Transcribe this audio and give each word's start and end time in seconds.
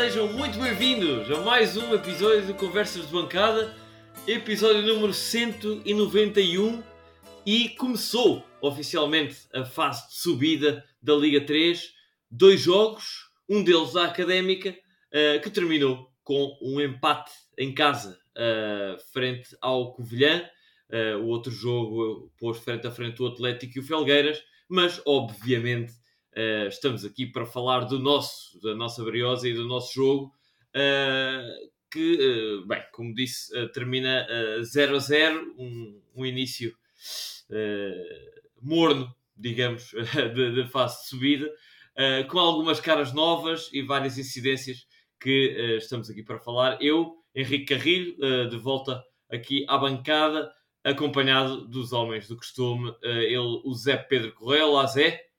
sejam 0.00 0.32
muito 0.32 0.58
bem-vindos 0.58 1.30
a 1.30 1.42
mais 1.42 1.76
um 1.76 1.94
episódio 1.94 2.46
de 2.46 2.54
Conversas 2.54 3.04
de 3.06 3.12
Bancada, 3.12 3.76
episódio 4.26 4.80
número 4.80 5.12
191 5.12 6.82
e 7.44 7.68
começou 7.68 8.42
oficialmente 8.62 9.36
a 9.52 9.62
fase 9.62 10.08
de 10.08 10.14
subida 10.14 10.82
da 11.02 11.14
Liga 11.14 11.42
3. 11.44 11.92
Dois 12.30 12.62
jogos, 12.62 13.30
um 13.46 13.62
deles 13.62 13.94
a 13.94 14.06
Académica, 14.06 14.70
uh, 14.70 15.38
que 15.42 15.50
terminou 15.50 16.10
com 16.24 16.56
um 16.62 16.80
empate 16.80 17.32
em 17.58 17.74
casa 17.74 18.18
uh, 18.38 18.98
frente 19.12 19.54
ao 19.60 19.92
Covilhã. 19.92 20.48
Uh, 20.88 21.18
o 21.18 21.26
outro 21.26 21.52
jogo 21.52 22.32
pôs 22.38 22.56
frente 22.56 22.86
a 22.86 22.90
frente 22.90 23.20
o 23.20 23.26
Atlético 23.26 23.76
e 23.76 23.80
o 23.82 23.86
Felgueiras, 23.86 24.42
mas 24.66 24.98
obviamente 25.04 25.92
Uh, 26.36 26.68
estamos 26.68 27.04
aqui 27.04 27.26
para 27.26 27.44
falar 27.44 27.80
do 27.80 27.98
nosso, 27.98 28.60
da 28.60 28.72
nossa 28.74 29.02
Briosa 29.02 29.48
e 29.48 29.54
do 29.54 29.66
nosso 29.66 29.92
jogo, 29.94 30.32
uh, 30.76 31.70
que, 31.90 32.60
uh, 32.62 32.66
bem, 32.66 32.82
como 32.92 33.12
disse, 33.12 33.50
termina 33.72 34.26
0 34.62 34.94
a 34.94 34.98
0, 35.00 35.54
um, 35.58 36.00
um 36.14 36.24
início 36.24 36.72
morno, 38.62 39.12
digamos, 39.36 39.90
de 40.54 40.68
fase 40.68 41.02
de 41.02 41.08
subida, 41.08 41.50
com 42.28 42.38
algumas 42.38 42.78
caras 42.78 43.12
novas 43.12 43.68
e 43.72 43.82
várias 43.82 44.16
incidências 44.18 44.86
que 45.18 45.76
estamos 45.78 46.08
aqui 46.08 46.22
para 46.22 46.38
falar. 46.38 46.80
Eu, 46.80 47.16
Henrique 47.34 47.74
Carrilho, 47.74 48.16
de 48.48 48.56
volta 48.56 49.02
aqui 49.28 49.64
à 49.68 49.76
bancada, 49.76 50.52
acompanhado 50.84 51.66
dos 51.66 51.92
homens 51.92 52.28
do 52.28 52.36
costume, 52.36 52.94
ele, 53.02 53.36
o 53.38 53.74
Zé 53.74 53.96
Pedro 53.96 54.32
Correia. 54.32 54.66
Olá, 54.66 54.86
Zé. 54.86 55.29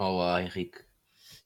Olá, 0.00 0.42
Henrique. 0.42 0.78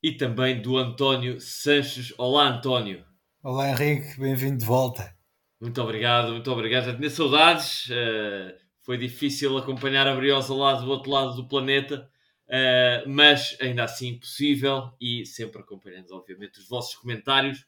E 0.00 0.12
também 0.12 0.62
do 0.62 0.76
António 0.78 1.40
Sanches. 1.40 2.14
Olá, 2.16 2.46
António. 2.46 3.04
Olá, 3.42 3.70
Henrique. 3.70 4.16
Bem-vindo 4.16 4.58
de 4.58 4.64
volta. 4.64 5.12
Muito 5.60 5.82
obrigado, 5.82 6.30
muito 6.30 6.52
obrigado. 6.52 6.84
Já 6.84 6.96
tinha 6.96 7.10
saudades. 7.10 7.86
Uh, 7.88 8.54
foi 8.80 8.96
difícil 8.96 9.58
acompanhar 9.58 10.06
a 10.06 10.14
Briosa 10.14 10.54
lá 10.54 10.74
do 10.74 10.88
outro 10.88 11.10
lado 11.10 11.34
do 11.34 11.48
planeta, 11.48 12.08
uh, 12.46 13.10
mas 13.10 13.58
ainda 13.60 13.82
assim 13.82 14.20
possível 14.20 14.92
e 15.00 15.26
sempre 15.26 15.60
acompanhando, 15.60 16.12
obviamente, 16.12 16.60
os 16.60 16.68
vossos 16.68 16.94
comentários. 16.94 17.58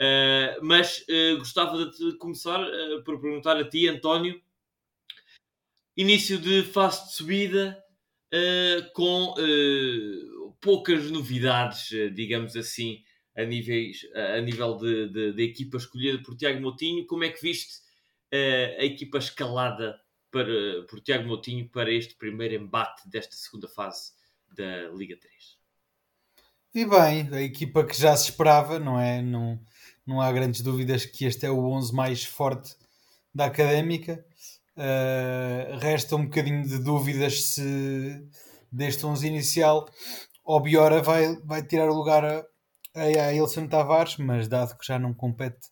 Uh, 0.00 0.56
mas 0.62 1.04
gostava 1.36 1.84
de 1.84 2.16
começar 2.16 2.64
por 3.04 3.20
perguntar 3.20 3.58
a 3.58 3.68
ti, 3.68 3.86
António. 3.88 4.40
Início 5.94 6.38
de 6.38 6.62
fase 6.62 7.08
de 7.08 7.12
subida, 7.12 7.84
uh, 8.32 8.92
com 8.92 9.34
uh, 9.34 10.52
poucas 10.60 11.10
novidades, 11.10 11.90
uh, 11.90 12.10
digamos 12.10 12.56
assim, 12.56 13.02
a, 13.36 13.44
níveis, 13.44 14.06
a 14.14 14.40
nível 14.40 14.76
de, 14.76 15.08
de, 15.08 15.32
de, 15.32 15.42
equipa 15.42 15.76
escolhida 15.76 16.22
por 16.22 16.36
Tiago 16.36 16.60
Moutinho. 16.60 17.06
Como 17.06 17.24
é 17.24 17.30
que 17.30 17.40
viste 17.40 17.80
a 18.78 18.84
equipa 18.84 19.18
escalada 19.18 19.98
para, 20.30 20.84
por 20.88 21.00
Tiago 21.00 21.26
Moutinho 21.26 21.68
para 21.68 21.92
este 21.92 22.14
primeiro 22.14 22.54
embate 22.54 23.08
desta 23.08 23.34
segunda 23.34 23.68
fase 23.68 24.12
da 24.48 24.88
Liga 24.90 25.16
3? 25.16 25.58
E 26.74 26.84
bem, 26.84 27.28
a 27.32 27.42
equipa 27.42 27.84
que 27.84 27.98
já 27.98 28.16
se 28.16 28.30
esperava, 28.30 28.78
não 28.78 28.98
é? 29.00 29.20
Não, 29.20 29.60
não 30.06 30.20
há 30.20 30.30
grandes 30.30 30.60
dúvidas 30.60 31.04
que 31.04 31.24
este 31.24 31.46
é 31.46 31.50
o 31.50 31.64
11 31.64 31.94
mais 31.94 32.24
forte 32.24 32.76
da 33.34 33.46
Académica. 33.46 34.24
Uh, 34.76 35.78
resta 35.78 36.16
um 36.16 36.24
bocadinho 36.24 36.66
de 36.66 36.78
dúvidas 36.78 37.54
se 37.54 38.24
deste 38.72 39.04
11 39.04 39.26
inicial 39.26 39.86
Obiora 40.44 41.02
vai, 41.02 41.36
vai 41.44 41.62
tirar 41.62 41.88
o 41.90 41.94
lugar 41.94 42.24
a, 42.24 42.44
a, 42.94 43.02
a 43.02 43.34
Ilson 43.34 43.68
Tavares, 43.68 44.16
mas 44.16 44.48
dado 44.48 44.76
que 44.76 44.86
já 44.86 44.98
não 44.98 45.14
compete 45.14 45.68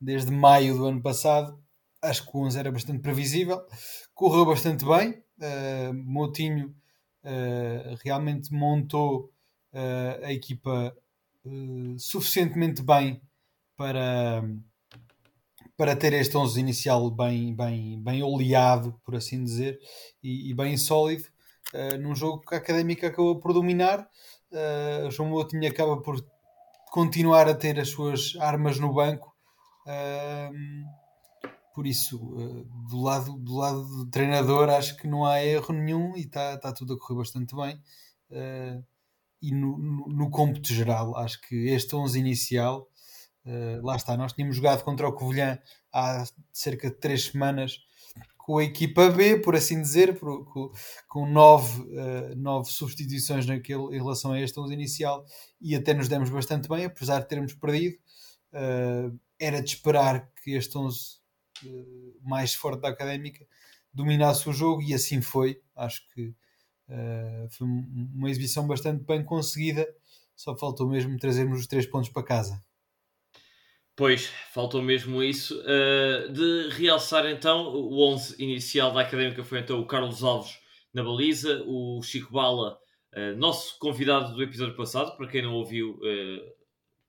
desde 0.00 0.30
maio 0.30 0.76
do 0.76 0.86
ano 0.86 1.02
passado, 1.02 1.62
acho 2.00 2.24
que 2.24 2.36
o 2.36 2.40
11 2.40 2.58
era 2.58 2.72
bastante 2.72 3.00
previsível. 3.00 3.60
Correu 4.14 4.46
bastante 4.46 4.84
bem. 4.84 5.22
Uh, 5.38 5.92
Moutinho 5.92 6.74
uh, 7.24 7.96
realmente 8.02 8.52
montou 8.52 9.30
uh, 9.72 10.24
a 10.24 10.32
equipa 10.32 10.96
suficientemente 11.96 12.82
bem 12.82 13.22
para 13.76 14.42
para 15.76 15.94
ter 15.94 16.12
este 16.14 16.36
11 16.36 16.58
inicial 16.58 17.10
bem, 17.10 17.54
bem, 17.54 18.02
bem 18.02 18.22
oleado, 18.22 18.98
por 19.04 19.14
assim 19.14 19.44
dizer, 19.44 19.78
e, 20.22 20.50
e 20.50 20.54
bem 20.54 20.76
sólido, 20.76 21.24
uh, 21.74 21.98
num 21.98 22.14
jogo 22.14 22.40
que 22.40 22.54
a 22.54 22.58
Académica 22.58 23.08
acabou 23.08 23.38
por 23.38 23.52
dominar. 23.52 24.08
Uh, 24.50 25.10
João 25.10 25.28
Moutinho 25.28 25.68
acaba 25.68 26.00
por 26.00 26.24
continuar 26.90 27.48
a 27.48 27.54
ter 27.54 27.78
as 27.78 27.90
suas 27.90 28.34
armas 28.40 28.78
no 28.78 28.92
banco. 28.92 29.34
Uh, 29.86 30.86
por 31.74 31.86
isso, 31.86 32.16
uh, 32.16 32.64
do, 32.88 33.02
lado, 33.02 33.38
do 33.38 33.56
lado 33.56 33.84
do 33.84 34.10
treinador, 34.10 34.70
acho 34.70 34.96
que 34.96 35.06
não 35.06 35.26
há 35.26 35.44
erro 35.44 35.74
nenhum 35.74 36.16
e 36.16 36.22
está 36.22 36.56
tá 36.56 36.72
tudo 36.72 36.94
a 36.94 36.98
correr 36.98 37.18
bastante 37.18 37.54
bem. 37.54 37.78
E 39.42 39.52
no, 39.52 39.76
no, 39.78 40.06
no 40.08 40.64
geral, 40.64 41.14
acho 41.16 41.40
que 41.42 41.68
este 41.68 41.94
11 41.94 42.18
inicial 42.18 42.88
Uh, 43.46 43.80
lá 43.86 43.94
está, 43.94 44.16
nós 44.16 44.32
tínhamos 44.32 44.56
jogado 44.56 44.82
contra 44.82 45.06
o 45.08 45.12
Covilhã 45.12 45.56
há 45.92 46.24
cerca 46.52 46.90
de 46.90 46.96
três 46.96 47.26
semanas 47.26 47.78
com 48.36 48.58
a 48.58 48.64
equipa 48.64 49.08
B, 49.08 49.38
por 49.38 49.54
assim 49.54 49.80
dizer, 49.80 50.18
por, 50.18 50.44
com, 50.52 50.72
com, 51.08 51.30
nove, 51.30 51.80
uh, 51.82 52.34
nove 52.36 52.70
substituições 52.70 53.46
naquele, 53.46 53.96
em 53.96 53.98
relação 53.98 54.32
a 54.32 54.40
este 54.40 54.58
11 54.58 54.74
inicial 54.74 55.24
e 55.60 55.76
até 55.76 55.94
nos 55.94 56.08
demos 56.08 56.28
bastante 56.28 56.68
bem, 56.68 56.86
apesar 56.86 57.20
de 57.20 57.28
termos 57.28 57.54
perdido. 57.54 57.96
Uh, 58.52 59.16
era 59.38 59.62
de 59.62 59.68
esperar 59.68 60.28
que 60.42 60.52
este 60.52 60.76
11 60.76 61.24
mais 62.22 62.52
forte 62.54 62.82
da 62.82 62.88
académica 62.88 63.46
dominasse 63.92 64.48
o 64.48 64.52
jogo 64.52 64.82
e 64.82 64.92
assim 64.92 65.22
foi. 65.22 65.60
Acho 65.74 66.02
que 66.12 66.34
foi 67.50 67.66
uma 67.66 68.30
exibição 68.30 68.66
bastante 68.66 69.04
bem 69.04 69.24
conseguida, 69.24 69.86
só 70.34 70.56
faltou 70.56 70.88
mesmo 70.88 71.18
trazermos 71.18 71.60
os 71.60 71.66
três 71.66 71.86
pontos 71.86 72.10
para 72.10 72.22
casa. 72.22 72.62
Pois, 73.96 74.26
faltou 74.52 74.82
mesmo 74.82 75.22
isso. 75.22 75.58
Uh, 75.60 76.30
de 76.30 76.68
realçar 76.68 77.24
então, 77.30 77.68
o 77.68 78.06
11 78.12 78.36
inicial 78.42 78.92
da 78.92 79.00
Académica 79.00 79.42
foi 79.42 79.60
então 79.60 79.80
o 79.80 79.86
Carlos 79.86 80.22
Alves 80.22 80.58
na 80.92 81.02
baliza, 81.02 81.64
o 81.66 82.02
Chico 82.02 82.30
Bala, 82.30 82.78
uh, 83.14 83.34
nosso 83.38 83.78
convidado 83.78 84.34
do 84.34 84.42
episódio 84.42 84.76
passado, 84.76 85.16
para 85.16 85.26
quem 85.26 85.40
não 85.40 85.54
ouviu, 85.54 85.92
uh, 85.92 86.56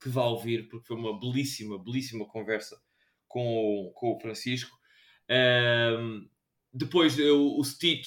que 0.01 0.07
vá 0.07 0.23
ouvir, 0.27 0.69
porque 0.69 0.87
foi 0.87 0.95
uma 0.95 1.19
belíssima, 1.19 1.77
belíssima 1.77 2.25
conversa 2.25 2.81
com 3.27 3.45
o, 3.45 3.91
com 3.91 4.15
o 4.15 4.19
Francisco. 4.21 4.77
depois 6.73 7.19
o, 7.19 7.59
o 7.59 7.63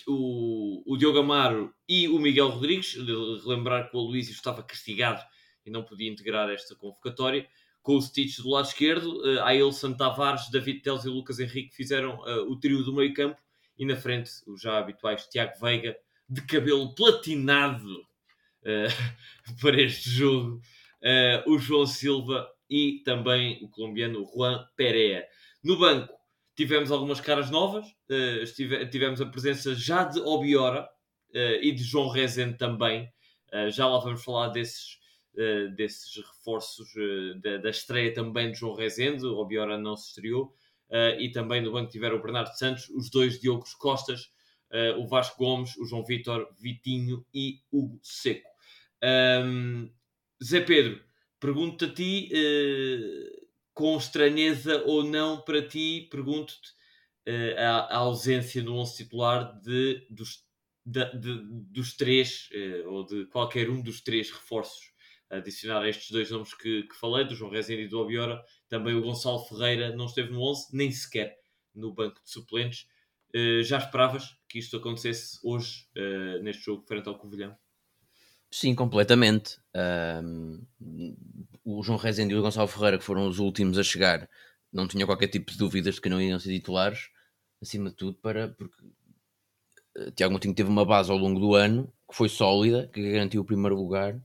o, 0.09 0.95
o 0.95 0.97
Diogo 0.97 1.19
Amaro 1.19 1.75
e 1.87 2.09
o 2.09 2.19
Miguel 2.19 2.49
Rodrigues, 2.49 2.95
relembrar 2.95 3.91
que 3.91 3.97
o 3.97 4.01
Luís 4.01 4.31
estava 4.31 4.63
castigado 4.63 5.23
e 5.67 5.71
não 5.71 5.85
podia 5.85 6.11
integrar 6.11 6.49
esta 6.49 6.75
convocatória 6.75 7.47
com 7.83 7.97
o 7.97 8.03
Stitch 8.03 8.39
do 8.39 8.51
lado 8.51 8.67
esquerdo, 8.67 9.23
uh, 9.23 9.43
Ailson 9.43 9.95
Tavares, 9.95 10.51
David 10.51 10.81
Teles 10.81 11.05
e 11.05 11.09
Lucas 11.09 11.39
Henrique 11.39 11.75
fizeram 11.75 12.19
uh, 12.21 12.51
o 12.51 12.57
trio 12.59 12.83
do 12.85 12.95
meio 12.95 13.15
campo 13.15 13.41
e 13.79 13.85
na 13.85 13.97
frente 13.97 14.31
os 14.47 14.61
já 14.61 14.79
habituais 14.79 15.27
Tiago 15.27 15.59
Veiga, 15.61 15.97
de 16.29 16.43
cabelo 16.43 16.95
platinado 16.95 18.01
uh, 18.63 19.57
para 19.61 19.81
este 19.81 20.11
jogo, 20.11 20.61
uh, 21.03 21.51
o 21.51 21.59
João 21.59 21.87
Silva 21.87 22.49
e 22.69 23.03
também 23.05 23.59
o 23.63 23.69
colombiano 23.69 24.27
Juan 24.35 24.65
Perea. 24.77 25.27
No 25.65 25.79
banco 25.79 26.13
tivemos 26.55 26.91
algumas 26.91 27.21
caras 27.21 27.51
novas, 27.51 27.87
estive, 28.43 28.87
tivemos 28.87 29.21
a 29.21 29.27
presença 29.27 29.75
já 29.75 30.05
de 30.05 30.21
Obiora 30.21 30.87
e 31.63 31.73
de 31.73 31.83
João 31.83 32.11
Rezende 32.11 32.59
também. 32.59 33.11
já 33.71 33.89
lá 33.89 33.99
vamos 33.99 34.23
falar 34.23 34.49
desses 34.49 35.00
uh, 35.35 35.75
desses 35.75 36.17
reforços 36.17 36.89
uh, 36.95 37.41
da, 37.41 37.59
da, 37.59 37.71
estreia 37.71 38.13
também 38.13 38.53
de 38.53 38.59
João 38.59 38.75
Rezende, 38.75 39.27
o 39.27 39.39
Obiora 39.39 39.79
não 39.79 39.97
se 39.97 40.09
estreou, 40.09 40.55
uh, 40.89 41.21
e 41.21 41.31
também 41.31 41.61
no 41.61 41.73
banco 41.73 41.91
tiveram 41.91 42.17
o 42.17 42.23
Bernardo 42.23 42.57
Santos, 42.57 42.89
os 42.91 43.11
dois 43.11 43.41
Diogos 43.41 43.75
Costas, 43.75 44.33
o 44.97 45.09
Vasco 45.09 45.37
Gomes, 45.37 45.77
o 45.79 45.85
João 45.85 46.05
Vitor, 46.05 46.49
Vitinho 46.57 47.27
e 47.35 47.61
Hugo 47.73 47.99
Seco. 48.05 48.49
Um, 49.03 49.91
Zé 50.41 50.61
Pedro, 50.61 51.03
pergunto 51.41 51.87
a 51.87 51.93
ti, 51.93 52.31
com 53.75 53.97
estranheza 53.97 54.81
ou 54.87 55.03
não 55.03 55.41
para 55.41 55.61
ti, 55.61 56.07
pergunto-te 56.09 56.73
a, 57.59 57.79
a, 57.81 57.97
ausência 57.97 58.63
no 58.63 58.77
11 58.77 58.97
titular 58.97 59.61
de, 59.61 60.07
dos, 60.09 60.45
de, 60.87 61.05
dos 61.73 61.97
três, 61.97 62.49
ou 62.87 63.05
de 63.05 63.27
qualquer 63.27 63.69
um 63.69 63.83
dos 63.83 64.01
três 64.01 64.31
reforços 64.31 64.91
adicionar 65.31 65.87
estes 65.89 66.11
dois 66.11 66.31
nomes 66.31 66.53
que, 66.55 66.83
que 66.83 66.97
falei, 66.97 67.25
do 67.25 67.35
João 67.35 67.51
Rezende 67.51 67.83
e 67.83 67.89
do 67.89 68.01
Obiora, 68.01 68.43
também 68.69 68.95
o 68.95 69.03
Gonçalo 69.03 69.45
Ferreira 69.47 69.95
não 69.95 70.07
esteve 70.07 70.33
no 70.33 70.43
11, 70.43 70.69
nem 70.73 70.91
sequer 70.91 71.37
no 71.75 71.95
banco 71.95 72.21
de 72.23 72.31
suplentes. 72.31 72.87
Uh, 73.35 73.63
já 73.63 73.79
esperavas 73.79 74.37
que 74.49 74.59
isto 74.59 74.77
acontecesse 74.77 75.39
hoje, 75.45 75.87
uh, 75.97 76.43
neste 76.43 76.65
jogo, 76.65 76.85
frente 76.87 77.09
ao 77.09 77.17
Covilhão? 77.17 77.57
Sim, 78.51 78.75
completamente. 78.75 79.57
Um, 80.25 80.67
o 81.65 81.81
João 81.85 81.97
Rezende 81.97 82.35
e 82.35 82.37
o 82.37 82.43
Gonçalo 82.43 82.67
Ferreira, 82.67 82.99
que 82.99 83.05
foram 83.05 83.29
os 83.29 83.39
últimos 83.39 83.79
a 83.79 83.85
chegar, 83.85 84.29
não 84.73 84.89
tinham 84.89 85.07
qualquer 85.07 85.29
tipo 85.29 85.53
de 85.53 85.59
dúvidas 85.59 85.95
de 85.95 86.01
que 86.01 86.09
não 86.09 86.21
iriam 86.21 86.41
ser 86.41 86.53
titulares, 86.53 87.09
acima 87.63 87.91
de 87.91 87.97
tudo, 87.97 88.19
para, 88.19 88.49
porque 88.49 88.85
uh, 89.97 90.11
Tiago 90.11 90.33
Moutinho 90.33 90.55
teve 90.55 90.69
uma 90.69 90.85
base 90.85 91.13
ao 91.13 91.17
longo 91.17 91.39
do 91.39 91.55
ano 91.55 91.93
que 92.11 92.17
foi 92.17 92.29
sólida, 92.29 92.89
que 92.93 93.13
garantiu 93.13 93.43
o 93.43 93.45
primeiro 93.45 93.77
lugar 93.77 94.21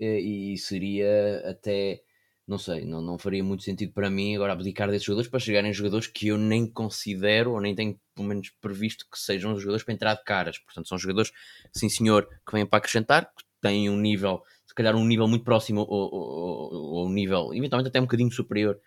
e, 0.00 0.56
seria 0.58 1.42
até 1.48 2.00
não 2.46 2.56
sei, 2.56 2.86
não, 2.86 3.02
não 3.02 3.18
faria 3.18 3.44
muito 3.44 3.62
sentido 3.62 3.92
para 3.92 4.08
mim 4.08 4.34
agora 4.34 4.54
abdicar 4.54 4.88
desses 4.88 5.04
jogadores 5.04 5.30
para 5.30 5.38
chegarem 5.38 5.70
jogadores 5.70 6.06
que 6.06 6.28
eu 6.28 6.38
nem 6.38 6.66
considero 6.66 7.52
ou 7.52 7.60
nem 7.60 7.74
tenho 7.74 8.00
pelo 8.14 8.26
menos 8.26 8.50
previsto 8.58 9.06
que 9.10 9.18
sejam 9.18 9.58
jogadores 9.58 9.84
para 9.84 9.92
entrar 9.92 10.14
de 10.14 10.24
caras. 10.24 10.58
Portanto, 10.58 10.88
são 10.88 10.96
jogadores, 10.96 11.30
sim 11.74 11.90
senhor, 11.90 12.26
que 12.46 12.52
vêm 12.52 12.64
para 12.64 12.78
acrescentar, 12.78 13.26
que 13.26 13.44
têm 13.60 13.90
um 13.90 13.98
nível, 13.98 14.42
se 14.66 14.74
calhar 14.74 14.96
um 14.96 15.04
nível 15.04 15.28
muito 15.28 15.44
próximo 15.44 15.84
ou 15.86 17.06
um 17.06 17.10
nível 17.10 17.52
eventualmente 17.52 17.88
até 17.88 18.00
um 18.00 18.04
bocadinho 18.04 18.32
superior 18.32 18.80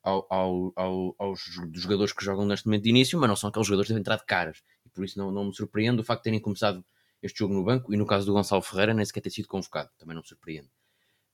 ao, 0.00 0.26
ao, 0.30 0.72
ao, 0.76 1.14
aos 1.18 1.40
jogadores 1.74 2.12
que 2.12 2.24
jogam 2.24 2.46
neste 2.46 2.66
momento 2.66 2.84
de 2.84 2.90
início, 2.90 3.18
mas 3.18 3.28
não 3.28 3.36
são 3.36 3.50
aqueles 3.50 3.66
jogadores 3.66 3.88
que 3.88 3.94
devem 3.94 4.00
entrar 4.00 4.16
de 4.16 4.26
caras. 4.26 4.62
E 4.86 4.90
por 4.90 5.04
isso 5.04 5.18
não, 5.18 5.32
não 5.32 5.46
me 5.46 5.54
surpreende 5.54 6.00
o 6.00 6.04
facto 6.04 6.20
de 6.20 6.24
terem 6.24 6.40
começado 6.40 6.84
este 7.22 7.38
jogo 7.38 7.54
no 7.54 7.64
banco 7.64 7.92
e 7.92 7.96
no 7.96 8.06
caso 8.06 8.26
do 8.26 8.32
Gonçalo 8.32 8.62
Ferreira 8.62 8.94
nem 8.94 9.04
sequer 9.04 9.20
ter 9.20 9.30
sido 9.30 9.48
convocado, 9.48 9.90
também 9.98 10.14
não 10.14 10.22
me 10.22 10.28
surpreende. 10.28 10.70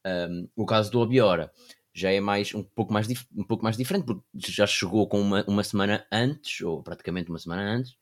Um, 0.06 0.48
o 0.54 0.66
caso 0.66 0.90
do 0.90 1.00
Obiora 1.00 1.50
já 1.94 2.10
é 2.10 2.20
mais 2.20 2.52
um 2.54 2.62
pouco 2.62 2.92
mais, 2.92 3.06
um 3.34 3.44
pouco 3.44 3.62
mais 3.62 3.76
diferente, 3.76 4.04
porque 4.04 4.22
já 4.38 4.66
chegou 4.66 5.08
com 5.08 5.20
uma, 5.20 5.44
uma 5.46 5.62
semana 5.62 6.04
antes, 6.10 6.60
ou 6.60 6.82
praticamente 6.82 7.30
uma 7.30 7.38
semana 7.38 7.62
antes. 7.62 7.92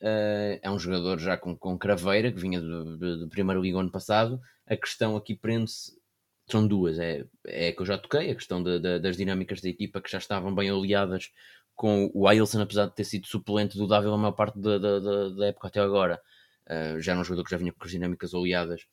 Uh, 0.00 0.58
é 0.62 0.70
um 0.70 0.78
jogador 0.78 1.18
já 1.18 1.36
com, 1.36 1.56
com 1.56 1.76
craveira, 1.78 2.32
que 2.32 2.40
vinha 2.40 2.60
do, 2.60 2.96
do, 2.96 3.18
do 3.20 3.28
primeiro 3.28 3.60
liga 3.60 3.78
ano 3.78 3.90
passado. 3.90 4.40
A 4.66 4.76
questão 4.76 5.16
aqui 5.16 5.34
prende-se, 5.34 5.92
são 6.46 6.66
duas, 6.66 6.98
é, 6.98 7.26
é 7.46 7.72
que 7.72 7.82
eu 7.82 7.86
já 7.86 7.98
toquei, 7.98 8.30
a 8.30 8.34
questão 8.34 8.62
de, 8.62 8.78
de, 8.78 8.98
das 8.98 9.16
dinâmicas 9.16 9.60
da 9.60 9.68
equipa 9.68 10.00
que 10.00 10.10
já 10.10 10.18
estavam 10.18 10.54
bem 10.54 10.70
aliadas 10.70 11.30
com 11.74 12.10
o 12.14 12.26
Ailson, 12.26 12.62
apesar 12.62 12.86
de 12.86 12.94
ter 12.94 13.04
sido 13.04 13.26
suplente 13.26 13.76
do 13.76 13.86
Dávila 13.86 14.14
a 14.14 14.18
maior 14.18 14.32
parte 14.32 14.58
da, 14.58 14.78
da, 14.78 15.28
da 15.28 15.46
época 15.46 15.68
até 15.68 15.80
agora. 15.80 16.20
Uh, 16.68 17.00
já 17.00 17.12
era 17.12 17.20
um 17.20 17.24
jogador 17.24 17.44
que 17.44 17.50
já 17.50 17.56
vinha 17.56 17.72
com 17.72 17.84
as 17.84 17.90
dinâmicas 17.90 18.34
oleadas 18.34 18.86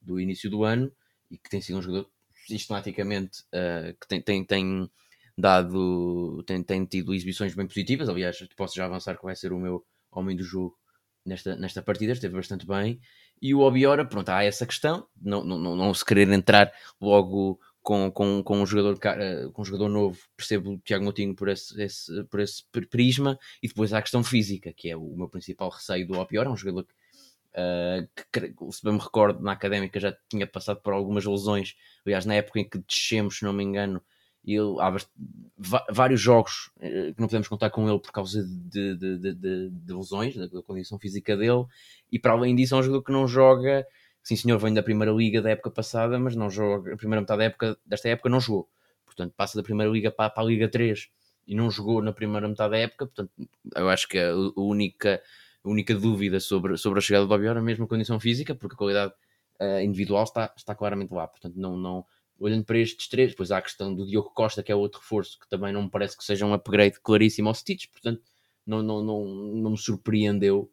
do 0.00 0.20
início 0.20 0.50
do 0.50 0.64
ano 0.64 0.92
e 1.30 1.38
que 1.38 1.48
tem 1.48 1.60
sido 1.60 1.78
um 1.78 1.82
jogador 1.82 2.10
sistematicamente 2.46 3.40
uh, 3.54 3.96
que 3.98 4.06
tem, 4.06 4.20
tem, 4.20 4.44
tem 4.44 4.90
dado, 5.36 6.42
tem, 6.46 6.62
tem 6.62 6.84
tido 6.84 7.14
exibições 7.14 7.54
bem 7.54 7.66
positivas. 7.66 8.08
Aliás, 8.08 8.38
posso 8.56 8.76
já 8.76 8.84
avançar 8.84 9.16
que 9.16 9.24
vai 9.24 9.34
ser 9.34 9.52
o 9.52 9.58
meu 9.58 9.84
homem 10.10 10.36
do 10.36 10.42
jogo 10.42 10.76
nesta, 11.24 11.56
nesta 11.56 11.82
partida, 11.82 12.12
esteve 12.12 12.34
bastante 12.34 12.66
bem. 12.66 13.00
E 13.40 13.54
o 13.54 13.60
Obiora, 13.60 14.04
pronto, 14.04 14.28
há 14.28 14.44
essa 14.44 14.66
questão, 14.66 15.06
não, 15.20 15.42
não, 15.42 15.58
não, 15.58 15.76
não 15.76 15.94
se 15.94 16.04
querer 16.04 16.28
entrar 16.30 16.72
logo 17.00 17.58
com, 17.82 18.10
com, 18.10 18.42
com, 18.42 18.62
um 18.62 18.66
jogador, 18.66 18.98
com 19.52 19.62
um 19.62 19.64
jogador 19.64 19.88
novo, 19.88 20.18
percebo 20.36 20.74
o 20.74 20.78
Tiago 20.78 21.04
Moutinho 21.04 21.34
por 21.34 21.48
esse, 21.48 21.80
esse, 21.82 22.24
por 22.24 22.38
esse 22.38 22.62
prisma, 22.88 23.36
e 23.60 23.66
depois 23.66 23.92
há 23.92 23.98
a 23.98 24.02
questão 24.02 24.22
física, 24.22 24.72
que 24.72 24.88
é 24.88 24.96
o 24.96 25.16
meu 25.16 25.28
principal 25.28 25.70
receio 25.70 26.06
do 26.06 26.18
Obiora, 26.18 26.48
é 26.48 26.52
um 26.52 26.56
jogador 26.56 26.84
que 26.84 26.94
Uh, 27.54 28.08
que, 28.32 28.54
se 28.72 28.82
bem 28.82 28.94
me 28.94 28.98
recordo, 28.98 29.42
na 29.42 29.52
académica 29.52 30.00
já 30.00 30.16
tinha 30.28 30.46
passado 30.46 30.80
por 30.80 30.92
algumas 30.92 31.24
lesões. 31.24 31.76
Aliás, 32.04 32.24
na 32.24 32.34
época 32.34 32.60
em 32.60 32.68
que 32.68 32.78
descemos, 32.78 33.38
se 33.38 33.44
não 33.44 33.52
me 33.52 33.62
engano, 33.62 34.02
ele, 34.44 34.80
há 34.80 34.96
vários 35.90 36.20
jogos 36.20 36.70
uh, 36.78 37.14
que 37.14 37.20
não 37.20 37.28
podemos 37.28 37.48
contar 37.48 37.70
com 37.70 37.88
ele 37.88 37.98
por 37.98 38.10
causa 38.10 38.42
de, 38.42 38.96
de, 38.96 39.18
de, 39.18 39.70
de 39.70 39.92
lesões, 39.94 40.34
da, 40.34 40.46
da, 40.46 40.62
condição 40.62 40.98
física 40.98 41.36
dele. 41.36 41.64
E 42.10 42.18
para 42.18 42.32
além 42.32 42.56
disso, 42.56 42.74
é 42.74 42.78
um 42.78 42.82
jogador 42.82 43.04
que 43.04 43.12
não 43.12 43.28
joga. 43.28 43.86
Sim, 44.22 44.36
senhor, 44.36 44.58
vem 44.58 44.72
da 44.72 44.82
primeira 44.82 45.12
liga 45.12 45.42
da 45.42 45.50
época 45.50 45.70
passada, 45.70 46.18
mas 46.18 46.34
não 46.34 46.48
joga. 46.48 46.94
A 46.94 46.96
primeira 46.96 47.20
metade 47.20 47.38
da 47.38 47.44
época, 47.44 47.78
desta 47.84 48.08
época 48.08 48.28
não 48.28 48.40
jogou. 48.40 48.68
Portanto, 49.04 49.34
passa 49.36 49.58
da 49.58 49.62
primeira 49.62 49.92
liga 49.92 50.10
para, 50.10 50.30
para 50.30 50.42
a 50.42 50.46
Liga 50.46 50.68
3 50.68 51.08
e 51.46 51.54
não 51.54 51.70
jogou 51.70 52.02
na 52.02 52.12
primeira 52.12 52.48
metade 52.48 52.70
da 52.70 52.78
época. 52.78 53.06
Portanto, 53.06 53.30
eu 53.76 53.88
acho 53.88 54.08
que 54.08 54.18
a 54.18 54.34
única 54.56 55.22
a 55.64 55.68
única 55.68 55.94
dúvida 55.94 56.40
sobre, 56.40 56.76
sobre 56.76 56.98
a 56.98 57.02
chegada 57.02 57.26
do 57.26 57.32
Obiora 57.32 57.60
é 57.60 57.62
mesmo 57.62 57.84
a 57.84 57.88
condição 57.88 58.18
física, 58.18 58.54
porque 58.54 58.74
a 58.74 58.78
qualidade 58.78 59.12
uh, 59.60 59.80
individual 59.80 60.24
está, 60.24 60.52
está 60.56 60.74
claramente 60.74 61.12
lá. 61.12 61.26
Portanto, 61.28 61.54
não, 61.56 61.76
não, 61.76 62.04
olhando 62.38 62.64
para 62.64 62.78
estes 62.78 63.08
três, 63.08 63.30
depois 63.30 63.50
há 63.50 63.58
a 63.58 63.62
questão 63.62 63.94
do 63.94 64.06
Diogo 64.06 64.30
Costa, 64.34 64.62
que 64.62 64.72
é 64.72 64.74
outro 64.74 65.00
reforço, 65.00 65.38
que 65.38 65.48
também 65.48 65.72
não 65.72 65.84
me 65.84 65.90
parece 65.90 66.16
que 66.16 66.24
seja 66.24 66.44
um 66.44 66.52
upgrade 66.52 67.00
claríssimo 67.00 67.48
ao 67.48 67.54
Stitch, 67.54 67.86
portanto, 67.90 68.22
não, 68.66 68.82
não, 68.82 69.02
não, 69.02 69.24
não 69.26 69.70
me 69.72 69.78
surpreendeu 69.78 70.70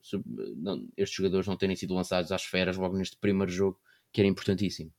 não, 0.56 0.88
estes 0.95 1.18
jogadores 1.18 1.47
não 1.47 1.57
terem 1.57 1.75
sido 1.75 1.95
lançados 1.95 2.31
às 2.31 2.41
esferas 2.44 2.77
logo 2.77 2.95
neste 2.95 3.18
primeiro 3.18 3.51
jogo, 3.51 3.80
que 4.12 4.21
era 4.21 4.27
importantíssimo. 4.27 4.94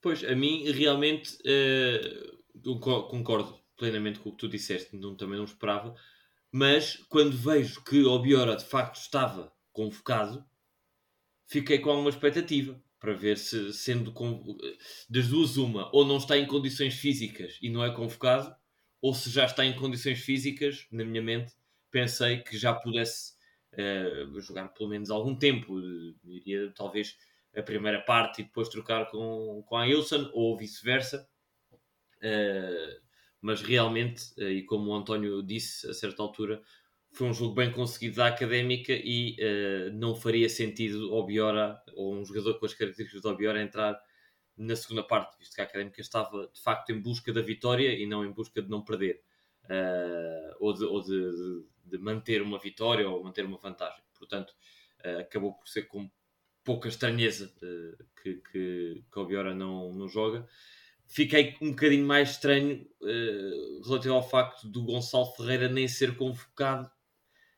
Pois, 0.00 0.24
a 0.24 0.34
mim 0.34 0.70
realmente 0.70 1.36
uh, 1.42 2.78
concordo 2.78 3.58
plenamente 3.76 4.18
com 4.20 4.30
o 4.30 4.32
que 4.32 4.38
tu 4.38 4.48
disseste, 4.48 4.96
não, 4.96 5.14
também 5.14 5.36
não 5.36 5.44
esperava, 5.44 5.94
mas 6.52 6.96
quando 7.08 7.36
vejo 7.36 7.82
que 7.82 8.04
o 8.04 8.18
Biora 8.18 8.54
de 8.54 8.64
facto 8.64 8.96
estava 8.96 9.50
convocado, 9.72 10.44
fiquei 11.46 11.78
com 11.78 11.90
alguma 11.90 12.10
expectativa 12.10 12.78
para 13.00 13.14
ver 13.14 13.38
se, 13.38 13.72
sendo 13.72 14.14
das 15.08 15.28
duas, 15.28 15.56
uma, 15.56 15.90
ou 15.92 16.06
não 16.06 16.18
está 16.18 16.36
em 16.36 16.46
condições 16.46 16.94
físicas 16.94 17.58
e 17.60 17.70
não 17.70 17.82
é 17.82 17.92
convocado, 17.92 18.54
ou 19.00 19.14
se 19.14 19.30
já 19.30 19.46
está 19.46 19.64
em 19.64 19.74
condições 19.74 20.20
físicas, 20.20 20.86
na 20.92 21.04
minha 21.04 21.22
mente, 21.22 21.52
pensei 21.90 22.38
que 22.38 22.56
já 22.56 22.72
pudesse 22.72 23.32
uh, 23.72 24.40
jogar 24.40 24.68
pelo 24.68 24.90
menos 24.90 25.10
algum 25.10 25.34
tempo. 25.34 25.80
Iria 26.24 26.72
talvez 26.76 27.16
a 27.56 27.62
primeira 27.62 28.00
parte 28.00 28.40
e 28.40 28.44
depois 28.44 28.68
trocar 28.68 29.10
com, 29.10 29.64
com 29.66 29.76
a 29.76 29.82
Wilson, 29.82 30.30
ou 30.32 30.56
vice-versa. 30.56 31.28
Uh, 32.18 33.02
mas 33.42 33.60
realmente, 33.60 34.32
eh, 34.38 34.52
e 34.52 34.62
como 34.62 34.90
o 34.90 34.94
António 34.94 35.42
disse 35.42 35.90
a 35.90 35.92
certa 35.92 36.22
altura, 36.22 36.62
foi 37.10 37.26
um 37.26 37.34
jogo 37.34 37.54
bem 37.54 37.70
conseguido 37.72 38.16
da 38.16 38.28
académica 38.28 38.92
e 38.92 39.36
uh, 39.38 39.92
não 39.92 40.14
faria 40.14 40.48
sentido 40.48 41.12
o 41.12 41.22
Biora, 41.26 41.82
ou 41.94 42.14
um 42.14 42.24
jogador 42.24 42.58
com 42.58 42.64
as 42.64 42.72
características 42.72 43.20
do 43.20 43.36
Biora, 43.36 43.60
entrar 43.60 44.00
na 44.56 44.74
segunda 44.76 45.02
parte, 45.02 45.36
visto 45.38 45.54
que 45.54 45.60
a 45.60 45.64
académica 45.64 46.00
estava 46.00 46.46
de 46.46 46.60
facto 46.62 46.90
em 46.90 47.00
busca 47.00 47.32
da 47.32 47.42
vitória 47.42 47.92
e 47.92 48.06
não 48.06 48.24
em 48.24 48.32
busca 48.32 48.62
de 48.62 48.70
não 48.70 48.82
perder, 48.82 49.22
uh, 49.64 50.56
ou, 50.60 50.72
de, 50.72 50.84
ou 50.84 51.02
de, 51.02 51.10
de, 51.10 51.64
de, 51.84 51.98
manter 51.98 52.40
uma 52.40 52.58
vitória 52.58 53.06
ou 53.06 53.22
manter 53.22 53.44
uma 53.44 53.58
vantagem. 53.58 54.02
Portanto, 54.18 54.54
uh, 55.04 55.20
acabou 55.20 55.52
por 55.52 55.68
ser 55.68 55.82
com 55.82 56.10
pouca 56.64 56.88
estranheza 56.88 57.52
que, 58.22 58.36
que, 58.50 59.04
que 59.12 59.18
o 59.18 59.26
Biora 59.26 59.52
não, 59.54 59.92
não 59.92 60.08
joga 60.08 60.48
fiquei 61.12 61.56
um 61.60 61.70
bocadinho 61.70 62.06
mais 62.06 62.30
estranho 62.30 62.86
uh, 63.02 63.82
relativo 63.84 64.14
ao 64.14 64.28
facto 64.28 64.66
do 64.66 64.82
Gonçalo 64.82 65.32
Ferreira 65.36 65.68
nem 65.68 65.86
ser 65.86 66.16
convocado. 66.16 66.90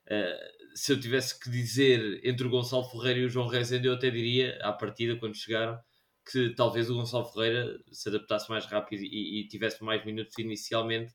Uh, 0.06 0.76
se 0.76 0.92
eu 0.92 1.00
tivesse 1.00 1.38
que 1.38 1.48
dizer 1.48 2.20
entre 2.24 2.46
o 2.46 2.50
Gonçalo 2.50 2.84
Ferreira 2.90 3.20
e 3.20 3.24
o 3.24 3.30
João 3.30 3.46
Rezende, 3.46 3.86
eu 3.86 3.94
até 3.94 4.10
diria, 4.10 4.58
à 4.60 4.72
partida, 4.72 5.16
quando 5.16 5.36
chegaram, 5.36 5.78
que 6.30 6.50
talvez 6.50 6.90
o 6.90 6.94
Gonçalo 6.94 7.26
Ferreira 7.26 7.80
se 7.92 8.08
adaptasse 8.08 8.50
mais 8.50 8.66
rápido 8.66 9.02
e, 9.02 9.40
e 9.40 9.48
tivesse 9.48 9.84
mais 9.84 10.04
minutos 10.04 10.36
inicialmente, 10.36 11.14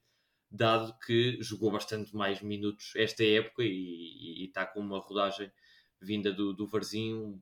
dado 0.50 0.98
que 1.05 1.38
jogou 1.41 1.72
bastante 1.72 2.15
mais 2.15 2.41
minutos 2.41 2.93
esta 2.96 3.24
época 3.24 3.63
e, 3.63 4.46
está 4.46 4.65
com 4.65 4.79
uma 4.79 5.00
rodagem 5.00 5.51
vinda 6.01 6.31
do, 6.31 6.53
do 6.53 6.65
Varzinho 6.65 7.41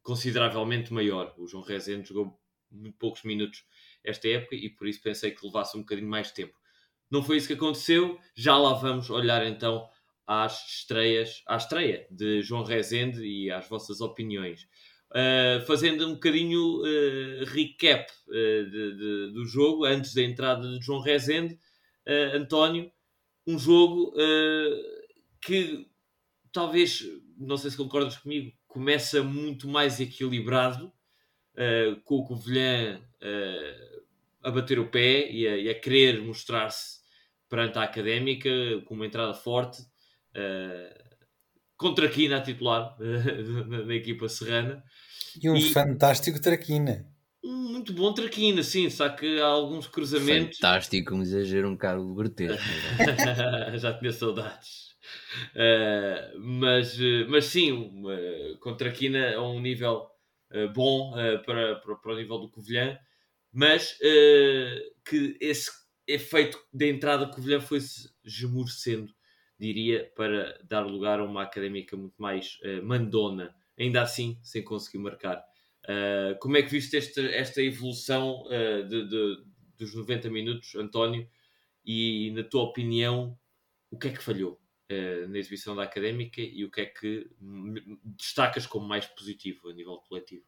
consideravelmente 0.00 0.92
maior. 0.92 1.34
O 1.36 1.46
João 1.48 1.64
Rezende 1.64 2.08
jogou 2.08 2.40
muito 2.70 2.96
poucos 2.98 3.22
minutos 3.24 3.64
esta 4.04 4.28
época 4.28 4.56
e 4.56 4.68
por 4.68 4.86
isso 4.86 5.00
pensei 5.02 5.30
que 5.30 5.44
levasse 5.44 5.76
um 5.76 5.80
bocadinho 5.80 6.08
mais 6.08 6.28
de 6.28 6.34
tempo. 6.34 6.54
Não 7.10 7.22
foi 7.22 7.36
isso 7.36 7.46
que 7.46 7.54
aconteceu, 7.54 8.18
já 8.34 8.56
lá 8.56 8.72
vamos 8.72 9.10
olhar 9.10 9.46
então 9.46 9.88
às 10.26 10.66
estreias, 10.66 11.42
à 11.46 11.56
estreia 11.56 12.06
de 12.10 12.42
João 12.42 12.64
Rezende 12.64 13.22
e 13.22 13.50
às 13.50 13.68
vossas 13.68 14.00
opiniões. 14.00 14.66
Uh, 15.10 15.60
fazendo 15.66 16.08
um 16.08 16.14
bocadinho 16.14 16.80
uh, 16.80 17.44
recap 17.44 18.10
uh, 18.28 18.70
de, 18.70 18.96
de, 18.96 19.32
do 19.34 19.44
jogo, 19.44 19.84
antes 19.84 20.14
da 20.14 20.22
entrada 20.22 20.66
de 20.66 20.84
João 20.84 21.00
Rezende, 21.00 21.58
António, 22.34 22.90
um 23.46 23.56
jogo 23.56 24.12
que 25.40 25.86
talvez, 26.52 27.04
não 27.38 27.56
sei 27.56 27.70
se 27.70 27.76
concordas 27.76 28.16
comigo, 28.16 28.52
começa 28.66 29.22
muito 29.22 29.68
mais 29.68 30.00
equilibrado, 30.00 30.92
com 32.04 32.16
o 32.16 32.24
Covilhã 32.24 33.00
a 34.42 34.50
bater 34.50 34.78
o 34.78 34.88
pé 34.88 35.30
e 35.30 35.46
a, 35.46 35.56
e 35.56 35.68
a 35.68 35.74
querer 35.78 36.20
mostrar-se 36.20 37.00
perante 37.48 37.78
a 37.78 37.82
académica 37.82 38.50
com 38.86 38.94
uma 38.94 39.06
entrada 39.06 39.34
forte. 39.34 39.82
Uh, 40.34 41.02
com 41.76 41.92
Traquina 41.94 42.36
a 42.36 42.40
titular 42.40 42.96
da 43.86 43.94
equipa 43.94 44.28
serrana. 44.28 44.82
E 45.40 45.50
um 45.50 45.56
e, 45.56 45.72
fantástico 45.72 46.40
Traquina. 46.40 47.04
Um 47.44 47.72
muito 47.72 47.92
bom 47.92 48.12
Traquina, 48.14 48.62
sim, 48.62 48.88
só 48.88 49.08
que 49.08 49.40
há 49.40 49.46
alguns 49.46 49.86
cruzamentos. 49.88 50.58
Fantástico, 50.58 51.14
um 51.14 51.22
exagero 51.22 51.68
um 51.68 51.72
bocado 51.72 52.14
grotesco. 52.14 52.62
Já 53.78 53.98
tinha 53.98 54.12
saudades. 54.12 54.92
Uh, 55.54 56.38
mas, 56.38 56.96
mas 57.28 57.46
sim, 57.46 57.72
uh, 57.72 58.58
com 58.60 58.76
Traquina 58.76 59.34
a 59.34 59.42
um 59.42 59.60
nível 59.60 60.11
bom 60.74 61.12
para, 61.44 61.76
para, 61.76 61.96
para, 61.96 62.12
o 62.12 62.16
nível 62.16 62.38
do 62.38 62.50
Covilhã, 62.50 62.98
mas 63.52 63.98
que 65.04 65.36
esse 65.40 65.70
efeito 66.06 66.58
de 66.72 66.90
entrada 66.90 67.26
Covilhã 67.26 67.60
foi-se 67.60 68.10
esmorecendo, 68.24 69.12
diria, 69.58 70.10
para 70.16 70.58
dar 70.64 70.86
lugar 70.86 71.20
a 71.20 71.24
uma 71.24 71.42
académica 71.42 71.96
muito 71.96 72.20
mais 72.20 72.58
mandona, 72.82 73.54
ainda 73.78 74.02
assim 74.02 74.38
sem 74.42 74.62
conseguir 74.62 74.98
marcar. 74.98 75.44
como 76.40 76.56
é 76.56 76.62
que 76.62 76.70
viste 76.70 76.96
esta, 76.96 77.20
esta 77.22 77.62
evolução 77.62 78.44
de, 78.88 79.08
de, 79.08 79.44
dos 79.78 79.94
90 79.94 80.30
minutos, 80.30 80.74
António? 80.74 81.28
E, 81.84 82.30
na 82.32 82.44
tua 82.44 82.62
opinião, 82.62 83.36
o 83.90 83.98
que 83.98 84.08
é 84.08 84.12
que 84.12 84.22
falhou 84.22 84.61
uh, 84.92 85.28
na 85.28 85.38
exibição 85.38 85.74
da 85.74 85.82
académica 85.82 86.40
e 86.40 86.64
o 86.64 86.70
que 86.70 86.80
é 86.82 86.86
que 86.86 87.30
destacas 88.04 88.66
como 88.66 88.86
mais 88.86 89.06
positivo 89.06 89.68
a 89.68 89.72
nível 89.72 89.96
coletivo? 90.08 90.44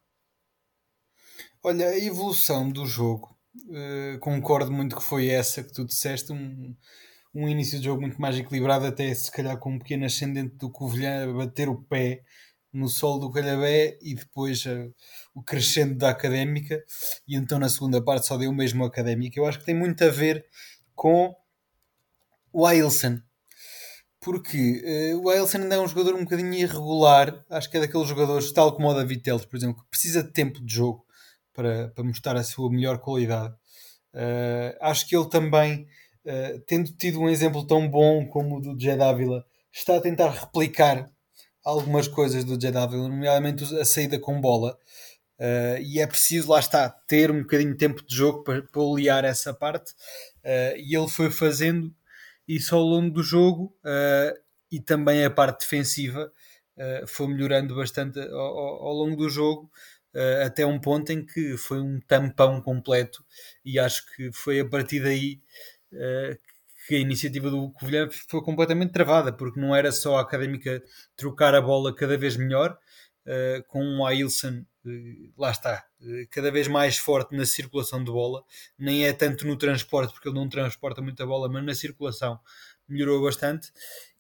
Olha, 1.63 1.89
a 1.89 1.99
evolução 1.99 2.71
do 2.71 2.87
jogo, 2.87 3.37
uh, 3.67 4.19
concordo 4.21 4.71
muito 4.71 4.97
que 4.97 5.03
foi 5.03 5.29
essa 5.29 5.65
que 5.65 5.73
tu 5.73 5.85
disseste, 5.85 6.33
um, 6.33 6.77
um 7.35 7.49
início 7.49 7.79
de 7.79 7.87
jogo 7.87 8.01
muito 8.01 8.21
mais 8.21 8.39
equilibrado, 8.39 8.87
até 8.87 9.13
se 9.15 9.31
calhar 9.31 9.59
com 9.59 9.73
um 9.73 9.79
pequeno 9.79 10.05
ascendente 10.05 10.57
do 10.57 10.71
Covilhã 10.71 11.25
a 11.25 11.33
bater 11.33 11.69
o 11.69 11.83
pé 11.83 12.23
no 12.73 12.89
solo 12.89 13.21
do 13.21 13.31
Calhabé 13.31 13.97
e 14.03 14.15
depois 14.15 14.67
uh, 14.67 14.93
o 15.35 15.43
crescendo 15.43 15.97
da 15.97 16.11
académica, 16.11 16.85
e 17.27 17.37
então 17.37 17.59
na 17.59 17.69
segunda 17.69 18.03
parte 18.03 18.27
só 18.27 18.37
deu 18.37 18.53
mesmo 18.53 18.85
a 18.85 18.89
académica. 18.89 19.39
Eu 19.39 19.47
acho 19.47 19.61
que 19.61 19.65
tem 19.65 19.75
muito 19.75 20.03
a 20.05 20.11
ver 20.11 20.45
com 20.95 21.35
o 22.53 22.67
Ailson. 22.67 23.21
Porque 24.25 25.13
uh, 25.13 25.21
o 25.21 25.29
Ailson 25.29 25.59
ainda 25.59 25.75
é 25.75 25.79
um 25.79 25.87
jogador 25.87 26.15
um 26.15 26.25
bocadinho 26.25 26.55
irregular. 26.55 27.45
Acho 27.51 27.71
que 27.71 27.77
é 27.77 27.81
daqueles 27.81 28.09
jogadores, 28.09 28.51
tal 28.53 28.73
como 28.75 28.89
o 28.89 28.95
David 28.95 29.23
Teles, 29.23 29.45
por 29.45 29.55
exemplo, 29.55 29.83
que 29.83 29.91
precisa 29.91 30.23
de 30.23 30.33
tempo 30.33 30.65
de 30.65 30.75
jogo 30.75 31.05
para, 31.53 31.89
para 31.89 32.03
mostrar 32.03 32.35
a 32.35 32.43
sua 32.43 32.71
melhor 32.71 32.99
qualidade. 32.99 33.55
Uh, 34.15 34.75
acho 34.81 35.07
que 35.07 35.15
ele 35.15 35.29
também, 35.29 35.87
uh, 36.25 36.59
tendo 36.67 36.91
tido 36.93 37.21
um 37.21 37.29
exemplo 37.29 37.67
tão 37.67 37.87
bom 37.87 38.27
como 38.27 38.57
o 38.57 38.61
do 38.61 38.81
Jed 38.81 39.03
Ávila, 39.03 39.45
está 39.71 39.97
a 39.97 40.01
tentar 40.01 40.31
replicar 40.31 41.11
algumas 41.63 42.09
coisas 42.09 42.45
do 42.45 42.59
Jed 42.59 42.79
Ávila, 42.79 43.09
nomeadamente 43.09 43.63
a 43.77 43.85
saída 43.85 44.19
com 44.19 44.41
bola. 44.41 44.79
Uh, 45.39 45.83
e 45.83 46.01
é 46.01 46.07
preciso, 46.07 46.51
lá 46.51 46.61
está, 46.61 46.89
ter 46.89 47.31
um 47.31 47.43
bocadinho 47.43 47.73
de 47.73 47.79
tempo 47.79 48.03
de 48.07 48.17
jogo 48.17 48.43
para, 48.43 48.63
para 48.63 49.29
essa 49.29 49.53
parte. 49.53 49.93
E 50.77 50.97
ele 50.97 51.09
foi 51.09 51.31
fazendo 51.31 51.93
isso 52.47 52.75
ao 52.75 52.83
longo 52.83 53.11
do 53.11 53.23
jogo 53.23 53.77
uh, 53.85 54.39
e 54.71 54.81
também 54.81 55.25
a 55.25 55.31
parte 55.31 55.61
defensiva 55.61 56.33
foi 57.07 57.29
melhorando 57.29 57.77
bastante 57.77 58.19
ao, 58.19 58.37
ao, 58.37 58.93
longo 58.93 59.15
do 59.15 59.29
jogo. 59.31 59.71
até 60.45 60.67
um 60.67 60.81
ponto 60.81 61.13
em 61.13 61.25
que 61.25 61.57
foi 61.57 61.81
um 61.81 62.01
tampão 62.01 62.61
completo, 62.61 63.25
e 63.65 63.79
acho 63.79 64.05
que 64.13 64.33
foi 64.33 64.59
a 64.59 64.69
partir 64.69 65.01
daí 65.01 65.41
que 66.87 66.95
a 66.95 66.99
iniciativa 66.99 67.51
do 67.51 67.71
Covilhã 67.71 68.09
foi 68.29 68.43
completamente 68.43 68.93
travada, 68.93 69.33
porque 69.33 69.61
não 69.61 69.75
era 69.75 69.91
só 69.91 70.17
a 70.17 70.21
académica 70.21 70.83
trocar 71.17 71.55
a 71.55 71.63
bola 71.63 71.95
cada 71.95 72.17
vez 72.17 72.37
melhor, 72.37 72.77
uh, 73.27 73.63
com 73.69 73.83
um 73.85 74.05
Ailson, 74.05 74.65
uh, 74.85 75.33
lá 75.37 75.51
está, 75.51 75.85
uh, 76.01 76.29
cada 76.31 76.51
vez 76.51 76.69
mais 76.69 76.99
forte 76.99 77.35
na 77.37 77.45
circulação 77.45 78.03
de 78.03 78.11
bola, 78.11 78.43
nem 78.79 79.07
é 79.07 79.13
tanto 79.13 79.47
no 79.47 79.57
transporte, 79.57 80.13
porque 80.13 80.29
ele 80.29 80.37
não 80.37 80.49
transporta 80.49 81.03
muita 81.03 81.27
bola, 81.27 81.49
mas 81.49 81.65
na 81.65 81.75
circulação 81.75 82.39
melhorou 82.89 83.23
bastante, 83.23 83.73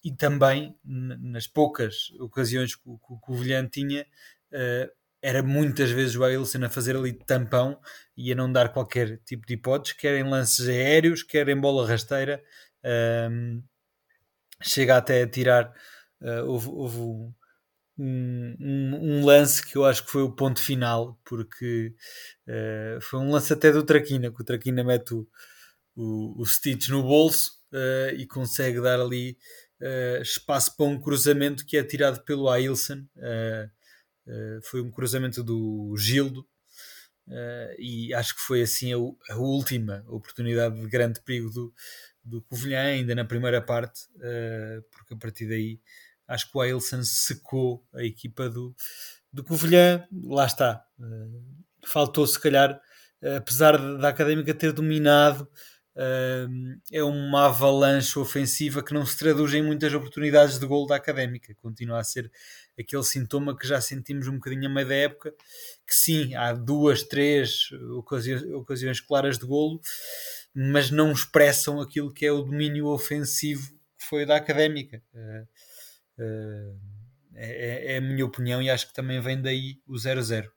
e 0.02 0.10
também 0.12 0.74
nas 0.84 1.46
poucas 1.46 2.10
ocasiões 2.18 2.74
que, 2.74 2.82
o 2.86 2.98
Covilhã 2.98 3.66
tinha, 3.66 4.06
era 5.20 5.42
muitas 5.42 5.90
vezes 5.90 6.16
o 6.16 6.24
Ailson 6.24 6.64
a 6.64 6.70
fazer 6.70 6.96
ali 6.96 7.12
tampão 7.12 7.78
e 8.16 8.32
a 8.32 8.34
não 8.34 8.50
dar 8.50 8.70
qualquer 8.70 9.18
tipo 9.18 9.46
de 9.46 9.54
hipóteses, 9.54 9.96
quer 9.98 10.18
em 10.18 10.28
lances 10.28 10.66
aéreos, 10.66 11.22
quer 11.22 11.48
em 11.48 11.58
bola 11.58 11.86
rasteira. 11.86 12.42
Chega 14.62 14.96
até 14.96 15.22
a 15.22 15.28
tirar. 15.28 15.74
Uh, 16.20 16.46
houve, 16.46 16.68
houve 16.68 16.98
um, 16.98 17.34
um, 17.98 18.56
um, 18.60 19.24
lance 19.24 19.64
que 19.64 19.76
eu 19.76 19.84
acho 19.84 20.04
que 20.04 20.10
foi 20.10 20.22
o 20.22 20.32
ponto 20.32 20.60
final, 20.60 21.18
porque 21.24 21.94
uh, 22.48 23.00
foi 23.00 23.20
um 23.20 23.30
lance 23.30 23.52
até 23.52 23.70
do 23.70 23.84
Traquina, 23.84 24.32
que 24.32 24.40
o 24.40 24.44
Traquina 24.44 24.82
mete 24.82 25.14
o, 25.14 25.28
o, 25.94 26.42
o 26.42 26.46
Stitch 26.46 26.88
no 26.88 27.02
bolso 27.02 27.52
uh, 27.72 28.14
e 28.16 28.26
consegue 28.26 28.80
dar 28.80 29.00
ali 29.00 29.36
espaço 30.22 30.74
para 30.78 30.86
um 30.86 30.98
cruzamento 30.98 31.66
que 31.66 31.76
é 31.76 31.84
tirado 31.84 32.24
pelo 32.24 32.48
Ailson. 32.48 33.04
Uh, 34.26 34.62
foi 34.62 34.80
um 34.80 34.90
cruzamento 34.90 35.42
do 35.42 35.94
Gildo 35.98 36.40
uh, 37.28 37.74
e 37.78 38.14
acho 38.14 38.34
que 38.34 38.40
foi 38.40 38.62
assim 38.62 38.92
a, 38.92 38.96
a, 39.32 39.36
última 39.36 40.02
oportunidade 40.08 40.80
de 40.80 40.86
grande 40.88 41.20
perigo 41.20 41.50
do, 41.50 41.74
do 42.24 42.42
Covilhã, 42.42 42.86
ainda 42.86 43.14
na 43.14 43.24
primeira 43.24 43.60
parte, 43.60 44.00
uh, 44.16 44.82
porque 44.90 45.12
a 45.14 45.16
partir 45.18 45.46
daí 45.46 45.78
acho 46.26 46.50
que 46.50 46.58
o 46.58 46.60
Ailson 46.60 47.02
secou 47.02 47.84
a 47.94 48.02
equipa 48.02 48.48
do, 48.48 48.74
do 49.32 49.44
Covilhã. 49.44 50.06
Lá 50.24 50.46
está, 50.46 50.84
faltou 51.86 52.26
se 52.26 52.38
calhar, 52.40 52.80
apesar 53.36 53.76
da 53.98 54.08
Académica 54.08 54.54
ter 54.54 54.72
dominado 54.72 55.48
Uh, 55.96 56.76
é 56.90 57.04
uma 57.04 57.46
avalanche 57.46 58.18
ofensiva 58.18 58.82
que 58.82 58.92
não 58.92 59.06
se 59.06 59.16
traduz 59.16 59.54
em 59.54 59.62
muitas 59.62 59.94
oportunidades 59.94 60.58
de 60.58 60.66
gol 60.66 60.86
da 60.86 60.96
académica. 60.96 61.54
Continua 61.62 62.00
a 62.00 62.04
ser 62.04 62.30
aquele 62.78 63.04
sintoma 63.04 63.56
que 63.56 63.66
já 63.66 63.80
sentimos 63.80 64.26
um 64.26 64.34
bocadinho 64.34 64.66
a 64.66 64.68
meio 64.68 64.88
da 64.88 64.94
época, 64.94 65.30
que 65.86 65.94
sim, 65.94 66.34
há 66.34 66.52
duas, 66.52 67.04
três 67.04 67.70
ocasiões, 67.96 68.42
ocasiões 68.42 69.00
claras 69.00 69.38
de 69.38 69.46
golo, 69.46 69.80
mas 70.52 70.90
não 70.90 71.12
expressam 71.12 71.80
aquilo 71.80 72.12
que 72.12 72.26
é 72.26 72.32
o 72.32 72.42
domínio 72.42 72.86
ofensivo 72.88 73.70
que 73.96 74.04
foi 74.04 74.26
da 74.26 74.34
académica. 74.34 75.00
Uh, 75.14 75.46
é, 76.18 77.94
é, 77.94 77.96
a 77.96 78.00
minha 78.00 78.24
opinião 78.24 78.62
e 78.62 78.70
acho 78.70 78.88
que 78.88 78.94
também 78.94 79.20
vem 79.20 79.40
daí 79.40 79.80
o 79.86 79.94
0-0. 79.94 80.48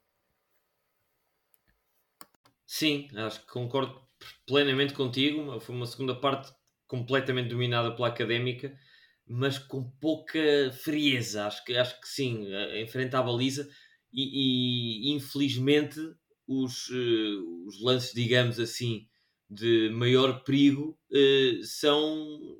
Sim, 2.65 3.07
acho 3.15 3.41
que 3.41 3.47
concordo 3.47 3.99
plenamente 4.45 4.93
contigo. 4.93 5.59
Foi 5.59 5.75
uma 5.75 5.85
segunda 5.85 6.15
parte 6.15 6.51
completamente 6.85 7.49
dominada 7.49 7.95
pela 7.95 8.09
académica, 8.09 8.77
mas 9.25 9.57
com 9.57 9.89
pouca 9.99 10.39
frieza. 10.83 11.45
Acho 11.47 11.63
que, 11.63 11.75
acho 11.75 11.99
que 11.99 12.07
sim, 12.07 12.47
em 12.73 12.87
frente 12.87 13.15
à 13.15 13.21
baliza. 13.21 13.67
E, 14.11 15.11
e 15.11 15.15
infelizmente 15.15 15.99
os, 16.47 16.89
uh, 16.89 17.65
os 17.67 17.81
lances, 17.81 18.13
digamos 18.13 18.59
assim, 18.59 19.07
de 19.49 19.89
maior 19.89 20.43
perigo 20.43 20.97
uh, 21.11 21.63
são 21.63 22.57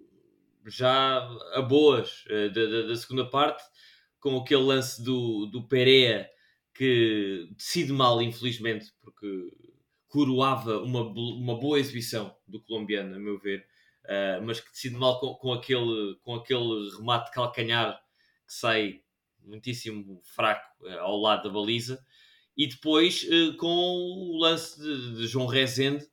já 0.68 1.18
a 1.54 1.62
boas 1.62 2.26
uh, 2.26 2.52
da, 2.52 2.88
da, 2.88 2.96
segunda 2.96 3.26
parte, 3.26 3.64
com 4.20 4.38
aquele 4.38 4.62
lance 4.62 5.02
do, 5.04 5.46
do 5.46 5.68
Pereira 5.68 6.30
que 6.74 7.50
decide 7.58 7.92
mal, 7.92 8.22
infelizmente, 8.22 8.92
porque 9.02 9.28
coroava 10.08 10.80
uma, 10.80 11.02
uma 11.02 11.60
boa 11.60 11.80
exibição 11.80 12.36
do 12.48 12.62
colombiano, 12.62 13.16
a 13.16 13.20
meu 13.20 13.40
ver, 13.40 13.66
uh, 14.06 14.46
mas 14.46 14.60
que 14.60 14.72
decide 14.72 14.96
mal 14.96 15.20
com, 15.20 15.34
com, 15.36 15.54
aquele, 15.54 16.16
com 16.22 16.36
aquele 16.36 16.90
remate 16.98 17.32
calcanhar 17.32 18.00
que 18.46 18.54
sai 18.54 19.02
muitíssimo 19.42 20.22
fraco 20.24 20.66
uh, 20.82 21.00
ao 21.00 21.18
lado 21.18 21.44
da 21.44 21.50
baliza, 21.50 22.04
e 22.56 22.68
depois 22.68 23.24
com 23.60 23.68
o 23.68 24.40
lance 24.40 24.82
de, 24.82 25.18
de, 25.18 25.28
João 25.28 25.46
Rezende, 25.46 26.04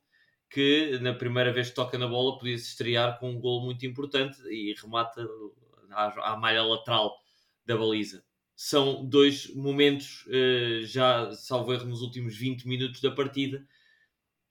que 0.49 0.99
na 0.99 1.13
primeira 1.13 1.51
vez 1.51 1.69
que 1.69 1.75
toca 1.75 1.97
na 1.97 2.07
bola 2.07 2.37
podia 2.37 2.57
se 2.57 2.65
estrear 2.69 3.19
com 3.19 3.31
um 3.31 3.39
gol 3.39 3.63
muito 3.63 3.85
importante 3.85 4.41
e 4.47 4.73
remata 4.79 5.27
à, 5.91 6.33
à 6.33 6.37
malha 6.37 6.63
lateral 6.63 7.17
da 7.65 7.75
baliza 7.75 8.23
são 8.57 9.05
dois 9.05 9.53
momentos, 9.53 10.25
já 10.83 11.29
salvo 11.33 11.73
erro, 11.73 11.85
nos 11.87 12.01
últimos 12.01 12.37
20 12.37 12.65
minutos 12.65 13.01
da 13.01 13.11
partida, 13.11 13.67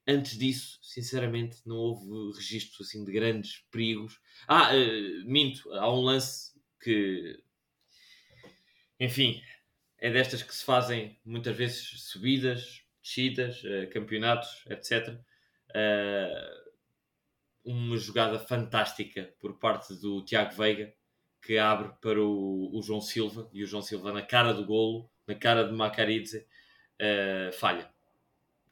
Antes 0.07 0.37
disso, 0.37 0.79
sinceramente, 0.83 1.63
não 1.65 1.77
houve 1.77 2.37
registro 2.37 2.83
assim, 2.83 3.05
de 3.05 3.11
grandes 3.11 3.65
perigos. 3.71 4.21
Ah, 4.47 4.71
uh, 4.75 5.25
minto, 5.25 5.73
há 5.73 5.91
um 5.91 6.03
lance 6.03 6.53
que, 6.79 7.43
enfim, 9.01 9.43
é 9.99 10.11
destas 10.11 10.43
que 10.43 10.55
se 10.55 10.63
fazem 10.63 11.19
muitas 11.25 11.57
vezes 11.57 12.03
subidas, 12.03 12.83
descidas, 13.03 13.63
uh, 13.65 13.89
campeonatos, 13.91 14.63
etc. 14.69 15.19
Uh, 15.75 16.65
uma 17.65 17.97
jogada 17.97 18.39
fantástica 18.39 19.35
por 19.41 19.59
parte 19.59 19.95
do 19.95 20.23
Tiago 20.25 20.55
Veiga, 20.55 20.93
que 21.41 21.59
abre 21.59 21.93
para 22.01 22.21
o, 22.23 22.71
o, 22.77 22.83
João 22.83 23.01
Silva, 23.01 23.49
e 23.53 23.63
o 23.65 23.67
João 23.67 23.83
Silva, 23.83 24.13
na 24.13 24.23
cara 24.23 24.53
do 24.53 24.65
golo, 24.65 25.11
na 25.27 25.35
cara 25.35 25.65
de 25.65 25.73
Macaridze, 25.73 26.47
falha 27.55 27.91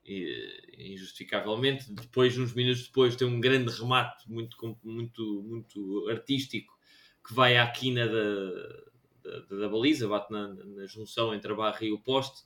injustificavelmente. 0.04 1.92
Depois, 1.92 2.36
uns 2.36 2.54
minutos 2.54 2.86
depois, 2.86 3.16
tem 3.16 3.26
um 3.26 3.40
grande 3.40 3.72
remate 3.72 4.30
muito, 4.30 4.56
muito, 4.82 5.42
muito 5.42 6.08
artístico 6.10 6.76
que 7.26 7.34
vai 7.34 7.56
à 7.56 7.70
quina 7.70 8.06
da, 8.08 8.90
da, 9.22 9.56
da 9.56 9.68
baliza, 9.68 10.08
bate 10.08 10.32
na, 10.32 10.48
na, 10.48 10.86
junção 10.86 11.32
entre 11.32 11.52
a 11.52 11.54
barra 11.54 11.84
e 11.84 11.92
o 11.92 11.98
poste. 11.98 12.42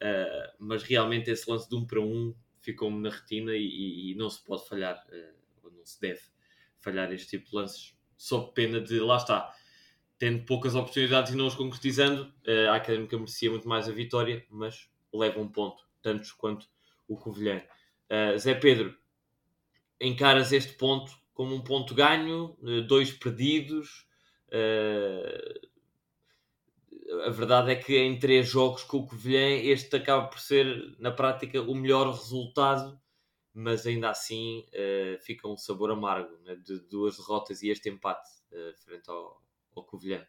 uh, 0.00 0.54
mas 0.58 0.82
realmente 0.82 1.30
esse 1.30 1.48
lance 1.50 1.68
de 1.68 1.76
um 1.76 1.86
para 1.86 2.00
um 2.00 2.34
ficou-me 2.68 3.00
na 3.00 3.08
retina 3.08 3.54
e, 3.54 4.12
e, 4.12 4.14
não 4.14 4.28
se 4.28 4.44
pode 4.44 4.68
falhar, 4.68 5.02
uh, 5.08 5.64
ou 5.64 5.70
não 5.70 5.86
se 5.86 5.98
deve 5.98 6.20
falhar 6.78 7.10
este 7.12 7.28
tipo 7.38 7.48
de 7.48 7.56
lances, 7.56 7.94
sob 8.14 8.52
pena 8.52 8.78
de, 8.78 9.00
lá 9.00 9.16
está, 9.16 9.54
tendo 10.18 10.44
poucas 10.44 10.74
oportunidades 10.74 11.32
e 11.32 11.36
não 11.36 11.46
os 11.46 11.54
concretizando, 11.54 12.24
uh, 12.46 12.70
a 12.70 12.76
Académica 12.76 13.16
merecia 13.16 13.50
muito 13.50 13.66
mais 13.66 13.88
a 13.88 13.92
vitória, 13.92 14.44
mas 14.50 14.90
leva 15.12 15.40
um 15.40 15.48
ponto, 15.48 15.82
tantos 16.02 16.30
quanto 16.32 16.68
o 17.08 17.16
Covilhã. 17.16 17.62
Uh, 18.10 18.38
Zé 18.38 18.54
Pedro, 18.54 18.94
encaras 19.98 20.52
este 20.52 20.74
ponto 20.74 21.10
como 21.32 21.54
um 21.54 21.62
ponto 21.62 21.94
ganho, 21.94 22.58
dois 22.88 23.12
perdidos. 23.12 24.08
A 27.26 27.30
verdade 27.30 27.70
é 27.72 27.76
que 27.76 27.96
em 27.96 28.18
três 28.18 28.48
jogos 28.48 28.84
com 28.84 28.98
o 28.98 29.06
Covilhã, 29.06 29.48
este 29.48 29.96
acaba 29.96 30.28
por 30.28 30.40
ser, 30.40 30.96
na 30.98 31.10
prática, 31.10 31.60
o 31.62 31.74
melhor 31.74 32.10
resultado, 32.10 33.00
mas 33.54 33.86
ainda 33.86 34.10
assim 34.10 34.66
fica 35.22 35.48
um 35.48 35.56
sabor 35.56 35.90
amargo 35.90 36.36
né, 36.44 36.54
de 36.56 36.78
duas 36.88 37.16
derrotas 37.16 37.62
e 37.62 37.70
este 37.70 37.88
empate 37.88 38.28
frente 38.84 39.08
ao, 39.08 39.42
ao 39.74 39.84
Covilhã. 39.84 40.26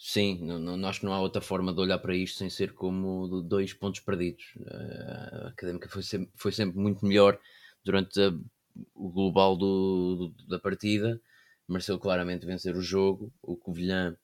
Sim, 0.00 0.38
não, 0.42 0.60
não, 0.60 0.88
acho 0.88 1.00
que 1.00 1.06
não 1.06 1.12
há 1.12 1.20
outra 1.20 1.42
forma 1.42 1.74
de 1.74 1.80
olhar 1.80 1.98
para 1.98 2.14
isto 2.14 2.38
sem 2.38 2.48
ser 2.48 2.72
como 2.72 3.42
dois 3.42 3.74
pontos 3.74 3.98
perdidos. 3.98 4.54
A 4.64 5.48
Académica 5.48 5.88
foi 5.88 6.04
sempre, 6.04 6.30
foi 6.36 6.52
sempre 6.52 6.78
muito 6.78 7.04
melhor 7.04 7.38
durante 7.84 8.20
a, 8.20 8.32
o 8.94 9.10
global 9.10 9.56
do, 9.56 10.32
do, 10.36 10.46
da 10.46 10.58
partida, 10.60 11.20
mereceu 11.68 11.98
claramente 11.98 12.46
vencer 12.46 12.76
o 12.76 12.80
jogo. 12.80 13.32
O 13.42 13.56
Covilhã, 13.56 14.16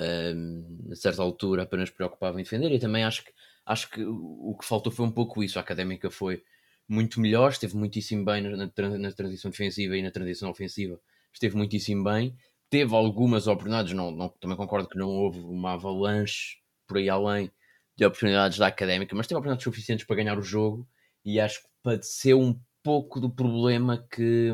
um, 0.00 0.88
a 0.90 0.94
certa 0.94 1.22
altura, 1.22 1.62
apenas 1.62 1.90
preocupava 1.90 2.38
em 2.40 2.42
defender, 2.42 2.72
e 2.72 2.78
também 2.78 3.04
acho 3.04 3.24
que, 3.24 3.32
acho 3.64 3.90
que 3.90 4.04
o 4.04 4.56
que 4.58 4.66
faltou 4.66 4.92
foi 4.92 5.06
um 5.06 5.10
pouco 5.10 5.42
isso. 5.42 5.58
A 5.58 5.62
Académica 5.62 6.10
foi 6.10 6.42
muito 6.88 7.20
melhor, 7.20 7.50
esteve 7.50 7.76
muitíssimo 7.76 8.24
bem 8.24 8.42
na, 8.42 8.68
na, 8.98 9.12
transição 9.12 9.50
defensiva 9.50 9.96
e 9.96 10.02
na 10.02 10.10
transição 10.10 10.50
ofensiva 10.50 11.00
esteve 11.32 11.56
muitíssimo 11.56 12.04
bem. 12.04 12.36
Teve 12.70 12.94
algumas 12.94 13.46
oportunidades, 13.46 13.92
não, 13.92 14.10
não, 14.10 14.28
também 14.28 14.56
concordo 14.56 14.88
que 14.88 14.98
não 14.98 15.08
houve 15.08 15.40
uma 15.40 15.74
avalanche 15.74 16.58
por 16.86 16.96
aí 16.98 17.08
além 17.08 17.50
de 17.96 18.04
oportunidades 18.04 18.58
da 18.58 18.66
académica, 18.66 19.14
mas 19.14 19.26
teve 19.26 19.36
oportunidades 19.36 19.64
suficientes 19.64 20.06
para 20.06 20.16
ganhar 20.16 20.38
o 20.38 20.42
jogo 20.42 20.86
e 21.24 21.40
acho 21.40 21.62
que 21.62 21.68
padeceu 21.82 22.40
um 22.40 22.58
pouco 22.82 23.20
do 23.20 23.30
problema 23.30 24.06
que, 24.10 24.52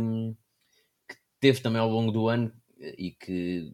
que 1.09 1.17
teve 1.41 1.61
também 1.61 1.81
ao 1.81 1.89
longo 1.89 2.13
do 2.13 2.29
ano 2.29 2.53
e 2.79 3.11
que 3.11 3.71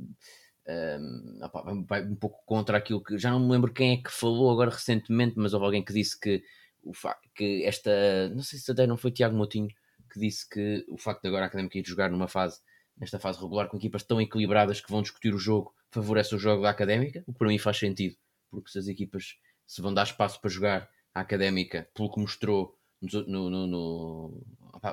um, 0.68 1.38
opa, 1.42 1.64
vai 1.87 2.04
um 2.04 2.14
pouco 2.14 2.44
contra 2.44 2.76
aquilo 2.76 3.02
que 3.02 3.18
já 3.18 3.30
não 3.30 3.40
me 3.40 3.50
lembro 3.52 3.72
quem 3.72 3.92
é 3.94 3.96
que 4.02 4.10
falou 4.10 4.50
agora 4.50 4.70
recentemente, 4.70 5.34
mas 5.37 5.54
houve 5.54 5.66
alguém 5.66 5.84
que 5.84 5.92
disse 5.92 6.18
que, 6.18 6.42
o 6.82 6.92
que 7.34 7.64
esta 7.64 8.28
não 8.30 8.42
sei 8.42 8.58
se 8.58 8.70
até 8.70 8.87
não 8.87 8.96
foi 8.96 9.10
Tiago 9.10 9.37
Moutinho 9.37 9.68
que 10.10 10.20
disse 10.20 10.48
que 10.48 10.84
o 10.88 10.96
facto 10.96 11.22
de 11.22 11.28
agora 11.28 11.44
a 11.44 11.46
académica 11.48 11.78
ir 11.78 11.87
jogar 11.87 12.10
numa 12.10 12.28
fase 12.28 12.60
nesta 12.96 13.18
fase 13.18 13.40
regular 13.40 13.68
com 13.68 13.76
equipas 13.76 14.02
tão 14.02 14.20
equilibradas 14.20 14.80
que 14.80 14.90
vão 14.90 15.02
discutir 15.02 15.34
o 15.34 15.38
jogo 15.38 15.75
favorece 15.90 16.34
o 16.34 16.38
jogo 16.38 16.62
da 16.62 16.70
Académica, 16.70 17.25
o 17.26 17.32
que 17.32 17.38
para 17.38 17.48
mim 17.48 17.58
faz 17.58 17.78
sentido, 17.78 18.16
porque 18.50 18.70
se 18.70 18.78
as 18.78 18.88
equipas 18.88 19.37
se 19.66 19.80
vão 19.82 19.92
dar 19.92 20.04
espaço 20.04 20.40
para 20.40 20.50
jogar 20.50 20.90
a 21.14 21.20
Académica, 21.20 21.88
pelo 21.94 22.12
que 22.12 22.20
mostrou 22.20 22.76
no, 23.00 23.50
no, 23.50 23.66
no 23.66 24.46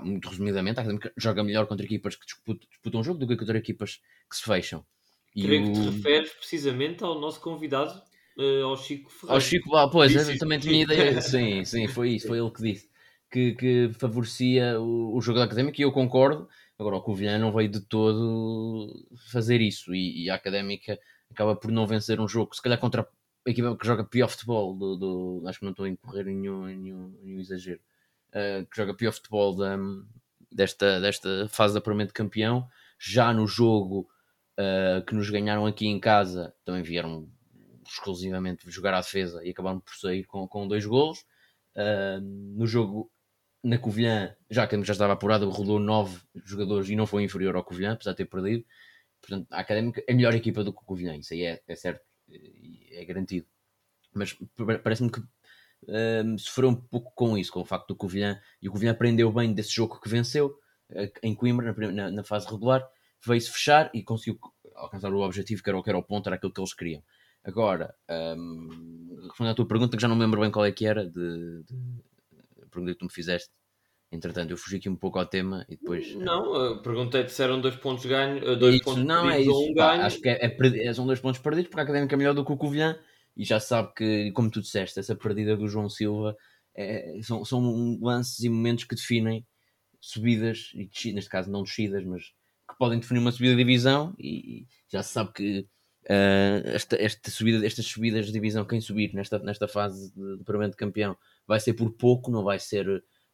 muito 0.04 0.30
resumidamente, 0.30 0.80
a 0.80 0.82
Académica 0.82 1.14
joga 1.18 1.44
melhor 1.44 1.68
contra 1.68 1.86
equipas 1.86 2.16
que 2.16 2.26
disputam, 2.26 2.68
disputam 2.70 3.02
o 3.02 3.04
jogo 3.04 3.20
do 3.20 3.28
que 3.28 3.36
contra 3.36 3.58
equipas 3.58 4.02
que 4.30 4.36
se 4.36 4.44
fecham. 4.44 4.86
Creio 5.42 5.64
o... 5.64 5.74
que 5.74 5.80
te 5.80 5.90
referes 5.90 6.32
precisamente 6.34 7.04
ao 7.04 7.20
nosso 7.20 7.42
convidado, 7.42 7.92
uh, 8.38 8.66
ao 8.66 8.78
Chico 8.78 9.10
Ferreira. 9.10 9.34
Ao 9.34 9.42
Chico, 9.42 9.76
ah, 9.76 9.90
pois, 9.90 10.16
eu 10.16 10.38
também 10.38 10.60
tinha 10.60 10.84
ideia. 10.84 11.20
Sim, 11.22 11.66
sim, 11.66 11.88
foi 11.88 12.12
isso, 12.12 12.28
foi 12.28 12.40
ele 12.40 12.52
que 12.52 12.62
disse. 12.62 12.90
Que, 13.32 13.54
que 13.54 13.92
favorecia 14.00 14.80
o, 14.80 15.16
o 15.16 15.22
jogo 15.22 15.40
da 15.40 15.46
Académica 15.46 15.82
e 15.82 15.84
eu 15.84 15.92
concordo 15.92 16.48
Agora, 16.78 16.98
o 16.98 17.02
Covilhã 17.02 17.38
não 17.38 17.54
veio 17.54 17.70
de 17.70 17.80
todo 17.80 19.08
fazer 19.32 19.62
isso 19.62 19.96
e, 19.96 20.26
e, 20.26 20.30
a 20.30 20.36
Académica 20.36 21.00
acaba 21.32 21.56
por 21.56 21.72
não 21.72 21.88
vencer 21.88 22.20
um 22.20 22.28
jogo, 22.28 22.54
se 22.54 22.62
calhar 22.62 22.78
contra 22.78 23.08
a 23.48 23.50
equipa 23.50 23.76
que 23.78 23.88
joga 23.88 24.04
pior 24.04 24.28
futebol, 24.28 24.76
do, 24.76 24.96
do 24.98 25.44
acho 25.48 25.60
que 25.60 25.66
não 25.66 25.72
estou 25.72 25.86
a 25.86 25.90
incorrer 25.90 26.28
em 26.28 26.36
nenhum, 26.36 26.66
nenhum, 26.66 27.20
nenhum 27.24 27.40
exagero, 27.40 27.80
uh, 28.30 28.66
que 28.66 28.76
joga 28.76 28.94
pior 28.94 29.14
futebol 29.14 29.56
da, 29.56 29.78
desta, 30.52 31.00
desta 31.00 31.48
fase 31.48 31.74
de 31.74 31.78
apuramento 31.78 32.10
de 32.10 32.14
campeão. 32.14 32.68
Já 33.00 33.34
no 33.34 33.48
jogo 33.48 34.10
uh, 34.60 35.06
que 35.06 35.16
nos 35.16 35.30
ganharam 35.30 35.66
aqui 35.66 35.88
em 35.88 36.00
casa, 36.00 36.54
também 36.64 36.84
vieram 36.84 37.30
exclusivamente 37.88 38.70
jogar 38.70 38.94
à 38.94 39.02
defesa 39.02 39.44
e 39.44 39.52
acabaram 39.52 39.80
por 39.80 39.96
sair 39.96 40.26
com, 40.26 40.48
com 40.48 40.68
dois 40.68 40.86
golos. 40.86 41.20
Uh, 41.76 42.22
no 42.22 42.66
jogo 42.66 43.12
na 43.64 43.80
Covilhã, 43.80 44.36
já 44.50 44.68
que 44.68 44.82
já 44.84 44.94
estava 44.94 45.14
apurado, 45.14 45.50
rodou 45.50 45.80
nove 45.80 46.22
jogadores 46.46 46.90
e 46.90 46.96
não 46.96 47.08
foi 47.08 47.24
inferior 47.24 47.56
ao 47.56 47.64
Covilhã, 47.64 47.94
apesar 47.94 48.12
de 48.12 48.18
ter 48.18 48.26
perdido. 48.26 48.64
Portanto, 49.20 49.48
a 49.52 49.60
Académica 49.60 50.04
é 50.08 50.14
melhor 50.14 50.36
equipa 50.36 50.64
do 50.64 50.72
que 50.72 50.82
o 50.82 50.86
Covilhã, 50.86 51.16
isso 51.16 51.34
aí 51.34 51.44
é, 51.44 51.62
é 51.68 51.76
certo, 51.76 52.06
é 52.30 53.04
garantido. 53.06 53.48
Mas 54.14 54.38
parece-me 54.84 55.12
que 55.12 55.20
um, 55.88 56.38
sofreu 56.38 56.70
um 56.70 56.76
pouco 56.76 57.12
com 57.16 57.38
isso, 57.38 57.52
com 57.52 57.62
o 57.62 57.66
facto 57.66 57.88
do 57.88 57.96
Covilhã, 57.96 58.40
e 58.62 58.70
o 58.70 58.72
Covilhã 58.72 58.92
aprendeu 58.92 59.32
bem 59.32 59.52
desse 59.52 59.72
jogo 59.72 60.00
que 60.00 60.10
venceu 60.10 60.56
eh, 60.92 61.12
em 61.24 61.34
Coimbra, 61.34 61.74
na, 61.92 62.12
na 62.12 62.24
fase 62.24 62.48
regular, 62.48 62.88
veio-se 63.28 63.52
fechar 63.52 63.90
e 63.94 64.04
conseguiu 64.04 64.40
alcançar 64.76 65.14
o 65.14 65.22
objetivo 65.22 65.64
que 65.64 65.70
era, 65.70 65.82
que 65.82 65.90
era 65.90 65.98
o 65.98 66.04
ponto, 66.04 66.28
era 66.28 66.36
aquilo 66.36 66.52
que 66.52 66.60
eles 66.60 66.74
queriam. 66.74 67.04
Agora, 67.44 67.94
um, 68.38 69.20
respondendo 69.24 69.52
à 69.52 69.56
tua 69.56 69.68
pergunta, 69.68 69.96
que 69.96 70.02
já 70.02 70.08
não 70.08 70.16
me 70.16 70.24
lembro 70.24 70.42
bem 70.42 70.52
qual 70.52 70.66
é 70.66 70.72
que 70.72 70.86
era, 70.86 71.06
de, 71.06 71.64
de 71.64 71.76
pergunta 72.72 72.94
que 72.94 73.00
tu 73.00 73.06
me 73.06 73.12
fizeste. 73.12 73.50
Entretanto, 74.12 74.52
eu 74.52 74.58
fugi 74.58 74.78
aqui 74.78 74.90
um 74.90 74.96
pouco 74.96 75.20
ao 75.20 75.26
tema 75.26 75.66
e 75.68 75.76
depois. 75.76 76.16
Não, 76.16 76.82
perguntei-te 76.82 77.32
se 77.32 77.44
eram 77.44 77.60
dois 77.60 77.76
pontos 77.76 78.06
ganhos, 78.06 78.44
eh, 78.44 78.56
dois 78.56 78.76
isso, 78.76 78.84
pontos 78.84 79.04
não, 79.04 79.30
é 79.30 79.42
isso, 79.42 79.52
um 79.52 79.74
pá, 79.74 79.94
Acho 80.06 80.22
que 80.22 80.30
é, 80.30 80.46
é, 80.46 80.94
são 80.94 81.06
dois 81.06 81.20
pontos 81.20 81.42
perdidos 81.42 81.70
porque 81.70 81.82
a 81.82 81.84
académica 81.84 82.16
é 82.16 82.18
melhor 82.18 82.34
do 82.34 82.46
que 82.46 82.52
o 82.52 82.58
Covilhã 82.58 82.98
e 83.36 83.44
já 83.44 83.60
sabe 83.60 83.94
que, 83.96 84.32
como 84.32 84.50
tu 84.50 84.62
disseste, 84.62 85.00
essa 85.00 85.16
perdida 85.16 85.58
do 85.58 85.68
João 85.68 85.90
Silva 85.90 86.36
é, 86.76 87.20
são, 87.22 87.44
são 87.44 87.98
lances 88.02 88.40
e 88.40 88.50
momentos 88.50 88.86
que 88.86 88.96
definem 88.96 89.46
subidas 90.00 90.72
e 90.76 90.86
descidas, 90.86 91.16
neste 91.16 91.30
caso 91.30 91.52
não 91.52 91.64
descidas, 91.64 92.06
mas 92.06 92.32
que 92.68 92.78
podem 92.78 93.00
definir 93.00 93.20
uma 93.20 93.32
subida 93.32 93.56
de 93.56 93.64
divisão 93.64 94.16
e 94.20 94.68
já 94.88 95.04
se 95.04 95.14
sabe 95.14 95.32
que 95.34 95.60
uh, 96.06 96.68
esta, 96.68 96.96
esta 97.02 97.32
subida, 97.32 97.66
estas 97.66 97.86
subidas 97.86 98.26
de 98.26 98.32
divisão, 98.32 98.66
quem 98.66 98.82
subir 98.82 99.14
nesta, 99.14 99.40
nesta 99.40 99.68
fase 99.68 100.14
de, 100.14 100.38
de 100.38 100.70
de 100.70 100.76
campeão 100.76 101.18
vai 101.48 101.60
ser 101.60 101.74
por 101.74 101.92
pouco, 101.92 102.32
não 102.32 102.44
vai 102.44 102.60
ser 102.60 102.88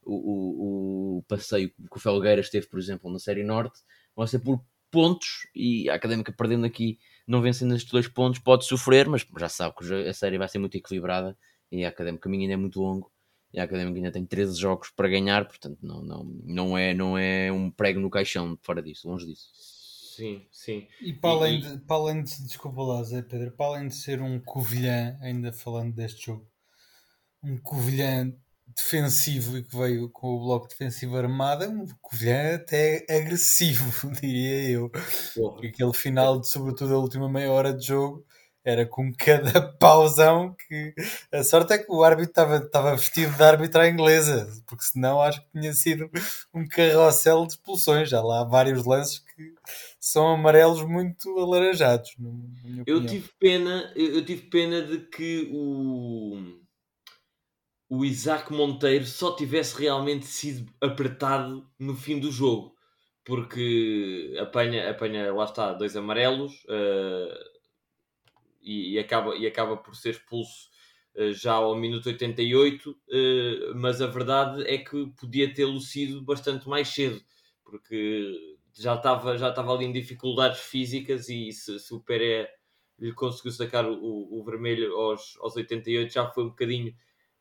o, 0.04 0.14
o, 0.14 1.18
o 1.18 1.24
passeio 1.24 1.70
que 1.70 1.98
o 1.98 2.00
Felgueiras 2.00 2.50
teve, 2.50 2.68
por 2.68 2.80
exemplo, 2.80 3.12
na 3.12 3.20
Série 3.20 3.44
Norte, 3.44 3.80
vai 4.16 4.28
ser 4.28 4.40
por 4.40 4.64
pontos 4.90 5.48
e 5.56 5.90
a 5.90 5.96
Académica 5.96 6.34
perdendo 6.34 6.66
aqui, 6.66 7.00
não 7.26 7.42
vencendo 7.42 7.76
estes 7.76 7.92
dois 7.92 8.08
pontos, 8.08 8.40
pode 8.40 8.66
sofrer, 8.66 9.08
mas 9.08 9.26
já 9.40 9.48
sabe 9.48 9.76
que 9.76 9.94
a 10.08 10.14
série 10.14 10.38
vai 10.38 10.50
ser 10.50 10.60
muito 10.60 10.76
equilibrada 10.76 11.38
e 11.72 11.86
a 11.86 11.90
Académica, 11.90 12.20
o 12.20 12.24
caminho 12.24 12.44
ainda 12.44 12.54
é 12.56 12.58
muito 12.58 12.82
longo 12.82 13.12
e 13.54 13.60
a 13.60 13.64
Académica 13.64 13.98
ainda 13.98 14.12
tem 14.12 14.26
13 14.26 14.60
jogos 14.60 14.90
para 14.90 15.10
ganhar, 15.10 15.46
portanto 15.46 15.80
não, 15.82 16.02
não, 16.02 16.24
não, 16.44 16.78
é, 16.78 16.94
não 16.94 17.18
é 17.18 17.52
um 17.52 17.70
prego 17.70 18.00
no 18.00 18.10
caixão 18.10 18.58
fora 18.62 18.82
disso, 18.82 19.08
longe 19.08 19.26
disso. 19.26 19.50
Sim, 20.16 20.46
sim. 20.52 20.88
E 21.02 21.14
para 21.14 21.32
além, 21.32 21.60
e, 21.60 21.62
de, 21.62 21.78
para 21.80 21.96
além 21.96 22.24
de, 22.24 22.44
desculpa 22.44 22.82
lá, 22.82 23.04
Zé 23.04 23.22
Pedro, 23.22 23.52
para 23.52 23.66
além 23.66 23.88
de 23.88 23.96
ser 23.96 24.22
um 24.22 24.40
Covilhã, 24.40 25.18
ainda 25.22 25.52
falando 25.52 25.94
deste 25.94 26.28
jogo, 26.28 26.48
um 27.44 27.58
Covilhã 27.58 28.32
defensivo 28.76 29.58
e 29.58 29.64
que 29.64 29.76
veio 29.76 30.10
com 30.10 30.28
o 30.28 30.40
bloco 30.40 30.68
defensivo 30.68 31.18
armado, 31.18 31.66
um 31.66 31.86
Covilhã 32.02 32.56
até 32.56 33.06
agressivo, 33.10 34.12
diria 34.22 34.70
eu. 34.70 34.92
Porra. 35.34 35.68
Aquele 35.68 35.94
final, 35.94 36.40
de, 36.40 36.50
sobretudo 36.50 36.94
a 36.94 37.00
última 37.00 37.30
meia 37.30 37.52
hora 37.52 37.74
de 37.74 37.88
jogo, 37.88 38.26
era 38.64 38.86
com 38.86 39.12
cada 39.14 39.62
pausão 39.80 40.56
que 40.56 40.94
a 41.32 41.44
sorte 41.44 41.74
é 41.74 41.78
que 41.78 41.92
o 41.92 42.04
árbitro 42.04 42.30
estava, 42.30 42.58
estava 42.58 42.96
vestido 42.96 43.36
de 43.36 43.44
árbitra 43.44 43.90
inglesa, 43.90 44.48
porque 44.68 44.84
senão 44.84 45.22
acho 45.22 45.42
que 45.42 45.60
tinha 45.60 45.74
sido 45.74 46.10
um 46.54 46.68
carrossel 46.68 47.46
de 47.46 47.54
expulsões. 47.54 48.10
Já 48.10 48.22
lá 48.22 48.42
há 48.42 48.46
vários 48.46 48.86
lances 48.86 49.20
que 49.20 49.54
são 50.00 50.28
amarelos 50.28 50.84
muito 50.84 51.38
alaranjados. 51.40 52.16
Eu 52.86 53.06
tive 53.06 53.30
pena, 53.40 53.92
eu 53.96 54.24
tive 54.24 54.44
pena 54.44 54.82
de 54.82 55.00
que 55.00 55.50
o 55.52 56.62
o 57.92 58.06
Isaac 58.06 58.54
Monteiro 58.54 59.06
só 59.06 59.36
tivesse 59.36 59.78
realmente 59.78 60.26
sido 60.26 60.72
apertado 60.80 61.70
no 61.78 61.94
fim 61.94 62.18
do 62.22 62.32
jogo, 62.32 62.74
porque 63.26 64.34
apanha, 64.40 64.90
apanha 64.90 65.34
lá 65.34 65.44
está, 65.44 65.74
dois 65.74 65.98
amarelos 65.98 66.54
uh, 66.70 67.51
e, 68.62 68.94
e, 68.94 69.00
acaba, 69.00 69.36
e 69.36 69.48
acaba 69.48 69.78
por 69.78 69.96
ser 69.96 70.12
expulso 70.12 70.70
uh, 71.16 71.34
já 71.34 71.54
ao 71.54 71.76
minuto 71.76 72.08
88, 72.08 72.90
uh, 72.90 72.96
eh, 73.10 73.74
mas 73.76 74.02
a 74.02 74.08
verdade 74.08 74.64
é 74.68 74.78
que 74.78 75.08
podia 75.20 75.54
tê-lo 75.54 75.80
sido 75.80 76.22
bastante 76.22 76.68
mais 76.70 76.88
cedo, 76.88 77.22
porque 77.64 78.58
já 78.74 78.96
estava, 78.96 79.38
já 79.38 79.50
estava 79.50 79.74
ali 79.74 79.86
em 79.86 79.92
dificuldades 79.92 80.60
físicas 80.60 81.30
e 81.30 81.52
se, 81.52 81.80
se 81.80 81.94
o 81.94 82.00
Pérez 82.00 82.48
lhe 83.00 83.14
conseguiu 83.14 83.52
sacar 83.52 83.86
o, 83.90 84.40
o 84.40 84.44
vermelho 84.44 84.96
aos, 84.96 85.38
aos 85.40 85.56
88, 85.56 86.14
já 86.14 86.30
foi 86.30 86.44
um 86.44 86.50
bocadinho 86.50 86.94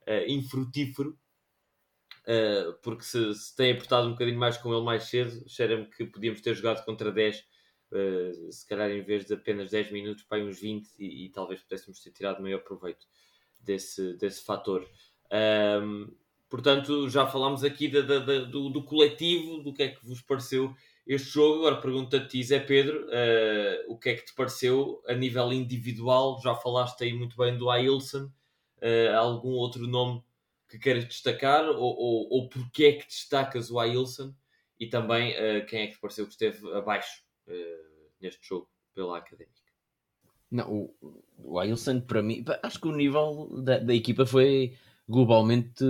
uh, 0.09 0.25
infrutífero, 0.27 1.19
uh, 2.27 2.73
porque 2.83 3.05
se, 3.05 3.35
se 3.35 3.55
tem 3.55 3.73
apertado 3.73 4.09
um 4.09 4.13
bocadinho 4.13 4.39
mais 4.39 4.57
com 4.57 4.73
ele 4.73 4.85
mais 4.85 5.05
cedo, 5.05 5.47
cheira-me 5.49 5.87
que 5.87 6.07
podíamos 6.07 6.41
ter 6.41 6.55
jogado 6.55 6.85
contra 6.85 7.13
10, 7.13 7.45
uh, 7.93 8.53
se 8.53 8.67
calhar 8.67 8.91
em 8.91 9.03
vez 9.03 9.27
de 9.27 9.35
apenas 9.35 9.71
10 9.71 9.91
minutos, 9.93 10.25
para 10.25 10.43
uns 10.43 10.61
20, 10.61 10.89
e, 10.99 11.27
e, 11.27 11.29
talvez 11.31 11.61
pudéssemos 11.61 12.01
ter 12.01 12.11
tirado 12.11 12.43
maior 12.43 12.61
proveito 12.61 13.07
desse, 13.61 14.15
desse 14.15 14.43
fator. 14.43 14.89
Um, 15.83 16.09
portanto, 16.49 17.09
já 17.09 17.27
falámos 17.27 17.63
aqui 17.63 17.89
da, 17.89 18.01
da, 18.01 18.19
da, 18.19 18.39
do, 18.41 18.71
do 18.71 18.83
coletivo, 18.83 19.63
do 19.63 19.73
que 19.73 19.83
é 19.83 19.89
que 19.89 20.05
vos 20.05 20.21
pareceu 20.21 20.75
este 21.07 21.31
jogo. 21.31 21.59
Agora 21.59 21.81
pergunta 21.81 22.17
a 22.17 22.27
ti, 22.27 22.43
Zé 22.43 22.61
Pedro, 22.61 23.07
uh, 23.07 23.93
o 23.93 23.99
que 23.99 24.11
é 24.11 24.15
que 24.15 24.27
te 24.27 24.35
pareceu 24.35 25.03
a 25.07 25.15
nível 25.15 25.53
individual? 25.53 26.41
Já 26.43 26.55
falaste 26.55 27.03
aí 27.05 27.13
muito 27.13 27.37
bem 27.37 27.57
do 27.57 27.71
Ailson. 27.71 28.31
Uh, 28.83 29.15
algum 29.17 29.51
outro 29.51 29.87
nome 29.87 30.23
que 30.69 30.79
queiras 30.79 31.05
destacar? 31.05 31.65
Ou, 31.69 31.77
ou, 31.79 32.29
ou 32.31 32.49
porquê 32.49 32.85
é 32.85 32.93
que 32.93 33.07
destacas 33.07 33.71
o 33.71 33.79
Ailson? 33.79 34.35
E 34.79 34.87
também 34.87 35.33
uh, 35.33 35.67
quem 35.67 35.83
é 35.83 35.87
que 35.89 35.95
te 35.95 36.01
pareceu 36.01 36.25
que 36.27 36.33
esteve 36.33 36.73
abaixo 36.73 37.23
neste 38.21 38.47
jogo 38.47 38.69
pela 38.95 39.19
Académica? 39.19 39.61
Não, 40.51 40.69
o, 40.69 41.25
o 41.39 41.59
Ailson, 41.59 42.01
para 42.01 42.23
mim, 42.23 42.45
acho 42.63 42.81
que 42.81 42.89
o 42.89 42.97
nível 42.97 43.63
da, 43.63 43.79
da 43.79 43.95
equipa 43.95 44.27
foi 44.27 44.77
globalmente 45.09 45.85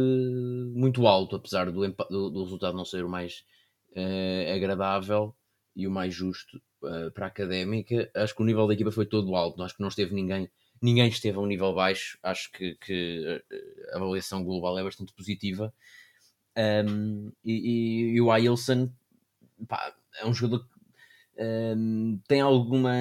muito 0.75 1.07
alto, 1.07 1.37
apesar 1.37 1.71
do, 1.71 1.89
do, 1.89 2.31
do 2.31 2.45
resultado 2.45 2.77
não 2.77 2.85
ser 2.85 3.05
o 3.05 3.09
mais 3.09 3.45
uh, 3.93 4.55
agradável 4.55 5.35
e 5.75 5.87
o 5.87 5.91
mais 5.91 6.15
justo 6.15 6.61
uh, 6.83 7.11
para 7.13 7.27
a 7.27 7.29
académica. 7.29 8.11
Acho 8.15 8.35
que 8.35 8.43
o 8.43 8.47
nível 8.47 8.67
da 8.67 8.75
equipa 8.75 8.91
foi 8.91 9.07
todo 9.07 9.35
alto, 9.35 9.63
acho 9.63 9.77
que 9.77 9.83
não 9.83 9.89
esteve 9.89 10.15
ninguém, 10.15 10.51
ninguém 10.81 11.09
esteve 11.09 11.37
a 11.39 11.41
um 11.41 11.47
nível 11.47 11.75
baixo. 11.75 12.19
Acho 12.23 12.51
que, 12.53 12.75
que 12.77 13.43
a 13.93 13.97
avaliação 13.97 14.45
global 14.45 14.79
é 14.79 14.85
bastante 14.85 15.13
positiva. 15.13 15.73
Um, 16.57 17.31
e, 17.45 17.53
e, 17.53 18.01
e, 18.17 18.21
o 18.21 18.31
Ailson 18.31 18.91
pá, 19.69 19.95
é 20.19 20.27
um 20.27 20.35
jogador 20.35 20.65
que 20.65 20.80
um, 21.39 22.21
tem 22.29 22.41
alguma. 22.41 22.93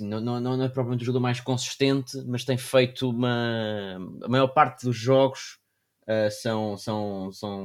Não, 0.00 0.20
não, 0.20 0.40
não 0.40 0.62
é 0.62 0.68
propriamente 0.68 1.02
o 1.02 1.06
jogador 1.06 1.20
mais 1.20 1.40
consistente, 1.40 2.16
mas 2.26 2.44
tem 2.44 2.56
feito 2.56 3.10
uma. 3.10 3.98
A 4.22 4.28
maior 4.28 4.48
parte 4.48 4.84
dos 4.84 4.96
jogos 4.96 5.58
uh, 6.02 6.30
são, 6.30 6.76
são, 6.76 7.32
são 7.32 7.60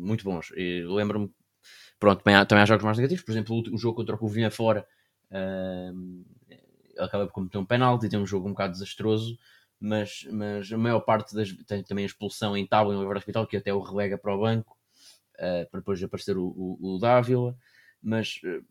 muito 0.00 0.24
bons. 0.24 0.52
Lembro-me, 0.56 1.30
pronto, 1.98 2.22
também 2.22 2.36
há, 2.36 2.44
também 2.44 2.62
há 2.62 2.66
jogos 2.66 2.84
mais 2.84 2.98
negativos, 2.98 3.24
por 3.24 3.32
exemplo, 3.32 3.56
o, 3.56 3.74
o 3.74 3.78
jogo 3.78 3.96
contra 3.96 4.14
o 4.14 4.18
Covilhã 4.18 4.50
fora. 4.50 4.86
Uh, 5.30 6.24
acaba 6.98 7.26
por 7.26 7.32
cometer 7.32 7.58
um 7.58 7.64
penalti, 7.64 8.08
tem 8.08 8.18
um 8.18 8.26
jogo 8.26 8.46
um 8.46 8.52
bocado 8.52 8.72
desastroso, 8.72 9.38
mas, 9.80 10.26
mas 10.30 10.72
a 10.72 10.78
maior 10.78 11.00
parte 11.00 11.34
das, 11.34 11.52
tem 11.66 11.82
também 11.82 12.04
a 12.04 12.06
expulsão 12.06 12.56
em 12.56 12.66
tábua 12.66 12.94
no 12.94 13.10
Hospital, 13.10 13.46
que 13.46 13.56
até 13.56 13.72
o 13.72 13.80
relega 13.80 14.18
para 14.18 14.34
o 14.34 14.40
banco, 14.40 14.76
uh, 15.36 15.68
para 15.70 15.80
depois 15.80 16.02
aparecer 16.02 16.36
o, 16.36 16.44
o, 16.46 16.96
o 16.96 16.98
Dávila, 16.98 17.56
mas 18.04 18.40
uh, 18.44 18.64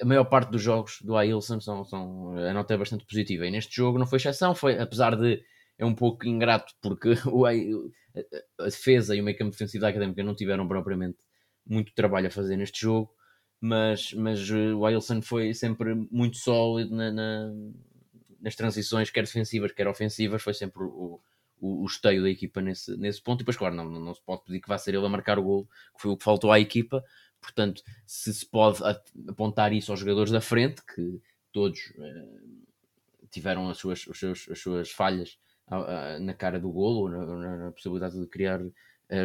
a 0.00 0.04
maior 0.04 0.24
parte 0.24 0.50
dos 0.50 0.62
jogos 0.62 0.98
do 1.02 1.16
Ailson 1.16 1.60
são, 1.60 1.84
são, 1.84 2.36
a 2.36 2.52
nota 2.54 2.74
é 2.74 2.76
bastante 2.76 3.04
positiva. 3.04 3.46
E 3.46 3.50
neste 3.50 3.76
jogo 3.76 3.98
não 3.98 4.06
foi 4.06 4.16
exceção, 4.16 4.54
foi, 4.54 4.78
apesar 4.78 5.14
de 5.14 5.42
é 5.78 5.84
um 5.84 5.94
pouco 5.94 6.26
ingrato, 6.26 6.74
porque 6.80 7.10
o, 7.30 7.46
a, 7.46 8.64
defesa 8.64 9.14
e 9.14 9.20
o 9.20 9.24
meio 9.24 9.36
campo 9.36 9.50
defensivo 9.50 9.82
da 9.82 9.88
Académica 9.88 10.22
não 10.22 10.34
tiveram 10.34 10.66
propriamente 10.66 11.18
muito 11.66 11.94
trabalho 11.94 12.26
a 12.26 12.30
fazer 12.30 12.56
neste 12.56 12.80
jogo, 12.80 13.12
mas, 13.60 14.12
mas 14.14 14.50
eh, 14.50 14.74
o 14.74 14.84
Ailson 14.86 15.22
foi 15.22 15.54
sempre 15.54 15.94
muito 16.10 16.38
sólido 16.38 16.94
na, 16.94 17.12
na, 17.12 17.52
nas 18.40 18.56
transições, 18.56 19.10
quer 19.10 19.24
defensivas, 19.24 19.72
quer 19.72 19.86
ofensivas, 19.86 20.42
foi 20.42 20.54
sempre 20.54 20.82
o, 20.82 21.20
o, 21.60 21.82
o 21.82 21.86
esteio 21.86 22.22
da 22.22 22.30
equipa 22.30 22.60
nesse, 22.60 22.96
nesse 22.96 23.22
ponto. 23.22 23.38
E 23.38 23.42
depois, 23.42 23.56
claro, 23.56 23.74
não, 23.74 23.84
não 23.84 24.14
se 24.14 24.22
pode 24.22 24.44
pedir 24.44 24.60
que 24.60 24.68
vá 24.68 24.78
ser 24.78 24.94
ele 24.94 25.04
a 25.04 25.08
marcar 25.08 25.38
o 25.38 25.42
gol, 25.42 25.66
que 25.94 26.02
foi 26.02 26.10
o 26.10 26.16
que 26.16 26.24
faltou 26.24 26.50
à 26.50 26.58
equipa, 26.58 27.04
Portanto, 27.40 27.82
se 28.06 28.32
se 28.32 28.46
pode 28.46 28.82
apontar 29.28 29.72
isso 29.72 29.90
aos 29.90 30.00
jogadores 30.00 30.30
da 30.30 30.40
frente, 30.40 30.82
que 30.84 31.20
todos 31.52 31.80
uh, 31.96 32.66
tiveram 33.30 33.68
as 33.68 33.78
suas, 33.78 34.04
as 34.50 34.58
suas 34.58 34.90
falhas 34.90 35.38
uh, 35.68 36.20
na 36.20 36.34
cara 36.34 36.60
do 36.60 36.70
golo, 36.70 37.08
na, 37.08 37.58
na, 37.64 37.72
possibilidade 37.72 38.20
de 38.20 38.26
criar 38.26 38.60
uh, 38.60 38.72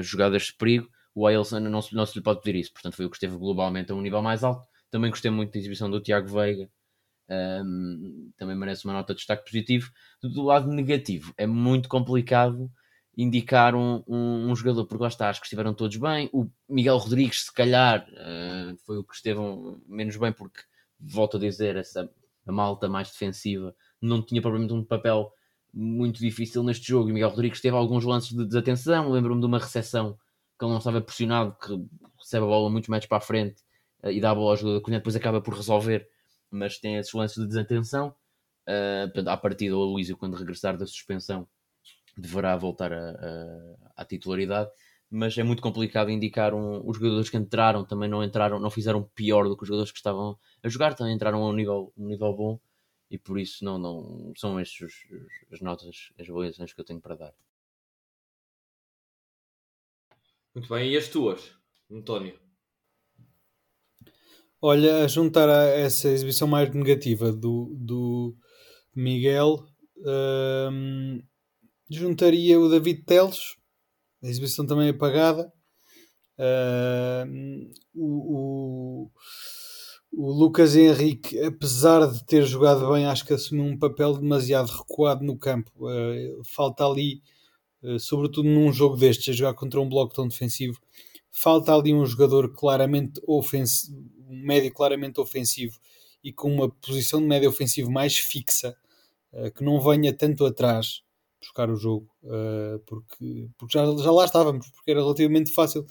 jogadas 0.02 0.44
de 0.44 0.54
perigo, 0.54 0.90
o 1.14 1.28
Ailson 1.28 1.60
não 1.60 1.82
se, 1.82 1.96
não 1.96 2.06
se 2.06 2.18
lhe 2.18 2.24
pode 2.24 2.42
pedir 2.42 2.60
isso. 2.60 2.74
Portanto, 2.74 2.96
foi 2.96 3.06
o 3.06 3.10
que 3.10 3.16
esteve 3.16 3.38
globalmente 3.38 3.92
a 3.92 3.96
um 3.96 4.02
nível 4.02 4.22
mais 4.22 4.44
alto. 4.44 4.68
Também 4.92 5.10
gostei 5.10 5.32
muito 5.32 5.54
da 5.54 5.60
exibição 5.60 5.90
do 5.90 6.02
Tiago 6.02 6.28
Veiga. 6.28 6.70
Um, 7.28 8.32
também 8.38 8.56
merece 8.56 8.86
uma 8.86 8.94
nota 8.94 9.14
de 9.14 9.20
destaque 9.20 9.46
positivo. 9.46 9.92
Do 10.22 10.44
lado 10.44 10.70
negativo, 10.70 11.34
é 11.38 11.48
muito 11.48 11.88
complicado 11.88 12.70
indicar 13.18 13.76
um, 13.76 14.04
um, 14.08 14.52
um, 14.52 14.56
jogador, 14.56 14.86
porque 14.86 15.02
lá 15.02 15.08
está, 15.08 15.30
acho 15.30 15.40
que 15.40 15.46
estiveram 15.46 15.74
todos 15.74 15.96
bem. 15.98 16.30
O 16.34 16.50
Miguel 16.68 16.98
Rodrigues, 16.98 17.46
se 17.46 17.54
calhar, 17.54 18.06
uh, 18.10 18.78
foi 18.86 18.98
o 18.98 19.04
que 19.04 19.16
esteve 19.16 19.40
menos 19.88 20.18
bem, 20.18 20.34
porque, 20.34 20.62
volto 21.00 21.38
a 21.38 21.40
dizer, 21.40 21.76
essa 21.78 22.10
a 22.48 22.52
malta 22.52 22.88
mais 22.88 23.10
defensiva 23.10 23.76
não 24.02 24.22
tinha 24.22 24.42
provavelmente 24.42 24.74
um 24.74 24.84
papel 24.84 25.32
muito 25.74 26.20
difícil 26.20 26.64
neste 26.64 26.88
jogo. 26.88 27.10
E 27.10 27.14
Miguel 27.14 27.30
Rodrigues 27.30 27.60
teve 27.60 27.76
alguns 27.76 28.04
lances 28.04 28.30
de 28.30 28.46
desatenção. 28.46 29.10
Lembro-me 29.10 29.42
de 29.42 29.48
uma 29.48 29.60
recepção 29.60 30.18
que 30.58 30.64
ele 30.64 30.72
não 30.72 30.78
estava 30.78 31.02
pressionado, 31.02 31.56
que 31.60 31.74
recebe 32.18 32.46
a 32.46 32.48
bola 32.48 32.70
muito 32.70 32.90
mais 32.90 33.06
para 33.06 33.18
a 33.18 33.22
frente 33.22 33.62
uh, 34.04 34.10
e 34.10 34.22
dá 34.22 34.32
a 34.32 34.36
bola 34.36 34.52
ao 34.52 34.58
jogador, 34.58 34.82
que 34.82 34.92
depois 34.92 35.16
acaba 35.16 35.42
por 35.42 35.54
resolver, 35.54 36.08
mas 36.50 36.78
tem 36.78 36.96
esses 36.96 37.14
lances 37.14 37.42
de 37.42 37.48
desatenção. 37.48 38.16
Uh, 38.68 39.06
portanto, 39.08 39.28
à 39.28 39.38
partida, 39.38 39.76
o 39.76 39.84
Luísio, 39.84 40.18
quando 40.18 40.36
regressar 40.36 40.78
da 40.78 40.86
suspensão, 40.86 41.48
deverá 42.18 42.56
voltar 42.56 42.94
a, 42.94 43.12
a, 43.12 44.02
à 44.02 44.06
titularidade, 44.06 44.70
mas 45.10 45.38
é 45.38 45.44
muito 45.44 45.62
complicado 45.62 46.10
indicar 46.10 46.54
um, 46.54 46.82
os 46.88 46.98
jogadores 46.98 47.30
que 47.30 47.38
entraram 47.38 47.86
também 47.86 48.10
não 48.10 48.24
entraram, 48.24 48.60
não 48.60 48.70
fizeram 48.70 49.04
pior 49.16 49.48
do 49.48 49.56
que 49.56 49.64
os 49.64 49.68
jogadores 49.68 49.92
que 49.92 49.98
estavam 49.98 50.38
a 50.64 50.70
jogar, 50.70 50.96
também 50.96 51.14
entraram 51.14 51.44
a 51.44 51.50
um 51.50 51.54
nível, 51.54 51.94
um 51.98 52.08
nível 52.08 52.34
bom 52.34 52.60
e 53.10 53.18
por 53.18 53.40
isso 53.40 53.64
não, 53.64 53.78
não 53.78 54.34
são 54.36 54.60
estas 54.60 54.92
as 55.52 55.62
notas, 55.62 56.12
as 56.20 56.30
avaliações 56.30 56.74
que 56.74 56.82
eu 56.82 56.86
tenho 56.86 57.00
para 57.02 57.16
dar. 57.16 57.34
Muito 60.54 60.70
bem, 60.70 60.92
e 60.92 60.98
as 60.98 61.10
tuas, 61.10 61.52
António? 61.92 62.40
Olha, 64.62 65.04
a 65.04 65.08
juntar 65.08 65.50
a 65.50 65.66
essa 65.66 66.08
exibição 66.10 66.48
mais 66.48 66.74
negativa 66.74 67.32
do, 67.32 67.76
do 67.76 68.36
Miguel, 68.96 69.68
hum, 70.72 71.22
juntaria 71.90 72.60
o 72.60 72.70
David 72.70 73.04
Teles, 73.04 73.56
a 74.24 74.28
exibição 74.28 74.66
também 74.66 74.90
apagada. 74.90 75.52
Uh, 76.38 77.70
o, 77.94 78.36
o, 78.36 79.12
o, 80.12 80.32
Lucas 80.32 80.76
Henrique, 80.76 81.40
apesar 81.40 82.12
de 82.12 82.26
ter 82.26 82.44
jogado 82.46 82.92
bem, 82.92 83.06
acho 83.06 83.26
que 83.26 83.34
assumiu 83.34 83.64
um 83.64 83.78
papel 83.78 84.18
demasiado 84.18 84.68
recuado 84.68 85.24
no 85.24 85.38
campo. 85.38 85.72
Uh, 85.78 86.44
falta 86.44 86.86
ali, 86.86 87.22
uh, 87.84 88.00
sobretudo 88.00 88.50
num 88.50 88.74
jogo 88.74 88.98
destes, 88.98 89.30
a 89.30 89.38
jogar 89.38 89.54
contra 89.54 89.80
um 89.80 89.88
bloco 89.88 90.14
tão 90.14 90.28
defensivo, 90.28 90.80
falta 91.32 91.74
ali 91.74 91.94
um 91.94 92.06
jogador 92.06 92.54
claramente 92.54 93.22
ofensivo, 93.26 93.98
um 94.28 94.42
médio 94.44 94.74
claramente 94.74 95.22
ofensivo 95.22 95.78
e 96.24 96.34
com 96.34 96.54
uma 96.54 96.70
posição 96.70 97.22
de 97.22 97.28
médio 97.28 97.48
ofensivo 97.48 97.92
mais 97.92 98.18
fixa, 98.18 98.76
que 99.56 99.64
não 99.64 99.80
venha 99.80 100.12
tanto 100.12 100.46
atrás 100.46 101.05
buscar 101.46 101.70
o 101.70 101.76
jogo, 101.76 102.10
uh, 102.24 102.80
porque, 102.86 103.50
porque 103.58 103.78
já, 103.78 103.86
já 103.98 104.12
lá 104.12 104.26
estávamos, 104.26 104.68
porque 104.72 104.92
era 104.92 105.02
relativamente 105.02 105.52
fácil 105.52 105.86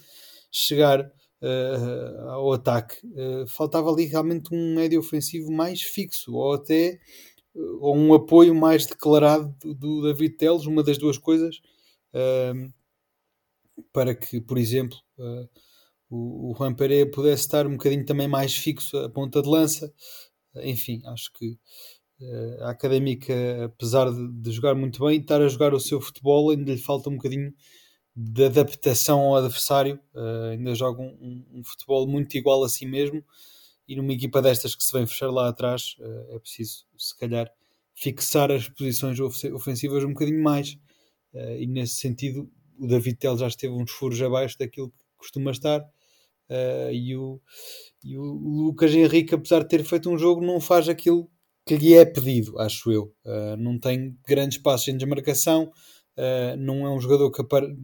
chegar 0.51 1.01
uh, 1.01 2.29
ao 2.29 2.53
ataque. 2.53 2.95
Uh, 3.07 3.47
faltava 3.47 3.89
ali 3.89 4.05
realmente 4.05 4.53
um 4.53 4.75
médio 4.75 4.99
ofensivo 4.99 5.51
mais 5.51 5.81
fixo, 5.81 6.33
ou 6.33 6.53
até 6.53 6.99
ou 7.79 7.95
um 7.95 8.13
apoio 8.13 8.53
mais 8.53 8.85
declarado 8.85 9.55
do, 9.61 9.73
do 9.73 10.01
David 10.01 10.35
Teles, 10.35 10.65
uma 10.65 10.83
das 10.83 10.97
duas 10.97 11.17
coisas, 11.17 11.61
para 13.93 14.13
que, 14.13 14.41
por 14.41 14.57
exemplo, 14.57 14.97
o, 16.09 16.51
o 16.51 16.55
Juan 16.57 16.73
Pereira 16.73 17.09
pudesse 17.09 17.43
estar 17.43 17.65
um 17.65 17.77
bocadinho 17.77 18.05
também 18.05 18.27
mais 18.27 18.53
fixo 18.53 18.97
a 18.97 19.09
ponta 19.09 19.41
de 19.41 19.47
lança. 19.47 19.93
Enfim, 20.63 21.01
acho 21.05 21.31
que 21.31 21.57
a 22.61 22.69
Académica, 22.69 23.33
apesar 23.65 24.09
de, 24.11 24.51
jogar 24.51 24.75
muito 24.75 25.05
bem, 25.05 25.19
estar 25.19 25.41
a 25.41 25.47
jogar 25.47 25.73
o 25.73 25.79
seu 25.79 25.99
futebol, 25.99 26.49
ainda 26.49 26.71
lhe 26.71 26.77
falta 26.77 27.09
um 27.09 27.15
bocadinho 27.15 27.53
de 28.15 28.45
adaptação 28.45 29.19
ao 29.19 29.35
adversário. 29.35 29.99
Uh, 30.13 30.51
ainda 30.51 30.73
joga 30.73 31.01
um, 31.01 31.17
um, 31.19 31.59
um, 31.59 31.63
futebol 31.63 32.07
muito 32.07 32.37
igual 32.37 32.63
a 32.63 32.69
si 32.69 32.85
mesmo. 32.85 33.23
E 33.87 33.95
numa 33.95 34.13
equipa 34.13 34.41
destas 34.41 34.73
que 34.73 34.83
se 34.83 34.93
vem 34.93 35.05
fechar 35.05 35.29
lá 35.29 35.49
atrás, 35.49 35.95
uh, 35.99 36.35
é 36.35 36.39
preciso, 36.39 36.85
se 36.97 37.17
calhar, 37.17 37.51
fixar 37.93 38.51
as 38.51 38.69
posições 38.69 39.19
ofensivas 39.19 40.03
um 40.03 40.13
bocadinho 40.13 40.41
mais. 40.41 40.77
Uh, 41.33 41.57
e 41.59 41.67
nesse 41.67 41.95
sentido, 41.95 42.49
o 42.79 42.87
David 42.87 43.17
Tel 43.17 43.37
já 43.37 43.47
esteve 43.47 43.73
uns 43.73 43.91
furos 43.91 44.21
abaixo 44.21 44.57
daquilo 44.57 44.89
que 44.89 45.03
costuma 45.17 45.51
estar. 45.51 45.81
e, 46.91 47.15
o, 47.15 47.41
e 48.03 48.17
o 48.17 48.23
Lucas 48.23 48.93
Henrique, 48.93 49.35
apesar 49.35 49.59
de 49.63 49.69
ter 49.69 49.83
feito 49.83 50.09
um 50.09 50.17
jogo, 50.17 50.45
não 50.45 50.61
faz 50.61 50.87
aquilo 50.87 51.29
que 51.65 51.75
lhe 51.75 51.95
é 51.95 52.05
pedido, 52.05 52.59
acho 52.59 52.91
eu. 52.91 53.13
Uh, 53.25 53.57
não 53.57 53.79
tem 53.79 54.17
grandes 54.27 54.59
passos 54.59 54.87
em 54.87 54.97
desmarcação, 54.97 55.71
uh, 56.17 56.55
não 56.57 56.85
é 56.85 56.89
um 56.89 56.99
jogador 56.99 57.31
que 57.31 57.41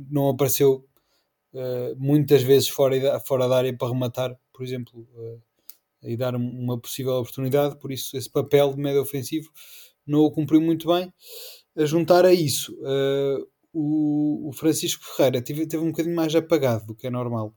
não 0.09 0.29
apareceu 0.29 0.85
uh, 1.53 1.95
muitas 1.97 2.43
vezes 2.43 2.69
fora, 2.69 3.19
fora 3.19 3.47
da 3.47 3.57
área 3.57 3.75
para 3.75 3.87
rematar, 3.87 4.37
por 4.53 4.63
exemplo, 4.63 5.07
e 6.03 6.15
dar 6.15 6.35
uma 6.35 6.79
possível 6.79 7.13
oportunidade, 7.13 7.77
por 7.79 7.91
isso 7.91 8.15
esse 8.15 8.29
papel 8.29 8.73
de 8.73 8.79
médio 8.79 9.01
ofensivo 9.01 9.49
não 10.05 10.19
o 10.21 10.31
cumpriu 10.31 10.61
muito 10.61 10.87
bem. 10.87 11.11
A 11.75 11.85
juntar 11.85 12.25
a 12.25 12.33
isso, 12.33 12.75
o, 13.73 14.49
o, 14.49 14.53
Francisco 14.53 15.05
Ferreira 15.05 15.41
teve, 15.41 15.65
teve 15.65 15.83
um 15.83 15.87
bocadinho 15.91 16.15
mais 16.15 16.35
apagado 16.35 16.87
do 16.87 16.95
que 16.95 17.07
é 17.07 17.09
normal. 17.09 17.55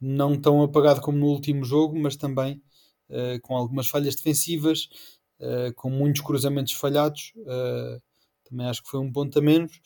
não 0.00 0.38
tão 0.40 0.62
apagado 0.62 1.00
como 1.00 1.16
no 1.18 1.26
último 1.26 1.64
jogo, 1.64 1.98
mas 1.98 2.16
também 2.16 2.60
uh, 3.10 3.40
com 3.42 3.56
algumas 3.56 3.88
falhas 3.88 4.14
defensivas, 4.14 4.88
uh, 5.40 5.72
com 5.74 5.90
muitos 5.90 6.22
cruzamentos 6.22 6.72
falhados. 6.72 7.32
Uh, 7.36 8.00
também 8.48 8.66
acho 8.66 8.82
que 8.82 8.90
foi 8.90 9.00
um 9.00 9.10
ponto 9.10 9.38
a 9.38 9.42
menos. 9.42 9.80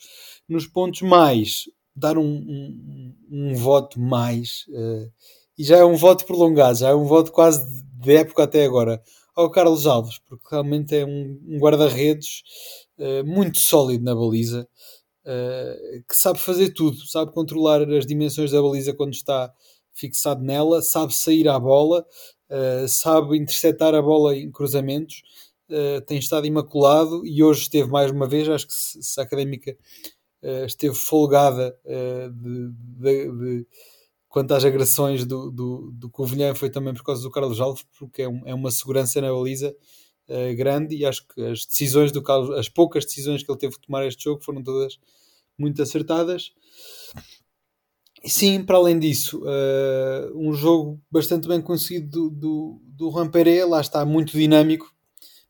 Nos 0.47 0.67
pontos 0.67 1.01
mais, 1.01 1.63
dar 1.95 2.17
um, 2.17 2.25
um, 2.25 3.15
um 3.29 3.55
voto 3.55 3.99
mais, 3.99 4.65
e 5.57 5.63
já 5.63 5.77
é 5.77 5.83
um 5.83 5.95
voto 5.95 6.25
prolongado, 6.25 6.77
já 6.77 6.89
é 6.89 6.93
um 6.93 7.05
voto 7.05 7.31
quase 7.31 7.83
de 7.83 8.15
época 8.15 8.43
até 8.43 8.65
agora, 8.65 9.01
ao 9.35 9.49
Carlos 9.49 9.87
Alves, 9.87 10.19
porque 10.27 10.45
realmente 10.51 10.93
é 10.95 11.05
um, 11.05 11.39
um 11.47 11.57
guarda-redes 11.57 12.43
muito 13.25 13.59
sólido 13.59 14.03
na 14.03 14.13
baliza. 14.13 14.67
Uh, 15.25 16.01
que 16.07 16.15
sabe 16.15 16.39
fazer 16.39 16.73
tudo, 16.73 17.05
sabe 17.05 17.31
controlar 17.31 17.81
as 17.91 18.05
dimensões 18.05 18.51
da 18.51 18.61
baliza 18.61 18.93
quando 18.93 19.13
está 19.13 19.53
fixado 19.93 20.41
nela, 20.41 20.81
sabe 20.81 21.13
sair 21.13 21.47
à 21.47 21.59
bola, 21.59 22.05
uh, 22.49 22.87
sabe 22.87 23.37
interceptar 23.37 23.93
a 23.93 24.01
bola 24.01 24.35
em 24.35 24.51
cruzamentos, 24.51 25.21
uh, 25.69 26.01
tem 26.01 26.17
estado 26.17 26.45
imaculado 26.45 27.25
e 27.25 27.43
hoje 27.43 27.61
esteve 27.61 27.89
mais 27.89 28.11
uma 28.11 28.27
vez. 28.27 28.47
Acho 28.49 28.67
que 28.67 28.73
se, 28.73 29.01
se 29.01 29.19
a 29.19 29.23
académica 29.23 29.75
uh, 30.43 30.65
esteve 30.65 30.95
folgada 30.95 31.77
de, 31.85 32.71
de, 32.71 33.31
de, 33.31 33.67
quanto 34.27 34.53
às 34.53 34.65
agressões 34.65 35.25
do, 35.25 35.51
do, 35.51 35.91
do 35.91 36.09
Covilhã, 36.09 36.53
foi 36.53 36.69
também 36.69 36.93
por 36.93 37.03
causa 37.03 37.21
do 37.21 37.31
Carlos 37.31 37.59
Alves, 37.59 37.85
porque 37.97 38.23
é, 38.23 38.29
um, 38.29 38.41
é 38.45 38.53
uma 38.53 38.71
segurança 38.71 39.21
na 39.21 39.31
baliza. 39.31 39.75
grande 40.55 40.95
e 40.95 41.05
acho 41.05 41.27
que 41.27 41.41
as 41.41 41.65
decisões 41.65 42.11
do 42.11 42.21
Carlos, 42.21 42.57
as 42.57 42.69
poucas 42.69 43.05
decisões 43.05 43.43
que 43.43 43.51
ele 43.51 43.57
teve 43.59 43.75
que 43.75 43.87
tomar 43.87 44.05
este 44.05 44.23
jogo 44.23 44.43
foram 44.43 44.63
todas 44.63 44.99
muito 45.57 45.81
acertadas 45.81 46.53
Sim, 48.25 48.63
para 48.63 48.77
além 48.77 48.99
disso, 48.99 49.41
uh, 49.43 50.37
um 50.37 50.53
jogo 50.53 51.01
bastante 51.09 51.47
bem 51.47 51.61
conseguido 51.61 52.29
do, 52.29 52.29
do, 52.29 52.81
do 52.83 53.67
lá 53.69 53.79
está, 53.79 54.05
muito 54.05 54.37
dinâmico. 54.37 54.93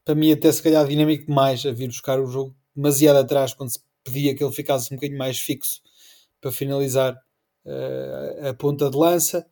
Para 0.05 0.15
mim, 0.15 0.32
até 0.32 0.51
se 0.51 0.62
calhar 0.62 0.88
dinâmico 0.88 1.25
demais 1.27 1.65
a 1.65 1.71
vir 1.71 1.88
buscar 1.88 2.19
o 2.19 2.27
jogo 2.27 2.55
demasiado 2.75 3.17
atrás, 3.17 3.53
quando 3.53 3.71
se 3.71 3.79
pedia 4.03 4.36
que 4.36 4.43
ele 4.43 4.53
ficasse 4.53 4.93
um 4.93 4.97
bocadinho 4.97 5.19
mais 5.19 5.39
fixo 5.39 5.82
para 6.41 6.51
finalizar 6.51 7.15
uh, 7.65 8.49
a 8.49 8.53
ponta 8.53 8.89
de 8.89 8.97
lança. 8.97 9.45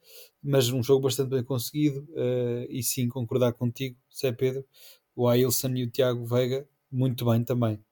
Mas 0.43 0.69
um 0.69 0.83
jogo 0.83 1.01
bastante 1.03 1.29
bem 1.29 1.43
conseguido. 1.43 2.01
Uh, 2.11 2.67
e 2.69 2.83
sim, 2.83 3.09
concordar 3.09 3.53
contigo, 3.53 3.97
Zé 4.15 4.31
Pedro, 4.31 4.65
o 5.15 5.27
Ailson 5.27 5.69
e 5.75 5.83
o 5.83 5.91
Tiago 5.91 6.25
Veiga, 6.25 6.67
muito 6.91 7.25
bem 7.25 7.43
também. 7.43 7.86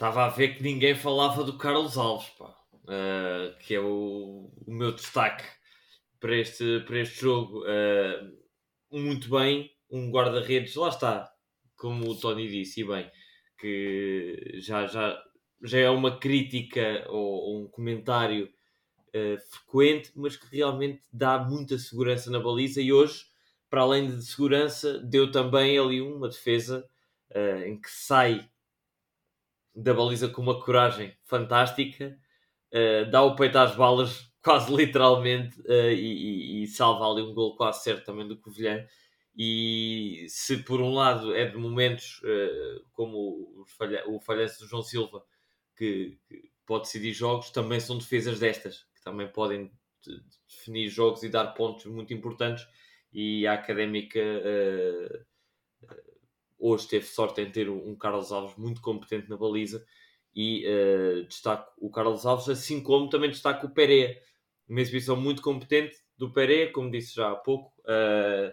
Estava 0.00 0.24
a 0.24 0.28
ver 0.30 0.56
que 0.56 0.62
ninguém 0.62 0.94
falava 0.94 1.44
do 1.44 1.58
Carlos 1.58 1.98
Alves, 1.98 2.30
pá, 2.30 2.56
uh, 2.84 3.54
que 3.58 3.74
é 3.74 3.80
o, 3.80 4.50
o, 4.66 4.72
meu 4.72 4.92
destaque 4.92 5.44
para 6.18 6.34
este, 6.36 6.80
para 6.86 7.00
este 7.00 7.20
jogo. 7.20 7.64
Uh, 7.64 8.98
muito 8.98 9.28
bem, 9.28 9.70
um 9.90 10.10
guarda-redes, 10.10 10.74
lá 10.74 10.88
está, 10.88 11.30
como 11.76 12.08
o 12.08 12.18
Tony 12.18 12.48
disse, 12.48 12.80
e 12.80 12.84
bem, 12.84 13.10
que 13.58 14.58
já, 14.62 14.86
já, 14.86 15.22
já 15.64 15.78
é 15.78 15.90
uma 15.90 16.18
crítica 16.18 17.04
ou, 17.10 17.18
ou 17.20 17.60
um 17.64 17.68
comentário 17.68 18.50
uh, 19.08 19.38
frequente, 19.50 20.12
mas 20.16 20.34
que 20.34 20.56
realmente 20.56 21.02
dá 21.12 21.38
muita 21.38 21.76
segurança 21.76 22.30
na 22.30 22.40
baliza 22.40 22.80
e 22.80 22.90
hoje, 22.90 23.26
para 23.68 23.82
além 23.82 24.08
de 24.08 24.24
segurança, 24.24 24.98
deu 25.00 25.30
também 25.30 25.78
ali 25.78 26.00
uma 26.00 26.30
defesa 26.30 26.88
em 27.66 27.78
que 27.78 27.88
sai 27.88 28.48
da 29.80 29.94
baliza 29.94 30.28
com 30.28 30.42
uma 30.42 30.60
coragem 30.60 31.16
fantástica, 31.24 32.18
uh, 32.72 33.10
dá 33.10 33.22
o 33.22 33.34
peito 33.34 33.58
às 33.58 33.74
balas 33.74 34.30
quase 34.42 34.74
literalmente 34.74 35.60
uh, 35.62 35.92
e, 35.92 36.62
e, 36.62 36.66
salva 36.66 37.10
ali 37.10 37.22
um 37.22 37.34
gol 37.34 37.56
quase 37.56 37.82
certo 37.82 38.04
também 38.04 38.26
do 38.26 38.38
Covilhã. 38.38 38.86
E 39.36 40.26
se 40.28 40.58
por 40.58 40.80
um 40.80 40.92
lado 40.92 41.34
é 41.34 41.46
de 41.46 41.56
momentos 41.56 42.20
uh, 42.22 42.84
como 42.92 43.64
falha, 43.78 44.02
o 44.08 44.20
falhanço 44.20 44.60
do 44.60 44.66
João 44.68 44.82
Silva 44.82 45.24
que, 45.76 46.18
que, 46.28 46.50
pode 46.66 46.84
decidir 46.84 47.12
jogos, 47.12 47.50
também 47.50 47.80
são 47.80 47.98
defesas 47.98 48.38
destas 48.38 48.86
que 48.94 49.02
também 49.02 49.26
podem 49.28 49.72
definir 50.48 50.88
jogos 50.88 51.22
e 51.22 51.28
dar 51.28 51.46
pontos 51.48 51.86
muito 51.86 52.14
importantes. 52.14 52.66
E 53.12 53.44
a 53.46 53.54
académica 53.54 54.20
hoje 56.60 56.86
teve 56.86 57.06
sorte 57.06 57.40
em 57.40 57.50
ter 57.50 57.68
um 57.70 57.96
Carlos 57.96 58.30
Alves 58.30 58.56
muito 58.56 58.80
competente 58.80 59.28
na 59.28 59.36
baliza 59.36 59.84
e 60.34 60.64
uh, 60.66 61.24
destaco 61.26 61.72
o 61.78 61.90
Carlos 61.90 62.24
Alves, 62.24 62.48
assim 62.48 62.82
como 62.82 63.08
também 63.08 63.30
destaco 63.30 63.66
o 63.66 63.74
Pereira, 63.74 64.20
uma 64.68 64.80
exibição 64.80 65.16
muito 65.16 65.42
competente 65.42 65.96
do 66.16 66.32
Pereira, 66.32 66.72
como 66.72 66.90
disse 66.90 67.14
já 67.14 67.32
há 67.32 67.36
pouco, 67.36 67.72
uh, 67.80 68.52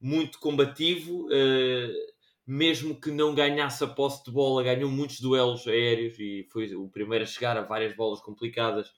muito 0.00 0.38
combativo, 0.38 1.26
uh, 1.26 1.92
mesmo 2.46 2.98
que 2.98 3.10
não 3.10 3.34
ganhasse 3.34 3.84
a 3.84 3.88
posse 3.88 4.24
de 4.24 4.30
bola, 4.30 4.62
ganhou 4.62 4.90
muitos 4.90 5.20
duelos 5.20 5.66
aéreos 5.66 6.18
e 6.18 6.48
foi 6.50 6.74
o 6.74 6.88
primeiro 6.88 7.24
a 7.24 7.26
chegar 7.26 7.56
a 7.58 7.62
várias 7.62 7.94
bolas 7.94 8.20
complicadas. 8.20 8.90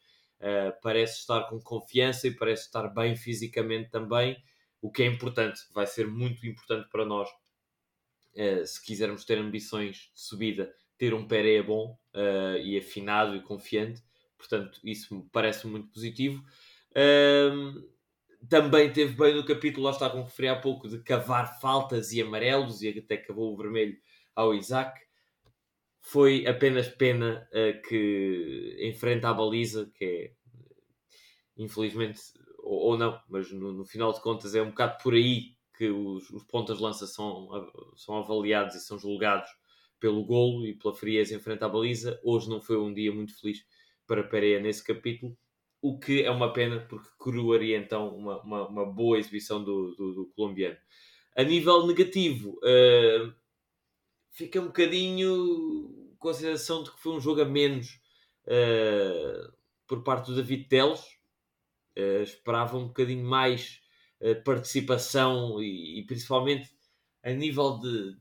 parece 0.82 1.18
estar 1.20 1.48
com 1.48 1.60
confiança 1.60 2.28
e 2.28 2.30
parece 2.30 2.66
estar 2.66 2.88
bem 2.88 3.16
fisicamente 3.16 3.90
também, 3.90 4.36
o 4.80 4.90
que 4.90 5.02
é 5.02 5.06
importante, 5.06 5.60
vai 5.74 5.86
ser 5.86 6.06
muito 6.06 6.46
importante 6.46 6.88
para 6.90 7.04
nós 7.04 7.28
uh, 8.36 8.66
se 8.66 8.84
quisermos 8.84 9.24
ter 9.24 9.38
ambições 9.38 10.10
de 10.14 10.20
subida, 10.20 10.72
ter 10.98 11.14
um 11.14 11.26
Pereira 11.26 11.62
bom 11.62 11.98
uh, 12.14 12.58
e 12.58 12.78
afinado 12.78 13.36
e 13.36 13.42
confiante. 13.42 14.02
Portanto, 14.36 14.80
isso 14.84 15.14
me 15.14 15.28
parece 15.30 15.66
muito 15.66 15.88
positivo. 15.88 16.42
Também 18.48 18.90
teve 18.90 19.14
bem 19.14 19.34
no 19.34 19.44
capítulo, 19.44 19.84
lá 19.84 19.90
está 19.90 20.08
como 20.08 20.24
referi 20.24 20.48
há 20.48 20.56
pouco, 20.56 20.88
de 20.88 21.02
cavar 21.02 21.60
faltas 21.60 22.10
e 22.12 22.22
amarelos, 22.22 22.80
e 22.80 22.88
até 22.88 23.18
cavou 23.18 23.52
o 23.52 23.56
vermelho 23.56 23.96
ao 24.34 24.54
Isaac. 24.54 24.98
Foi 26.00 26.46
apenas 26.46 26.88
pena 26.88 27.46
uh, 27.52 27.82
que 27.86 28.78
enfrenta 28.80 29.28
a 29.28 29.34
baliza, 29.34 29.90
que 29.94 30.04
é 30.04 30.32
infelizmente, 31.56 32.20
ou, 32.58 32.92
ou 32.92 32.98
não, 32.98 33.20
mas 33.28 33.52
no, 33.52 33.72
no, 33.72 33.84
final 33.84 34.12
de 34.12 34.22
contas 34.22 34.54
é 34.54 34.62
um 34.62 34.70
bocado 34.70 35.02
por 35.02 35.12
aí 35.12 35.54
que 35.80 35.88
os, 35.88 36.28
os 36.28 36.42
pontas 36.42 36.76
de 36.76 36.82
lança 36.82 37.06
são, 37.06 37.48
são 37.96 38.16
avaliados 38.16 38.74
e 38.74 38.80
são 38.80 38.98
julgados 38.98 39.48
pelo 39.98 40.22
golo 40.26 40.66
e 40.66 40.74
pela 40.74 40.94
frieza 40.94 41.34
em 41.34 41.40
frente 41.40 41.64
à 41.64 41.68
baliza. 41.70 42.20
Hoje 42.22 42.50
não 42.50 42.60
foi 42.60 42.76
um 42.76 42.92
dia 42.92 43.10
muito 43.10 43.34
feliz 43.40 43.64
para 44.06 44.22
Pereira 44.22 44.60
nesse 44.60 44.84
capítulo, 44.84 45.34
o 45.80 45.98
que 45.98 46.22
é 46.22 46.30
uma 46.30 46.52
pena 46.52 46.80
porque 46.80 47.08
coroaria 47.16 47.78
então 47.78 48.14
uma, 48.14 48.42
uma, 48.42 48.68
uma 48.68 48.84
boa 48.84 49.18
exibição 49.18 49.64
do, 49.64 49.94
do, 49.94 50.12
do, 50.12 50.26
colombiano. 50.36 50.76
A 51.34 51.42
nível 51.42 51.86
negativo, 51.86 52.58
uh, 52.58 53.32
fica 54.32 54.60
um 54.60 54.66
bocadinho 54.66 56.14
com 56.18 56.28
a 56.28 56.34
sensação 56.34 56.82
de 56.82 56.90
que 56.90 57.00
foi 57.00 57.12
um 57.12 57.20
jogo 57.20 57.40
a 57.40 57.46
menos 57.46 57.98
uh, 58.44 59.50
por 59.86 60.02
parte 60.02 60.26
do 60.26 60.36
David 60.36 60.68
Teles. 60.68 61.00
Uh, 61.96 62.22
esperava 62.22 62.76
um 62.76 62.88
bocadinho 62.88 63.24
mais 63.24 63.80
participação 64.44 65.62
e, 65.62 66.00
e, 66.00 66.04
principalmente 66.04 66.70
a 67.22 67.30
nível 67.30 67.78
de, 67.78 68.16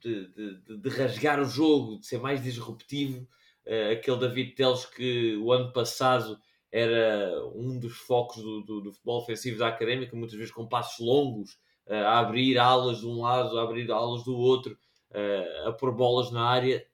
de, 0.00 0.28
de, 0.28 0.76
de, 0.78 0.88
rasgar 0.88 1.40
o 1.40 1.44
jogo, 1.44 1.98
de 1.98 2.06
ser 2.06 2.18
mais 2.18 2.42
disruptivo. 2.42 3.26
Uh, 3.64 3.92
aquele 3.92 4.18
David 4.18 4.54
Teles 4.54 4.84
que 4.86 5.36
o 5.36 5.52
ano 5.52 5.72
passado 5.72 6.36
era 6.70 7.32
um 7.54 7.78
dos 7.78 7.96
focos 7.96 8.42
do, 8.42 8.62
do, 8.62 8.80
do 8.80 8.92
futebol 8.92 9.22
ofensivo 9.22 9.58
da 9.58 9.68
académica, 9.68 10.16
muitas 10.16 10.36
vezes 10.36 10.52
com 10.52 10.66
passos 10.66 11.04
longos, 11.04 11.52
uh, 11.86 11.94
a 11.94 12.18
abrir 12.18 12.58
alas 12.58 12.98
de 12.98 13.06
um 13.06 13.20
lado, 13.20 13.58
a 13.58 13.62
abrir 13.62 13.90
alas 13.90 14.24
do 14.24 14.36
outro, 14.36 14.76
a 15.66 15.72
pôr 15.72 15.94
bolas 15.94 16.32
na 16.32 16.42
área. 16.42 16.86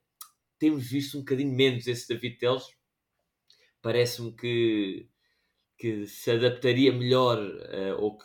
Temos 0.59 0.91
visto 0.91 1.17
um 1.17 1.21
bocadinho 1.21 1.55
menos 1.55 1.87
esse 1.87 2.09
David 2.09 2.37
Teles. 2.37 2.65
Parece-me 3.81 4.33
que 4.33 5.09
que 5.79 6.07
se 6.07 6.31
adaptaria 6.33 6.93
melhor 6.93 7.39
uh, 7.39 8.01
ou 8.01 8.19
que, 8.19 8.25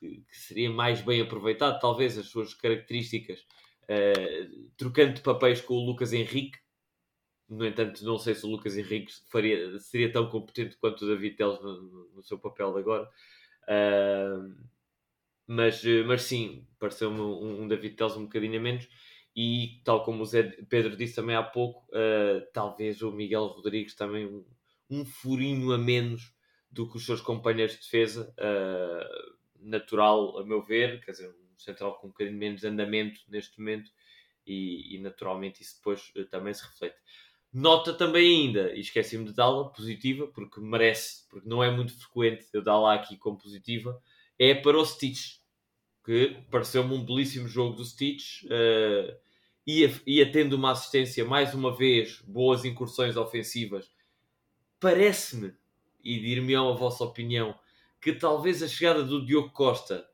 que, 0.00 0.36
seria 0.36 0.70
mais 0.70 1.00
bem 1.00 1.22
aproveitado, 1.22 1.80
talvez, 1.80 2.18
as 2.18 2.26
suas 2.26 2.52
características, 2.54 3.40
uh, 3.84 4.70
trocando 4.76 5.14
de 5.14 5.22
papéis 5.22 5.60
com 5.60 5.74
o 5.74 5.86
Lucas 5.86 6.12
Henrique. 6.12 6.58
No 7.48 7.64
entanto, 7.64 8.04
não 8.04 8.18
sei 8.18 8.34
se 8.34 8.44
o 8.44 8.50
Lucas 8.50 8.76
Henrique 8.76 9.12
faria, 9.30 9.78
seria 9.78 10.12
tão 10.12 10.28
competente 10.28 10.76
quanto 10.76 11.04
o 11.04 11.08
David 11.08 11.36
Teles 11.36 11.60
no, 11.62 12.10
no, 12.14 12.22
seu 12.22 12.38
papel 12.38 12.72
de 12.74 12.80
agora. 12.80 13.08
Uh, 13.68 14.54
mas, 15.46 15.82
mas 16.06 16.22
sim, 16.22 16.66
pareceu-me 16.78 17.20
um, 17.20 17.62
um, 17.62 17.68
David 17.68 17.94
Teles 17.94 18.16
um 18.16 18.24
bocadinho 18.24 18.58
a 18.58 18.62
menos. 18.62 18.88
E 19.34 19.80
tal 19.84 20.02
como 20.02 20.22
o 20.22 20.26
Zé 20.26 20.42
Pedro 20.68 20.96
disse 20.96 21.14
também 21.14 21.36
há 21.36 21.42
pouco, 21.42 21.86
uh, 21.90 22.44
talvez 22.52 23.00
o 23.02 23.12
Miguel 23.12 23.46
Rodrigues 23.46 23.94
também 23.94 24.26
um, 24.26 24.44
um, 24.90 25.04
furinho 25.04 25.72
a 25.72 25.78
menos 25.78 26.35
do 26.76 26.88
que 26.88 26.98
os 26.98 27.06
seus 27.06 27.20
companheiros 27.20 27.74
de 27.74 27.80
defesa. 27.82 28.32
natural, 29.58 30.38
a 30.38 30.44
meu 30.44 30.62
ver, 30.62 31.04
quer 31.04 31.12
dizer, 31.12 31.28
um 31.28 31.58
central 31.58 31.98
com 31.98 32.06
um 32.06 32.10
bocadinho 32.10 32.38
menos 32.38 32.62
andamento 32.62 33.20
neste 33.28 33.58
momento 33.58 33.90
e, 34.46 34.94
e 34.94 35.00
naturalmente 35.00 35.62
isso 35.62 35.76
depois 35.78 36.12
uh, 36.16 36.24
também 36.26 36.54
se 36.54 36.62
reflete. 36.62 36.96
Nota 37.52 37.94
também 37.94 38.46
ainda, 38.46 38.74
e 38.74 38.80
esqueci-me 38.80 39.24
de 39.24 39.32
dá-la, 39.32 39.70
positiva, 39.70 40.26
porque 40.28 40.60
merece, 40.60 41.26
porque 41.28 41.48
não 41.48 41.64
é 41.64 41.70
muito 41.70 41.98
frequente 41.98 42.46
eu 42.52 42.62
lá 42.62 42.94
aqui 42.94 43.16
como 43.16 43.38
positiva, 43.38 44.00
é 44.38 44.54
para 44.54 44.76
o 44.78 44.84
Stitch, 44.84 45.38
que 46.04 46.36
pareceu-me 46.50 46.94
um 46.94 47.04
belíssimo 47.04 47.48
jogo 47.48 47.74
do 47.74 47.84
Stitch, 47.84 48.44
uh, 48.44 49.16
ia, 49.66 49.90
ia 50.06 50.30
tendo 50.30 50.52
uma 50.54 50.72
assistência 50.72 51.24
mais 51.24 51.54
uma 51.54 51.74
vez, 51.74 52.20
boas 52.20 52.64
incursões 52.64 53.16
ofensivas. 53.16 53.90
Parece-me, 54.78 55.54
e 56.06 56.20
dir-me 56.20 56.54
a 56.54 56.62
vossa 56.72 57.04
opinião, 57.04 57.54
que 58.00 58.12
talvez 58.12 58.62
a 58.62 58.68
chegada 58.68 59.02
do 59.02 59.24
Diogo 59.24 59.50
Costa 59.50 60.06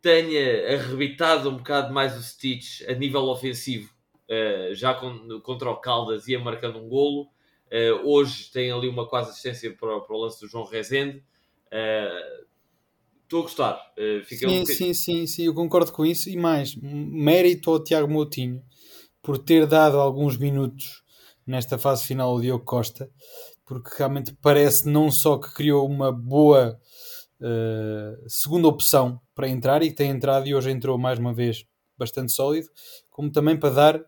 tenha 0.00 0.74
arrebitado 0.74 1.50
um 1.50 1.56
bocado 1.56 1.92
mais 1.92 2.16
o 2.16 2.22
Stitch 2.22 2.82
a 2.88 2.92
nível 2.94 3.24
ofensivo, 3.24 3.92
uh, 4.24 4.74
já 4.74 4.94
com, 4.94 5.40
contra 5.40 5.70
o 5.70 5.76
Caldas 5.76 6.28
ia 6.28 6.38
marcando 6.38 6.78
um 6.78 6.88
golo. 6.88 7.28
Uh, 7.66 8.08
hoje 8.08 8.50
tem 8.50 8.72
ali 8.72 8.88
uma 8.88 9.06
quase 9.06 9.30
assistência 9.30 9.70
para, 9.76 10.00
para 10.00 10.16
o 10.16 10.20
lance 10.20 10.40
do 10.40 10.48
João 10.48 10.64
Rezende. 10.64 11.18
Uh, 11.66 12.46
estou 13.24 13.40
a 13.40 13.42
gostar. 13.42 13.92
sim, 14.24 14.46
um 14.46 14.64
sim, 14.64 14.94
sim, 14.94 15.26
sim, 15.26 15.42
eu 15.44 15.54
concordo 15.54 15.92
com 15.92 16.06
isso. 16.06 16.30
E 16.30 16.36
mais, 16.36 16.74
mérito 16.76 17.70
ao 17.70 17.82
Tiago 17.82 18.10
Moutinho 18.10 18.62
por 19.20 19.36
ter 19.36 19.66
dado 19.66 19.98
alguns 19.98 20.38
minutos 20.38 21.02
nesta 21.46 21.76
fase 21.76 22.06
final 22.06 22.30
ao 22.30 22.40
Diogo 22.40 22.64
Costa, 22.64 23.10
porque 23.68 23.90
realmente 23.98 24.34
parece 24.40 24.88
não 24.88 25.10
só 25.10 25.36
que 25.36 25.52
criou 25.52 25.86
uma 25.86 26.10
boa 26.10 26.80
uh, 27.38 28.28
segunda 28.28 28.66
opção 28.66 29.20
para 29.34 29.46
entrar 29.46 29.82
e 29.82 29.92
tem 29.92 30.10
entrado 30.10 30.48
e 30.48 30.54
hoje 30.54 30.70
entrou 30.70 30.96
mais 30.96 31.18
uma 31.18 31.34
vez 31.34 31.66
bastante 31.96 32.32
sólido, 32.32 32.66
como 33.10 33.30
também 33.30 33.58
para 33.58 33.74
dar 33.74 34.04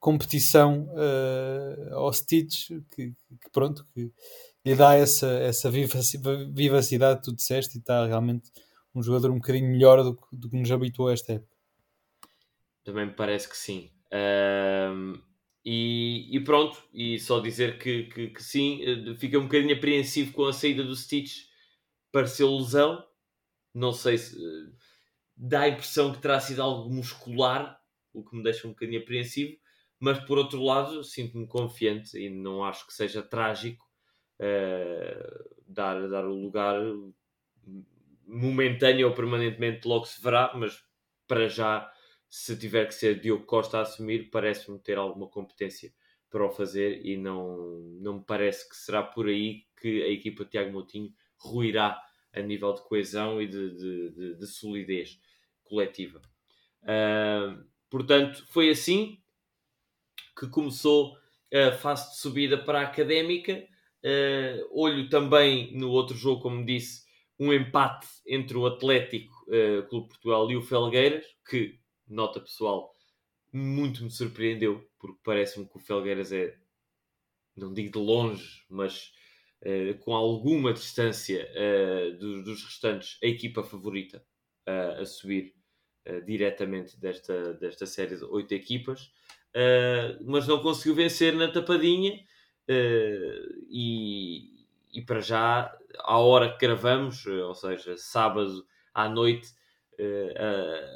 competição 0.00 0.88
uh, 0.94 1.94
ao 1.94 2.10
Stitch, 2.14 2.68
que, 2.94 3.12
que, 3.12 3.50
pronto, 3.52 3.86
que 3.92 4.10
lhe 4.64 4.74
dá 4.74 4.94
essa, 4.94 5.26
essa 5.26 5.70
vivacidade 5.70 7.20
que 7.20 7.26
tu 7.26 7.36
disseste 7.36 7.76
e 7.76 7.80
está 7.80 8.06
realmente 8.06 8.50
um 8.94 9.02
jogador 9.02 9.30
um 9.30 9.36
bocadinho 9.36 9.68
melhor 9.68 10.02
do, 10.02 10.18
do 10.32 10.48
que 10.48 10.56
nos 10.56 10.70
habituou 10.70 11.10
esta 11.10 11.34
época. 11.34 11.54
Também 12.82 13.06
me 13.06 13.12
parece 13.12 13.48
que 13.48 13.56
sim. 13.56 13.90
Um, 14.12 15.20
e, 15.64 16.28
e, 16.30 16.40
pronto, 16.40 16.82
e 16.92 17.18
só 17.18 17.40
dizer 17.40 17.78
que, 17.78 18.04
que, 18.04 18.28
que, 18.28 18.42
sim, 18.42 18.82
eh, 18.82 19.14
fica 19.16 19.38
um 19.38 19.44
bocadinho 19.44 19.74
apreensivo 19.74 20.32
com 20.32 20.44
a 20.44 20.52
saída 20.52 20.84
do 20.84 20.94
Stitch 20.94 21.46
pareceu 22.12 22.56
lesão. 22.56 23.04
Não 23.74 23.92
sei 23.92 24.18
se 24.18 24.36
dá 25.36 25.62
a 25.62 25.68
impressão 25.68 26.12
que 26.12 26.20
terá 26.20 26.38
sido 26.38 26.62
algo 26.62 26.88
muscular, 26.88 27.80
o 28.12 28.24
que 28.24 28.36
me 28.36 28.42
deixa 28.42 28.68
um 28.68 28.70
bocadinho 28.70 29.00
apreensivo. 29.00 29.56
Mas 29.98 30.18
por 30.20 30.38
outro 30.38 30.62
lado, 30.62 31.02
sinto-me 31.02 31.46
confiante 31.46 32.16
e 32.18 32.30
não 32.30 32.62
acho 32.62 32.86
que 32.86 32.92
seja 32.94 33.22
trágico 33.22 33.84
uh, 34.38 35.54
dar, 35.66 36.08
dar 36.08 36.26
o 36.26 36.34
lugar 36.34 36.80
momentâneo 38.26 39.08
ou 39.08 39.14
permanentemente, 39.14 39.88
logo 39.88 40.04
se 40.04 40.22
verá. 40.22 40.52
Mas 40.54 40.84
para 41.26 41.48
já, 41.48 41.90
se 42.36 42.56
tiver 42.56 42.88
que 42.88 42.94
ser 42.94 43.20
Diogo 43.20 43.46
Costa 43.46 43.78
a 43.78 43.82
assumir, 43.82 44.28
parece-me 44.28 44.76
ter 44.80 44.98
alguma 44.98 45.28
competência 45.28 45.94
para 46.28 46.44
o 46.44 46.50
fazer 46.50 47.00
e 47.06 47.16
não, 47.16 47.78
não 48.00 48.14
me 48.14 48.24
parece 48.24 48.68
que 48.68 48.74
será 48.74 49.04
por 49.04 49.28
aí 49.28 49.62
que 49.80 50.02
a 50.02 50.08
equipa 50.08 50.44
de 50.44 50.50
Tiago 50.50 50.72
Moutinho 50.72 51.14
ruirá 51.36 51.96
a 52.32 52.40
nível 52.40 52.72
de 52.72 52.82
coesão 52.82 53.40
e 53.40 53.46
de, 53.46 53.70
de, 53.76 54.10
de, 54.10 54.34
de 54.34 54.46
solidez 54.48 55.20
coletiva. 55.62 56.20
Uh, 56.82 57.64
portanto, 57.88 58.44
foi 58.48 58.68
assim 58.68 59.22
que 60.36 60.48
começou 60.48 61.16
a 61.52 61.70
fase 61.70 62.10
de 62.10 62.16
subida 62.18 62.58
para 62.58 62.80
a 62.80 62.82
académica. 62.82 63.64
Uh, 64.02 64.68
olho 64.72 65.08
também 65.08 65.72
no 65.78 65.88
outro 65.88 66.16
jogo, 66.16 66.42
como 66.42 66.66
disse, 66.66 67.04
um 67.38 67.52
empate 67.52 68.08
entre 68.26 68.56
o 68.56 68.66
Atlético 68.66 69.32
uh, 69.46 69.86
Clube 69.88 70.08
Portugal 70.08 70.50
e 70.50 70.56
o 70.56 70.62
Felgueiras, 70.62 71.24
que, 71.48 71.78
nota 72.08 72.40
pessoal, 72.40 72.94
muito 73.52 74.02
me 74.02 74.10
surpreendeu, 74.10 74.84
porque 74.98 75.18
parece-me 75.22 75.66
que 75.66 75.76
o 75.76 75.80
Felgueiras 75.80 76.32
é, 76.32 76.56
não 77.56 77.72
digo 77.72 77.92
de 77.92 77.98
longe, 77.98 78.64
mas 78.68 79.12
uh, 79.62 79.96
com 80.00 80.14
alguma 80.14 80.72
distância 80.72 81.48
uh, 81.52 82.16
dos, 82.18 82.44
dos, 82.44 82.64
restantes, 82.64 83.18
a 83.22 83.26
equipa 83.26 83.62
favorita 83.62 84.24
uh, 84.68 85.00
a 85.00 85.06
subir 85.06 85.54
diretamente 86.26 87.00
desta, 87.00 87.54
desta 87.54 87.86
série 87.86 88.14
de 88.14 88.24
oito 88.24 88.52
equipas, 88.52 89.10
mas 90.26 90.46
não 90.46 90.60
conseguiu 90.60 90.94
vencer 90.94 91.32
na 91.34 91.50
tapadinha 91.50 92.22
e, 93.70 94.66
e 94.92 95.00
para 95.00 95.20
já, 95.20 95.74
à 96.00 96.18
hora 96.18 96.52
que 96.52 96.58
gravamos, 96.58 97.24
ou 97.24 97.54
seja, 97.54 97.96
sábado 97.96 98.66
à 98.92 99.08
noite, 99.08 99.48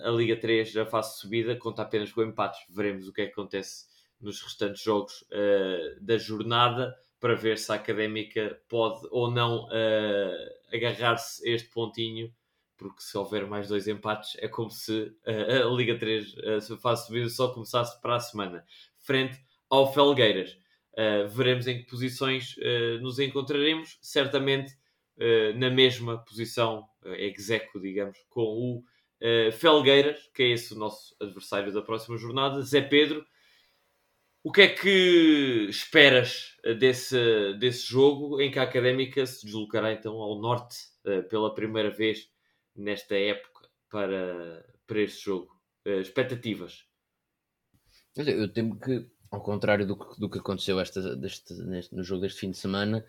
a, 0.03 0.09
a, 0.09 0.11
Liga 0.13 0.37
3 0.37 0.71
já 0.71 0.87
faz 0.87 1.19
subida, 1.19 1.57
conta 1.57 1.83
apenas 1.83 2.13
com 2.13 2.23
empates. 2.23 2.61
Veremos 2.69 3.09
o 3.09 3.13
que 3.13 3.23
é 3.23 3.27
que 3.27 3.33
acontece 3.33 3.87
nos 4.21 4.43
restantes 4.43 4.83
jogos 4.83 5.23
uh, 5.23 6.01
da 6.01 6.19
jornada 6.19 6.97
para 7.21 7.35
ver 7.35 7.59
se 7.59 7.71
a 7.73 7.77
académica 7.77 8.61
pode 8.69 9.07
ou 9.11 9.31
não 9.31 9.65
uh, 9.65 10.75
agarrar-se 10.75 11.49
a 11.49 11.55
este 11.55 11.69
pontinho, 11.69 12.33
porque 12.77 13.03
se 13.03 13.17
houver 13.17 13.47
mais 13.47 13.69
dois 13.69 13.89
empates 13.89 14.37
é 14.39 14.47
como 14.47 14.71
se 14.71 15.03
uh, 15.27 15.67
a 15.67 15.77
Liga 15.77 15.99
3 15.99 16.35
uh, 16.35 16.61
se 16.61 16.77
faz 16.79 17.01
subir 17.01 17.29
só 17.29 17.53
começasse 17.53 18.01
para 18.01 18.17
a 18.17 18.21
semana, 18.21 18.65
frente 18.99 19.39
ao 19.69 19.93
Felgueiras. 19.93 20.57
Veremos 21.31 21.69
em 21.69 21.79
que 21.79 21.85
posições 21.89 22.57
nos 23.01 23.21
encontraremos, 23.21 23.99
certamente 24.03 24.77
na 25.57 25.69
mesma 25.69 26.19
posição, 26.19 26.87
execo, 27.17 27.81
digamos, 27.81 28.19
com 28.29 28.43
o 28.43 28.85
Felgueiras, 29.53 30.31
que 30.33 30.45
é 30.45 30.49
esse 30.53 30.75
o 30.75 30.79
nosso 30.79 31.17
adversário 31.21 31.73
da 31.73 31.83
próxima 31.83 32.17
jornada, 32.17 32.63
Zé 32.63 32.81
Pedro 32.81 33.27
o 34.43 34.53
que 34.53 34.63
é 34.63 34.69
que 34.69 35.67
esperas 35.69 36.57
eh, 36.65 36.75
desse, 36.75 37.55
desse 37.59 37.87
jogo 37.87 38.41
em 38.41 38.51
que 38.51 38.59
a 38.59 38.63
Académica 38.63 39.27
se 39.27 39.45
deslocará 39.45 39.93
então 39.93 40.15
ao 40.15 40.41
norte 40.41 40.77
uh, 41.05 41.23
pela 41.29 41.55
primeira 41.55 41.91
vez 41.91 42.31
nesta 42.75 43.15
época 43.15 43.69
para, 43.91 44.65
para 44.87 45.01
este 45.01 45.25
jogo? 45.25 45.53
Uh, 45.87 46.01
expectativas? 46.01 46.87
Eu 48.17 48.51
temo 48.51 48.79
que, 48.79 49.07
ao 49.31 49.43
contrário 49.43 49.87
do 49.87 49.97
que, 49.99 50.19
do 50.19 50.31
que 50.31 50.39
aconteceu 50.39 50.81
esta, 50.81 51.15
deste, 51.15 51.53
neste, 51.55 51.95
no 51.95 52.03
jogo 52.03 52.23
deste 52.23 52.41
fim 52.41 52.51
de 52.51 52.57
semana, 52.57 53.05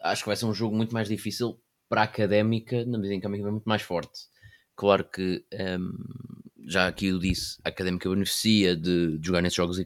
acho 0.00 0.22
que 0.22 0.28
vai 0.28 0.36
ser 0.36 0.46
um 0.46 0.54
jogo 0.54 0.76
muito 0.76 0.92
mais 0.94 1.08
difícil 1.08 1.60
para 1.88 2.02
a 2.02 2.04
Académica, 2.04 2.84
na 2.84 2.98
medida 2.98 3.14
em 3.14 3.20
que 3.20 3.26
a 3.26 3.28
Académica 3.28 3.48
é 3.48 3.52
muito 3.52 3.68
mais 3.68 3.82
forte. 3.82 4.26
Claro 4.74 5.04
que 5.04 5.44
um, 5.78 5.92
já 6.66 6.86
aqui 6.88 7.06
eu 7.06 7.18
disse, 7.18 7.58
a 7.64 7.68
Académica 7.68 8.08
beneficia 8.08 8.76
de, 8.76 9.18
de 9.18 9.26
jogar 9.26 9.40
nesses 9.40 9.56
jogos, 9.56 9.78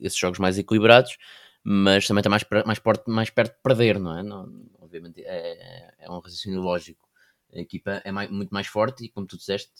esses 0.00 0.18
jogos 0.18 0.38
mais 0.38 0.58
equilibrados, 0.58 1.18
mas 1.62 2.06
também 2.06 2.20
está 2.20 2.30
mais, 2.30 2.44
mais, 2.64 2.78
perto, 2.78 3.10
mais 3.10 3.30
perto 3.30 3.56
de 3.56 3.62
perder, 3.62 3.98
não 3.98 4.16
é? 4.16 4.22
Não, 4.22 4.48
obviamente 4.78 5.22
é, 5.24 5.94
é 5.98 6.10
um 6.10 6.18
raciocínio 6.18 6.60
lógico. 6.60 7.06
A 7.52 7.58
equipa 7.58 8.00
é 8.04 8.12
mais, 8.12 8.30
muito 8.30 8.50
mais 8.50 8.66
forte 8.66 9.04
e, 9.04 9.08
como 9.08 9.26
tu 9.26 9.36
disseste, 9.36 9.72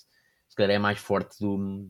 se 0.48 0.56
calhar 0.56 0.76
é 0.76 0.78
mais 0.78 0.98
forte 0.98 1.38
do, 1.40 1.88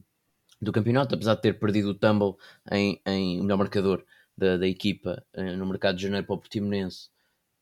do 0.61 0.73
campeonato, 0.73 1.15
apesar 1.15 1.35
de 1.35 1.43
ter 1.43 1.59
perdido 1.59 1.91
o 1.91 1.95
Tumble 1.95 2.35
em, 2.71 3.01
em 3.07 3.41
melhor 3.41 3.57
marcador 3.57 4.05
da, 4.37 4.57
da 4.57 4.67
equipa 4.67 5.25
eh, 5.33 5.57
no 5.57 5.67
mercado 5.67 5.97
de 5.97 6.03
janeiro 6.03 6.27
para 6.27 6.35
o 6.37 6.39
Portimonense. 6.39 7.11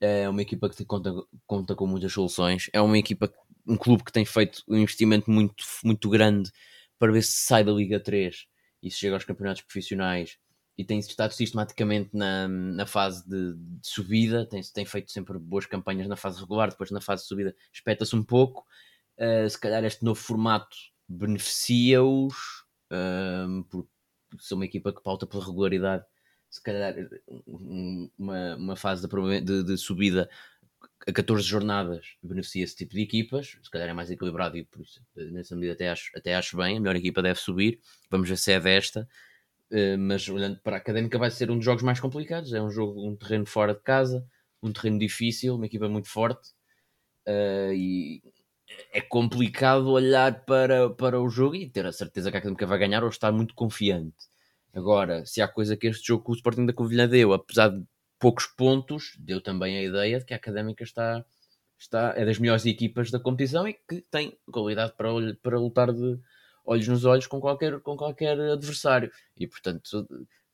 É 0.00 0.28
uma 0.28 0.42
equipa 0.42 0.68
que 0.68 0.84
conta, 0.84 1.12
conta 1.46 1.74
com 1.74 1.86
muitas 1.86 2.12
soluções. 2.12 2.68
É 2.72 2.80
uma 2.80 2.98
equipa, 2.98 3.32
um 3.66 3.76
clube 3.76 4.04
que 4.04 4.12
tem 4.12 4.24
feito 4.24 4.62
um 4.68 4.76
investimento 4.76 5.30
muito, 5.30 5.64
muito 5.84 6.08
grande 6.08 6.50
para 6.98 7.12
ver 7.12 7.22
se 7.22 7.32
sai 7.32 7.64
da 7.64 7.72
Liga 7.72 7.98
3 8.00 8.46
e 8.82 8.90
se 8.90 8.98
chega 8.98 9.14
aos 9.14 9.24
campeonatos 9.24 9.62
profissionais 9.62 10.38
e 10.78 10.84
tem 10.84 10.98
estado 10.98 11.32
sistematicamente 11.32 12.10
na, 12.12 12.46
na 12.48 12.86
fase 12.86 13.26
de, 13.26 13.54
de, 13.54 13.86
subida, 13.88 14.46
tem, 14.46 14.60
tem 14.62 14.84
feito 14.84 15.10
sempre 15.10 15.38
boas 15.38 15.64
campanhas 15.64 16.06
na 16.06 16.16
fase 16.16 16.38
regular, 16.38 16.68
depois 16.68 16.90
na 16.90 17.00
fase 17.00 17.22
de 17.22 17.28
subida 17.28 17.56
espeta-se 17.72 18.14
um 18.14 18.22
pouco. 18.22 18.66
Uh, 19.18 19.48
se 19.48 19.58
calhar 19.58 19.82
este 19.84 20.04
novo 20.04 20.20
formato 20.20 20.76
beneficia-os, 21.08 22.34
uh, 22.92 23.64
por 23.70 23.88
ser 24.38 24.54
uma 24.54 24.66
equipa 24.66 24.92
que 24.92 25.02
pauta 25.02 25.26
pela 25.26 25.44
regularidade. 25.44 26.04
Se 26.56 26.62
calhar 26.62 26.94
uma, 27.46 28.56
uma 28.56 28.76
fase 28.76 29.06
de, 29.06 29.40
de, 29.42 29.62
de 29.62 29.76
subida 29.76 30.28
a 31.06 31.12
14 31.12 31.46
jornadas 31.46 32.16
beneficia 32.22 32.64
esse 32.64 32.74
tipo 32.74 32.94
de 32.94 33.02
equipas, 33.02 33.58
se 33.62 33.70
calhar 33.70 33.88
é 33.88 33.92
mais 33.92 34.10
equilibrado 34.10 34.56
e 34.56 34.64
por 34.64 34.80
isso, 34.80 35.02
nessa 35.14 35.54
medida 35.54 35.74
até 35.74 35.90
acho, 35.90 36.10
até 36.16 36.34
acho 36.34 36.56
bem, 36.56 36.78
a 36.78 36.80
melhor 36.80 36.96
equipa 36.96 37.22
deve 37.22 37.38
subir, 37.38 37.78
vamos 38.10 38.26
ver 38.28 38.38
se 38.38 38.52
é 38.52 38.58
desta, 38.58 39.06
uh, 39.70 39.98
mas 39.98 40.26
olhando 40.28 40.58
para 40.60 40.76
a 40.76 40.78
Académica 40.78 41.18
vai 41.18 41.30
ser 41.30 41.50
um 41.50 41.56
dos 41.56 41.64
jogos 41.64 41.82
mais 41.82 42.00
complicados, 42.00 42.54
é 42.54 42.62
um 42.62 42.70
jogo, 42.70 43.06
um 43.06 43.14
terreno 43.14 43.44
fora 43.44 43.74
de 43.74 43.80
casa, 43.80 44.26
um 44.62 44.72
terreno 44.72 44.98
difícil, 44.98 45.56
uma 45.56 45.66
equipa 45.66 45.88
muito 45.88 46.08
forte, 46.08 46.54
e 47.74 48.22
é 48.92 49.00
complicado 49.00 49.90
olhar 49.90 50.44
para, 50.44 50.90
para 50.90 51.20
o 51.20 51.28
jogo 51.28 51.56
e 51.56 51.68
ter 51.68 51.84
a 51.84 51.92
certeza 51.92 52.30
que 52.30 52.36
a 52.36 52.38
Académica 52.38 52.66
vai 52.66 52.78
ganhar 52.78 53.02
ou 53.02 53.10
estar 53.10 53.32
muito 53.32 53.54
confiante. 53.54 54.14
Agora, 54.76 55.24
se 55.24 55.40
há 55.40 55.48
coisa 55.48 55.74
que 55.74 55.86
este 55.86 56.06
jogo 56.08 56.22
com 56.22 56.32
o 56.32 56.34
Sporting 56.34 56.66
da 56.66 56.72
Covilhã 56.74 57.08
deu, 57.08 57.32
apesar 57.32 57.70
de 57.70 57.82
poucos 58.18 58.44
pontos, 58.44 59.16
deu 59.18 59.40
também 59.40 59.78
a 59.78 59.82
ideia 59.82 60.18
de 60.18 60.26
que 60.26 60.34
a 60.34 60.36
Académica 60.36 60.84
está, 60.84 61.24
está 61.78 62.12
é 62.14 62.26
das 62.26 62.38
melhores 62.38 62.66
equipas 62.66 63.10
da 63.10 63.18
competição 63.18 63.66
e 63.66 63.72
que 63.72 64.02
tem 64.10 64.36
qualidade 64.52 64.92
para, 64.94 65.08
para 65.42 65.58
lutar 65.58 65.94
de 65.94 66.18
olhos 66.62 66.86
nos 66.88 67.06
olhos 67.06 67.26
com 67.26 67.40
qualquer, 67.40 67.80
com 67.80 67.96
qualquer 67.96 68.38
adversário. 68.38 69.10
E 69.34 69.46
portanto, 69.46 70.06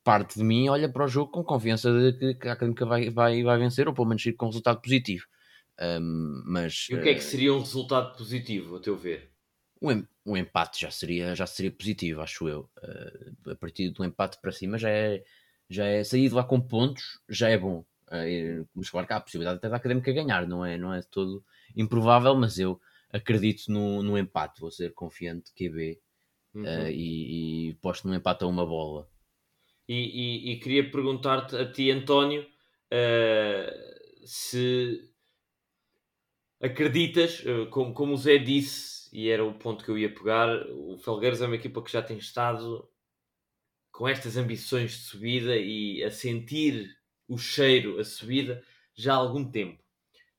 parte 0.05 0.37
de 0.37 0.43
mim 0.45 0.69
olha 0.69 0.87
para 0.87 1.03
o 1.03 1.07
jogo 1.09 1.29
com 1.29 1.43
confiança 1.43 1.91
de 1.91 2.35
que 2.35 2.47
a 2.47 2.53
Académica 2.53 2.85
vai, 2.85 3.09
vai, 3.09 3.43
vai 3.43 3.59
vencer 3.59 3.89
ou 3.89 3.93
pelo 3.93 4.07
menos 4.07 4.25
ir 4.25 4.33
com 4.33 4.45
um 4.45 4.49
resultado 4.49 4.79
positivo. 4.79 5.25
Um, 5.81 6.43
mas, 6.45 6.87
e 6.89 6.95
o 6.95 7.01
que 7.01 7.09
é 7.09 7.13
que 7.13 7.19
eh, 7.19 7.23
seria 7.23 7.53
um 7.53 7.59
resultado 7.59 8.15
positivo, 8.15 8.77
a 8.77 8.79
teu 8.79 8.95
ver? 8.95 9.31
Um, 9.81 10.05
um 10.25 10.37
empate 10.37 10.81
já 10.81 10.91
seria, 10.91 11.35
já 11.35 11.45
seria 11.45 11.71
positivo, 11.71 12.21
acho 12.21 12.47
eu. 12.47 12.69
Uh, 12.81 13.51
a 13.51 13.55
partir 13.55 13.89
do 13.89 14.05
empate 14.05 14.39
para 14.39 14.51
cima 14.51 14.77
já 14.77 14.89
é, 14.89 15.23
já 15.69 15.85
é 15.85 16.03
sair 16.03 16.29
de 16.29 16.35
lá 16.35 16.43
com 16.43 16.61
pontos, 16.61 17.19
já 17.27 17.49
é 17.49 17.57
bom. 17.57 17.85
Uh, 18.07 18.67
mas 18.73 18.89
claro 18.89 19.07
que 19.07 19.13
há 19.13 19.17
a 19.17 19.21
possibilidade 19.21 19.57
até 19.57 19.69
da 19.69 19.77
académica 19.77 20.11
ganhar, 20.13 20.47
não 20.47 20.65
é, 20.65 20.77
não 20.77 20.93
é 20.93 21.01
todo 21.01 21.43
improvável, 21.75 22.35
mas 22.35 22.57
eu 22.57 22.79
acredito 23.11 23.71
no, 23.71 24.01
no 24.01 24.17
empate, 24.17 24.61
vou 24.61 24.71
ser 24.71 24.93
confiante 24.93 25.51
QB 25.53 25.99
uhum. 26.53 26.63
uh, 26.63 26.89
e, 26.89 27.69
e 27.69 27.73
posto 27.75 28.07
no 28.07 28.15
empate 28.15 28.43
a 28.43 28.47
uma 28.47 28.65
bola. 28.65 29.09
E, 29.87 29.95
e, 29.95 30.51
e 30.51 30.59
queria 30.59 30.89
perguntar-te 30.89 31.57
a 31.57 31.69
ti, 31.69 31.91
António, 31.91 32.43
uh, 32.43 34.25
se 34.25 35.09
acreditas, 36.61 37.43
como, 37.71 37.93
como 37.93 38.13
o 38.13 38.17
Zé 38.17 38.37
disse, 38.37 39.02
e 39.13 39.29
era 39.29 39.45
o 39.45 39.53
ponto 39.53 39.85
que 39.85 39.91
eu 39.91 39.97
ia 39.97 40.11
pegar, 40.11 40.49
o 40.71 40.97
Felgueiras 40.97 41.39
é 41.39 41.45
uma 41.45 41.55
equipa 41.55 41.83
que 41.83 41.91
já 41.91 42.01
tem 42.01 42.17
estado 42.17 42.89
com 43.91 44.07
estas 44.07 44.35
ambições 44.37 44.91
de 44.93 45.03
subida 45.03 45.55
e 45.55 46.03
a 46.03 46.09
sentir 46.09 46.97
o 47.27 47.37
cheiro, 47.37 47.99
a 47.99 48.03
subida, 48.03 48.63
já 48.95 49.13
há 49.13 49.17
algum 49.17 49.49
tempo. 49.49 49.83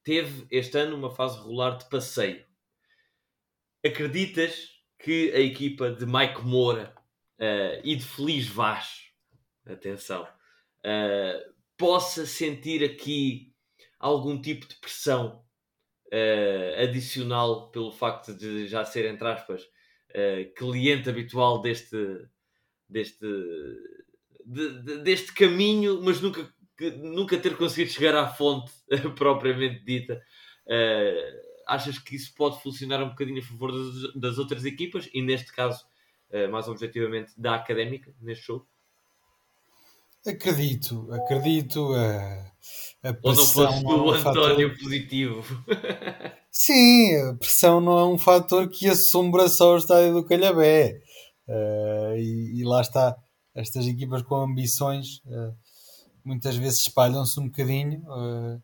Teve 0.02 0.44
este 0.50 0.76
ano 0.76 0.96
uma 0.96 1.08
fase 1.08 1.38
regular 1.38 1.78
de 1.78 1.88
passeio. 1.88 2.44
Acreditas 3.86 4.70
que 4.98 5.30
a 5.30 5.38
equipa 5.38 5.92
de 5.92 6.04
Mike 6.04 6.42
Moura 6.42 6.92
uh, 7.38 7.80
e 7.84 7.94
de 7.94 8.04
Feliz 8.04 8.48
Vaz, 8.48 9.04
atenção, 9.64 10.24
uh, 10.24 11.54
possa 11.76 12.26
sentir 12.26 12.82
aqui 12.82 13.54
algum 14.00 14.40
tipo 14.42 14.66
de 14.66 14.74
pressão 14.76 15.43
uh, 16.14 16.82
adicional 16.82 17.70
pelo 17.70 17.90
facto 17.90 18.32
de 18.32 18.68
já 18.68 18.84
ser, 18.84 19.04
entre 19.06 19.26
aspas, 19.26 19.62
cliente 20.56 21.10
habitual 21.10 21.60
deste, 21.60 21.96
deste, 22.88 23.26
de, 24.46 24.82
de, 24.82 24.98
deste 24.98 25.32
caminho, 25.34 26.00
mas 26.02 26.20
nunca, 26.20 26.48
nunca 26.98 27.38
ter 27.38 27.56
conseguido 27.56 27.90
chegar 27.90 28.14
à 28.14 28.28
fonte 28.28 28.72
propriamente 29.16 29.84
dita. 29.84 30.22
Uh, 30.66 31.54
achas 31.66 31.98
que 31.98 32.16
isso 32.16 32.34
pode 32.34 32.62
funcionar 32.62 33.02
um 33.02 33.10
bocadinho 33.10 33.40
a 33.40 33.44
favor 33.44 33.72
das, 33.72 34.14
das 34.14 34.38
outras 34.38 34.64
equipas 34.64 35.08
e, 35.12 35.22
neste 35.22 35.52
caso, 35.52 35.84
uh, 36.30 36.50
mais 36.50 36.68
objetivamente, 36.68 37.32
da 37.36 37.54
académica 37.54 38.14
neste 38.20 38.46
jogo? 38.46 38.68
Acredito, 40.26 41.12
acredito. 41.12 41.92
A, 41.94 42.44
a 43.08 43.12
pressão 43.12 43.24
Ou 43.24 43.34
não 43.34 43.44
fosse 43.44 43.54
do 43.54 43.64
é 43.64 43.68
um 43.68 44.10
António 44.10 44.68
fator... 44.70 44.78
positivo. 44.82 45.44
Sim, 46.50 47.16
a 47.16 47.34
pressão 47.34 47.80
não 47.80 47.98
é 47.98 48.06
um 48.06 48.18
fator 48.18 48.68
que 48.68 48.88
assombra 48.88 49.48
só 49.48 49.74
o 49.74 49.76
estádio 49.76 50.14
do 50.14 50.24
Calhabé. 50.24 51.00
Uh, 51.46 52.16
e, 52.16 52.60
e, 52.60 52.64
lá 52.64 52.80
está, 52.80 53.14
estas 53.54 53.86
equipas 53.86 54.22
com 54.22 54.36
ambições 54.36 55.18
uh, 55.26 55.54
muitas 56.24 56.56
vezes 56.56 56.80
espalham-se 56.80 57.38
um 57.38 57.48
bocadinho. 57.48 58.02
Uh, 58.06 58.62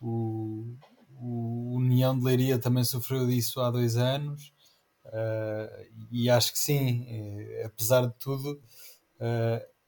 o, 0.00 0.76
o 1.18 1.76
União 1.76 2.16
de 2.16 2.24
Leiria 2.24 2.58
também 2.58 2.84
sofreu 2.84 3.26
disso 3.26 3.60
há 3.60 3.70
dois 3.70 3.96
anos. 3.96 4.52
e 6.10 6.30
acho 6.30 6.52
que 6.52 6.58
sim, 6.58 7.06
apesar 7.64 8.06
de 8.06 8.14
tudo, 8.18 8.60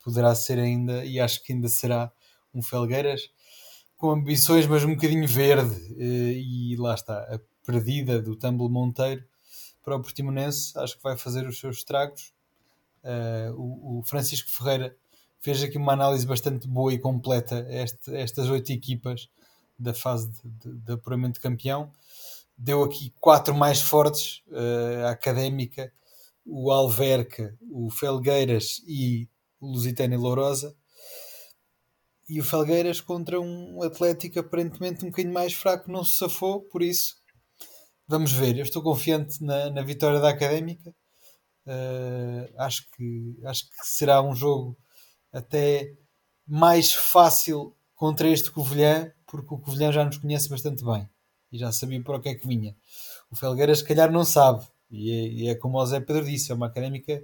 poderá 0.05 0.35
ser 0.35 0.59
ainda, 0.59 1.05
e 1.05 1.19
acho 1.19 1.43
que 1.43 1.53
ainda 1.53 1.69
será 1.69 2.13
um 2.55 2.63
Felgueiras 2.63 3.31
com 3.97 4.11
ambições, 4.11 4.67
mas 4.67 4.85
um 4.85 4.95
bocadinho 4.95 5.27
verde. 5.27 5.75
e 5.99 6.77
lá 6.77 6.95
está, 6.95 7.21
a 7.23 7.41
perdida 7.65 8.21
do 8.21 8.37
Tumble 8.37 8.69
Monteiro 8.69 9.25
para 9.83 9.97
o 9.97 10.01
Portimonense, 10.01 10.79
acho 10.79 10.97
que 10.97 11.03
vai 11.03 11.17
fazer 11.17 11.47
os 11.47 11.59
seus 11.59 11.79
estragos. 11.79 12.33
Uh, 13.03 13.99
o, 13.99 14.03
Francisco 14.03 14.51
Ferreira 14.51 14.97
fez 15.41 15.63
aqui 15.63 15.77
uma 15.77 15.93
análise 15.93 16.27
bastante 16.27 16.67
boa 16.67 16.93
e 16.93 16.99
completa 16.99 17.67
estas 17.69 18.49
oito 18.49 18.73
equipas 18.73 19.29
da 19.79 19.93
fase 19.93 20.31
de, 20.31 20.71
de, 20.71 20.79
de, 20.81 20.93
apuramento 20.93 21.35
de 21.35 21.41
campeão. 21.41 21.93
Deu 22.57 22.83
aqui 22.83 23.13
quatro 23.21 23.55
mais 23.55 23.83
fortes: 23.83 24.43
a 25.07 25.11
Académica, 25.11 25.93
o 26.47 26.71
Alverca, 26.71 27.55
o 27.71 27.91
Felgueiras 27.91 28.83
e 28.87 29.29
o 29.65 29.73
Lusitano 29.73 30.15
e 30.15 30.17
Lourosa. 30.17 30.75
E 32.29 32.41
o 32.41 32.45
Felgueiras 32.45 33.01
contra 33.01 33.41
um 33.41 33.83
Atlético 33.83 34.39
aparentemente 34.39 35.05
um 35.05 35.11
bocadinho 35.11 35.35
mais 35.35 35.53
fraco 35.53 35.91
não 35.91 36.05
se 36.05 36.17
safou, 36.17 36.63
por 36.63 36.83
isso 36.83 37.15
Vamos 38.07 38.33
ver, 38.33 38.59
eu 38.59 38.63
estou 38.63 38.83
confiante 38.83 39.43
na, 39.43 39.71
na 39.71 39.83
vitória 39.83 40.21
da 40.21 40.29
Académica. 40.29 40.95
Uh, 41.67 42.53
acho, 42.59 42.87
que, 42.91 43.39
acho 43.47 43.65
que 43.65 43.77
será 43.83 44.21
um 44.23 44.35
jogo 44.35 44.77
até 45.33 45.91
mais 46.47 46.93
fácil 46.93 47.75
contra 47.95 48.29
este 48.29 48.51
Covilhã, 48.51 49.11
porque 49.27 49.55
o 49.55 49.59
Covilhã 49.59 49.91
já 49.91 50.05
nos 50.05 50.19
conhece 50.19 50.51
bastante 50.51 50.85
bem 50.85 51.09
e 51.51 51.57
já 51.57 51.73
sabia 51.73 52.03
para 52.03 52.19
o 52.19 52.21
que 52.21 52.29
é 52.29 52.35
que 52.35 52.47
vinha. 52.47 52.77
O 53.31 53.37
Felgueiras, 53.37 53.79
se 53.79 53.85
calhar, 53.85 54.13
não 54.13 54.25
sabe, 54.25 54.67
e 54.91 55.11
é, 55.11 55.29
e 55.29 55.49
é 55.49 55.55
como 55.55 55.79
o 55.79 55.87
Zé 55.87 55.99
Pedro 55.99 56.27
disse: 56.27 56.53
é 56.53 56.55
uma 56.55 56.67
académica 56.67 57.23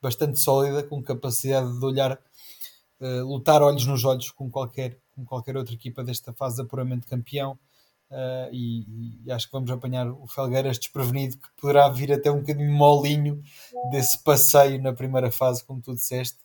bastante 0.00 0.38
sólida, 0.38 0.82
com 0.82 1.02
capacidade 1.02 1.78
de 1.78 1.84
olhar, 1.84 2.18
uh, 3.00 3.24
lutar 3.24 3.62
olhos 3.62 3.86
nos 3.86 4.04
olhos 4.04 4.30
com 4.30 4.50
qualquer, 4.50 4.98
com 5.14 5.24
qualquer 5.24 5.56
outra 5.56 5.74
equipa 5.74 6.02
desta 6.02 6.32
fase 6.32 6.56
de 6.56 6.62
apuramento 6.62 7.06
campeão 7.06 7.58
Uh, 8.10 8.50
e, 8.52 9.22
e, 9.24 9.30
acho 9.30 9.46
que 9.46 9.52
vamos 9.52 9.70
apanhar 9.70 10.10
o 10.10 10.26
Felgueiras 10.26 10.80
desprevenido, 10.80 11.38
que 11.38 11.48
poderá 11.56 11.88
vir 11.88 12.12
até 12.12 12.28
um 12.28 12.40
bocadinho 12.40 12.72
molinho 12.72 13.40
desse 13.92 14.20
passeio 14.24 14.82
na 14.82 14.92
primeira 14.92 15.30
fase, 15.30 15.64
como 15.64 15.80
tu 15.80 15.94
disseste. 15.94 16.38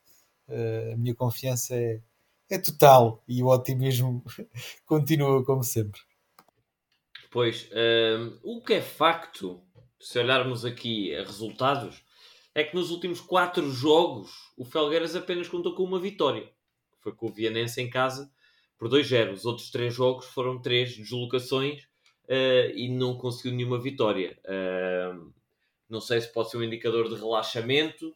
Uh, 0.48 0.94
a 0.94 0.98
minha 0.98 1.16
confiança 1.16 1.76
é, 1.76 2.00
é 2.52 2.60
total 2.60 3.24
e 3.28 3.42
o 3.42 3.48
otimismo 3.48 4.24
continua 4.86 5.44
como 5.44 5.64
sempre. 5.64 6.00
Pois, 7.32 7.68
uh, 7.72 8.40
o 8.44 8.62
que 8.62 8.76
é 8.76 8.82
facto, 8.82 9.60
se 10.00 10.20
olharmos 10.20 10.66
aqui 10.66 11.16
a 11.16 11.24
resultados, 11.24 12.05
é 12.56 12.64
que 12.64 12.74
nos 12.74 12.90
últimos 12.90 13.20
quatro 13.20 13.70
jogos 13.70 14.32
o 14.56 14.64
Felgueiras 14.64 15.14
apenas 15.14 15.50
contou 15.50 15.76
com 15.76 15.84
uma 15.84 16.00
vitória. 16.00 16.50
Foi 17.02 17.12
com 17.12 17.28
o 17.28 17.32
Vianense 17.32 17.82
em 17.82 17.90
casa 17.90 18.32
por 18.78 18.90
2-0. 18.90 19.34
Os 19.34 19.46
outros 19.46 19.70
três 19.70 19.94
jogos 19.94 20.26
foram 20.28 20.62
três 20.62 20.96
deslocações 20.96 21.84
uh, 21.84 22.72
e 22.74 22.88
não 22.88 23.18
conseguiu 23.18 23.52
nenhuma 23.52 23.78
vitória. 23.78 24.40
Uh, 24.46 25.34
não 25.90 26.00
sei 26.00 26.22
se 26.22 26.32
pode 26.32 26.50
ser 26.50 26.58
um 26.58 26.64
indicador 26.64 27.10
de 27.10 27.16
relaxamento. 27.16 28.08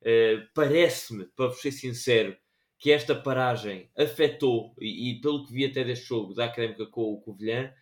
Uh, 0.00 0.46
Parece-me, 0.54 1.24
para 1.34 1.50
ser 1.50 1.72
sincero, 1.72 2.36
que 2.78 2.92
esta 2.92 3.16
paragem 3.16 3.90
afetou, 3.98 4.72
e, 4.80 5.10
e, 5.10 5.20
pelo 5.20 5.44
que 5.44 5.52
vi 5.52 5.64
até 5.64 5.82
deste 5.82 6.06
jogo 6.06 6.32
da 6.32 6.44
Académica 6.44 6.86
com 6.86 7.12
o 7.12 7.20
Covilhã, 7.20 7.74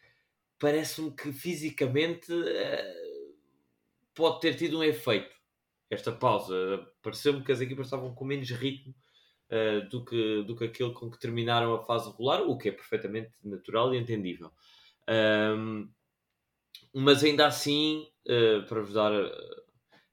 parece-me 0.58 1.10
que 1.10 1.30
fisicamente 1.30 2.32
pode 4.14 4.40
ter 4.40 4.54
tido 4.54 4.78
um 4.78 4.82
efeito 4.82 5.35
esta 5.90 6.12
pausa. 6.12 6.54
Pareceu-me 7.02 7.42
que 7.44 7.52
as 7.52 7.60
equipas 7.60 7.86
estavam 7.86 8.14
com 8.14 8.24
menos 8.24 8.50
ritmo 8.50 8.94
uh, 9.50 9.88
do, 9.88 10.04
que, 10.04 10.42
do 10.44 10.56
que 10.56 10.64
aquele 10.64 10.92
com 10.92 11.10
que 11.10 11.18
terminaram 11.18 11.74
a 11.74 11.82
fase 11.84 12.10
regular, 12.10 12.42
o 12.42 12.56
que 12.56 12.68
é 12.68 12.72
perfeitamente 12.72 13.30
natural 13.44 13.94
e 13.94 13.98
entendível. 13.98 14.50
Um, 15.08 15.88
mas 16.92 17.22
ainda 17.22 17.46
assim, 17.46 18.08
uh, 18.26 18.66
para 18.66 18.80
vos 18.80 18.94
dar 18.94 19.12
a, 19.12 19.30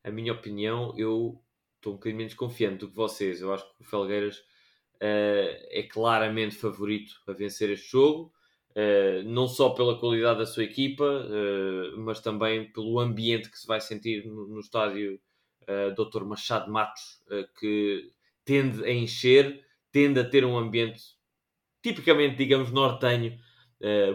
a, 0.03 0.11
minha 0.11 0.33
opinião, 0.33 0.93
eu 0.97 1.41
estou 1.77 1.93
um 1.93 1.95
bocadinho 1.95 2.17
menos 2.17 2.33
confiante 2.33 2.79
do 2.79 2.89
que 2.89 2.95
vocês. 2.95 3.41
Eu 3.41 3.53
acho 3.53 3.65
que 3.73 3.81
o 3.81 3.85
Felgueiras 3.85 4.37
uh, 4.37 4.43
é 5.69 5.87
claramente 5.89 6.55
favorito 6.55 7.13
a 7.27 7.33
vencer 7.33 7.69
este 7.69 7.91
jogo. 7.91 8.31
uh, 8.75 9.23
não 9.23 9.47
só 9.47 9.69
pela 9.69 9.99
qualidade 9.99 10.39
da 10.39 10.45
sua 10.45 10.63
equipa, 10.63 11.03
uh, 11.03 11.97
mas 11.99 12.19
também 12.19 12.71
pelo 12.71 12.99
ambiente 12.99 13.49
que 13.49 13.57
se 13.57 13.67
vai 13.67 13.81
sentir 13.81 14.25
no, 14.25 14.47
no 14.47 14.59
estádio 14.59 15.19
uh, 15.69 15.93
Dr. 15.95 16.23
Machado 16.23 16.71
Matos, 16.71 17.21
que 17.59 18.11
tende 18.45 18.83
a 18.83 18.91
encher, 18.91 19.63
tende 19.91 20.19
a 20.19 20.29
ter 20.29 20.45
um 20.45 20.57
ambiente 20.57 21.01
tipicamente, 21.81 22.35
digamos, 22.35 22.71
nortenho, 22.71 23.37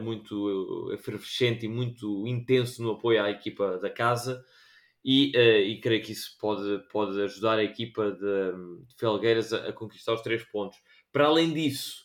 muito 0.03 0.91
efervescente 0.95 1.67
e 1.67 1.69
muito 1.69 2.27
intenso 2.27 2.83
no 2.83 2.93
apoio 2.93 3.23
à 3.23 3.31
equipa 3.31 3.79
da 3.79 3.91
casa. 3.91 4.43
E, 5.05 5.33
uh, 5.37 5.63
e, 5.63 5.81
creio 5.81 6.03
que 6.03 6.13
isso 6.13 6.37
pode, 6.39 6.83
pode 6.91 7.21
ajudar 7.23 7.59
a 7.59 7.65
equipa 7.65 8.11
de, 8.11 8.87
de 8.87 8.95
Felgueiras 8.99 9.53
a, 9.53 9.69
a, 9.69 9.73
conquistar 9.73 10.13
os 10.13 10.23
três 10.23 10.45
pontos. 10.45 10.79
Para 11.13 11.27
além 11.27 11.53
disso, 11.53 12.05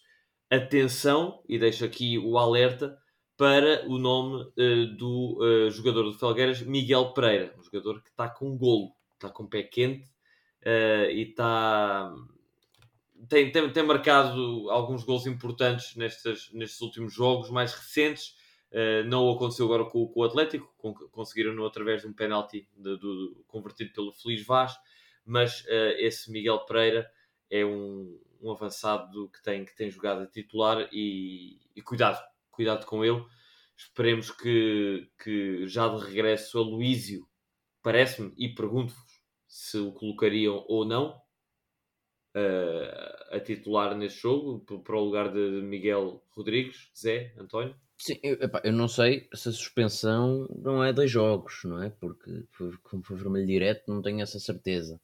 atenção, 0.49 1.43
e 1.47 1.57
deixo 1.57 1.83
aqui 1.83 2.17
o 2.17 2.37
alerta, 2.37 2.97
para 3.35 3.85
o 3.89 3.97
nome 3.97 4.43
uh, 4.43 4.95
do 4.95 5.39
uh, 5.41 5.71
jogador 5.71 6.03
do 6.03 6.13
Felgueiras, 6.13 6.61
Miguel 6.61 7.13
Pereira, 7.13 7.53
um 7.57 7.63
jogador 7.63 8.01
que 8.01 8.09
está 8.09 8.29
com 8.29 8.55
golo, 8.57 8.93
está 9.25 9.29
com 9.29 9.47
pé 9.47 9.63
quente 9.63 10.09
e 11.11 11.29
está. 11.29 12.13
Tem, 13.29 13.51
tem, 13.51 13.71
tem 13.71 13.83
marcado 13.83 14.69
alguns 14.69 15.03
gols 15.03 15.25
importantes 15.25 15.95
nestes, 15.95 16.51
nestes 16.53 16.81
últimos 16.81 17.13
jogos 17.13 17.49
mais 17.49 17.73
recentes 17.73 18.35
Uh, 18.73 19.07
não 19.07 19.29
aconteceu 19.29 19.65
agora 19.67 19.85
com, 19.85 20.07
com 20.07 20.19
o 20.19 20.23
Atlético, 20.23 20.73
com, 20.79 20.95
conseguiram-no 20.95 21.63
através 21.63 22.01
de 22.01 22.07
um 22.07 22.13
penalti 22.13 22.67
de, 22.75 22.97
de, 22.97 23.35
convertido 23.45 23.93
pelo 23.93 24.11
Feliz 24.11 24.43
Vaz, 24.43 24.75
mas 25.23 25.61
uh, 25.65 25.93
esse 25.99 26.31
Miguel 26.31 26.65
Pereira 26.65 27.07
é 27.51 27.63
um, 27.63 28.19
um, 28.41 28.49
avançado 28.49 29.29
que 29.29 29.43
tem, 29.43 29.63
que 29.63 29.75
tem 29.75 29.91
jogado 29.91 30.23
a 30.23 30.25
titular 30.25 30.89
e, 30.91 31.59
e 31.75 31.83
cuidado, 31.83 32.19
cuidado 32.49 32.87
com 32.87 33.05
ele. 33.05 33.23
Esperemos 33.77 34.31
que, 34.31 35.07
que 35.23 35.67
já 35.67 35.87
de 35.87 36.03
regresso 36.03 36.57
a 36.57 36.61
Luísio, 36.63 37.27
parece-me, 37.83 38.33
e 38.35 38.55
pergunto-vos 38.55 39.12
se 39.53 39.77
o 39.77 39.91
colocariam 39.91 40.65
ou 40.67 40.83
não 40.83 41.09
uh, 42.35 43.35
a 43.35 43.39
titular 43.39 43.95
neste 43.95 44.19
jogo, 44.19 44.65
para 44.83 44.97
o 44.97 45.03
lugar 45.05 45.31
de 45.31 45.61
Miguel 45.61 46.23
Rodrigues, 46.31 46.89
Zé, 46.99 47.35
António. 47.37 47.75
Sim, 47.95 48.19
eu, 48.23 48.33
epá, 48.41 48.61
eu 48.63 48.73
não 48.73 48.87
sei 48.87 49.29
se 49.31 49.49
a 49.49 49.51
suspensão 49.51 50.49
não 50.57 50.83
é 50.83 50.91
dois 50.91 51.11
jogos, 51.11 51.61
não 51.65 51.83
é? 51.83 51.91
Porque 51.91 52.45
como 52.81 53.03
foi 53.03 53.15
vermelho 53.15 53.45
direto, 53.45 53.83
não 53.87 54.01
tenho 54.01 54.21
essa 54.21 54.39
certeza. 54.39 54.99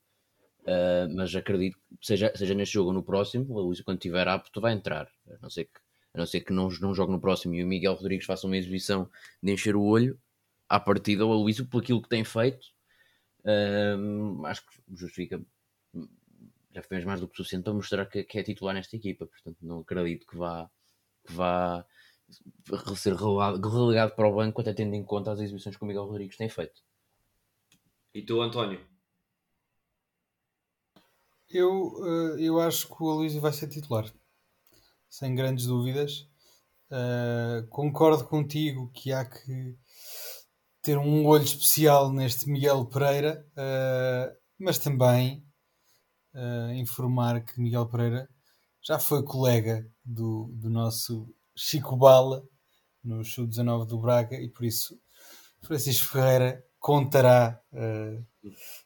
Uh, 0.62 1.14
mas 1.16 1.36
acredito 1.36 1.78
que 2.02 2.08
seja, 2.08 2.34
seja 2.36 2.56
neste 2.56 2.74
jogo 2.74 2.90
ou 2.90 2.96
no 2.96 3.04
próximo, 3.04 3.54
o 3.54 3.62
Luís, 3.62 3.82
quando 3.82 4.00
tiver 4.00 4.28
apto, 4.28 4.60
vai 4.60 4.74
entrar. 4.74 5.08
A 5.30 5.38
não 5.44 5.50
ser 5.52 5.66
que, 5.66 5.80
a 6.12 6.18
não, 6.18 6.26
ser 6.26 6.42
que 6.42 6.52
não, 6.52 6.70
não 6.82 6.96
jogue 6.96 7.12
no 7.12 7.22
próximo 7.22 7.54
e 7.54 7.64
o 7.64 7.68
Miguel 7.68 7.94
Rodrigues 7.94 8.26
faça 8.26 8.48
uma 8.48 8.58
exibição 8.58 9.08
de 9.44 9.54
encher 9.54 9.76
o 9.76 9.84
olho, 9.84 10.20
à 10.68 10.80
partida, 10.80 11.24
o 11.24 11.34
Luís, 11.34 11.62
por 11.62 11.84
aquilo 11.84 12.02
que 12.02 12.10
tem 12.10 12.24
feito, 12.24 12.79
uh, 13.46 14.46
acho 14.46 14.66
que 14.66 14.82
justifica. 14.96 15.42
Já 16.72 16.84
fez 16.84 17.04
mais 17.04 17.20
do 17.20 17.28
que 17.28 17.38
suficiente 17.38 17.64
para 17.64 17.74
mostrar 17.74 18.06
que, 18.06 18.24
que 18.24 18.38
é 18.38 18.44
titular 18.44 18.76
nesta 18.76 18.96
equipa. 18.96 19.26
Portanto, 19.26 19.58
não 19.62 19.80
acredito 19.80 20.28
que 20.28 20.38
vá. 20.38 20.70
Que 21.26 21.34
vá 21.34 21.86
ser 22.96 23.16
relegado 23.16 24.16
para 24.16 24.28
o 24.28 24.36
banco, 24.36 24.62
até 24.62 24.74
tendo 24.74 24.94
em 24.94 25.04
conta 25.04 25.32
as 25.32 25.40
exibições 25.40 25.76
que 25.76 25.84
o 25.84 25.88
Miguel 25.88 26.06
Rodrigues 26.06 26.38
tem 26.38 26.48
feito. 26.48 26.82
E 28.14 28.22
tu, 28.22 28.42
António? 28.42 28.86
Eu, 31.50 31.92
eh, 32.06 32.42
eu 32.42 32.60
acho 32.60 32.88
que 32.88 33.04
o 33.04 33.10
Aloysio 33.10 33.42
vai 33.42 33.52
ser 33.52 33.68
titular, 33.68 34.12
sem 35.10 35.34
grandes 35.34 35.66
dúvidas. 35.66 36.28
Uh, 36.92 37.68
concordo 37.70 38.26
contigo 38.26 38.92
que 38.92 39.12
há 39.12 39.24
que 39.24 39.78
ter 40.90 40.98
um 40.98 41.24
olho 41.28 41.44
especial 41.44 42.12
neste 42.12 42.50
Miguel 42.50 42.84
Pereira, 42.84 43.46
uh, 43.52 44.36
mas 44.58 44.80
também 44.80 45.46
uh, 46.34 46.74
informar 46.74 47.46
que 47.46 47.62
Miguel 47.62 47.86
Pereira 47.86 48.28
já 48.82 48.98
foi 48.98 49.22
colega 49.22 49.88
do, 50.04 50.50
do 50.52 50.68
nosso 50.68 51.32
Chico 51.56 51.96
Bala 51.96 52.42
no 53.04 53.24
Sub-19 53.24 53.86
do 53.86 54.00
Braga 54.00 54.36
e 54.42 54.50
por 54.50 54.66
isso 54.66 55.00
Francisco 55.62 56.08
Ferreira 56.08 56.66
contará, 56.80 57.62
uh, 57.72 58.26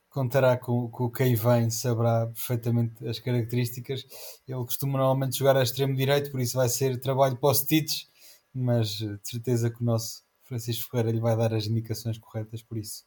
contará 0.10 0.58
com, 0.58 0.90
com 0.90 1.06
o 1.06 1.10
que 1.10 1.24
aí 1.24 1.36
vem, 1.36 1.70
saberá 1.70 2.28
perfeitamente 2.28 3.08
as 3.08 3.18
características. 3.18 4.04
Ele 4.46 4.66
costuma 4.66 5.00
normalmente 5.00 5.38
jogar 5.38 5.56
a 5.56 5.64
extremo 5.64 5.96
direito, 5.96 6.32
por 6.32 6.42
isso 6.42 6.58
vai 6.58 6.68
ser 6.68 7.00
trabalho 7.00 7.38
post-its, 7.38 8.10
mas 8.54 9.00
uh, 9.00 9.18
de 9.20 9.30
certeza 9.30 9.70
que 9.70 9.82
o 9.82 9.86
nosso 9.86 10.23
Francisco 10.54 10.92
Ferreira 10.92 11.12
lhe 11.12 11.20
vai 11.20 11.36
dar 11.36 11.52
as 11.52 11.66
indicações 11.66 12.20
corretas, 12.20 12.62
por 12.62 12.78
isso 12.78 13.06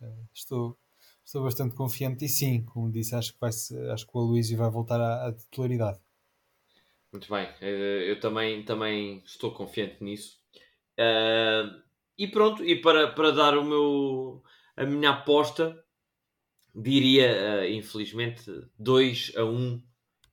uh, 0.00 0.26
estou, 0.34 0.78
estou 1.22 1.42
bastante 1.42 1.74
confiante 1.74 2.24
e 2.24 2.28
sim, 2.28 2.64
como 2.64 2.90
disse, 2.90 3.14
acho 3.14 3.34
que, 3.34 3.38
vai, 3.38 3.50
acho 3.50 4.06
que 4.06 4.12
o 4.14 4.20
Aloysio 4.20 4.56
vai 4.56 4.70
voltar 4.70 4.98
à, 4.98 5.28
à 5.28 5.32
titularidade. 5.34 5.98
Muito 7.12 7.28
bem, 7.28 7.46
eh, 7.60 8.10
eu 8.10 8.18
também, 8.20 8.64
também 8.64 9.22
estou 9.26 9.52
confiante 9.52 10.02
nisso. 10.02 10.38
Uh, 10.98 11.82
e 12.16 12.26
pronto, 12.26 12.64
e 12.64 12.80
para, 12.80 13.12
para 13.12 13.32
dar 13.32 13.58
o 13.58 13.64
meu, 13.64 14.42
a 14.74 14.86
minha 14.86 15.10
aposta, 15.10 15.84
diria, 16.74 17.68
infelizmente, 17.68 18.50
2 18.78 19.32
a 19.36 19.44
1 19.44 19.82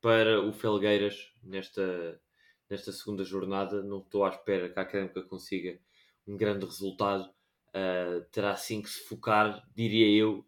para 0.00 0.40
o 0.40 0.52
Felgueiras 0.52 1.32
nesta, 1.42 2.20
nesta 2.68 2.92
segunda 2.92 3.24
jornada. 3.24 3.82
Não 3.82 3.98
estou 3.98 4.24
à 4.24 4.30
espera 4.30 4.70
que 4.70 4.78
a 4.78 4.82
Académica 4.82 5.22
consiga 5.22 5.78
um 6.26 6.36
grande 6.36 6.64
resultado. 6.64 7.30
Uh, 7.68 8.24
terá 8.32 8.56
sim 8.56 8.80
que 8.80 8.88
se 8.88 9.06
focar, 9.06 9.62
diria 9.74 10.08
eu, 10.08 10.46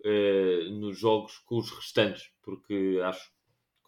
nos 0.81 0.99
jogos 0.99 1.37
com 1.41 1.59
os 1.59 1.70
restantes, 1.70 2.33
porque 2.43 2.99
acho 3.05 3.31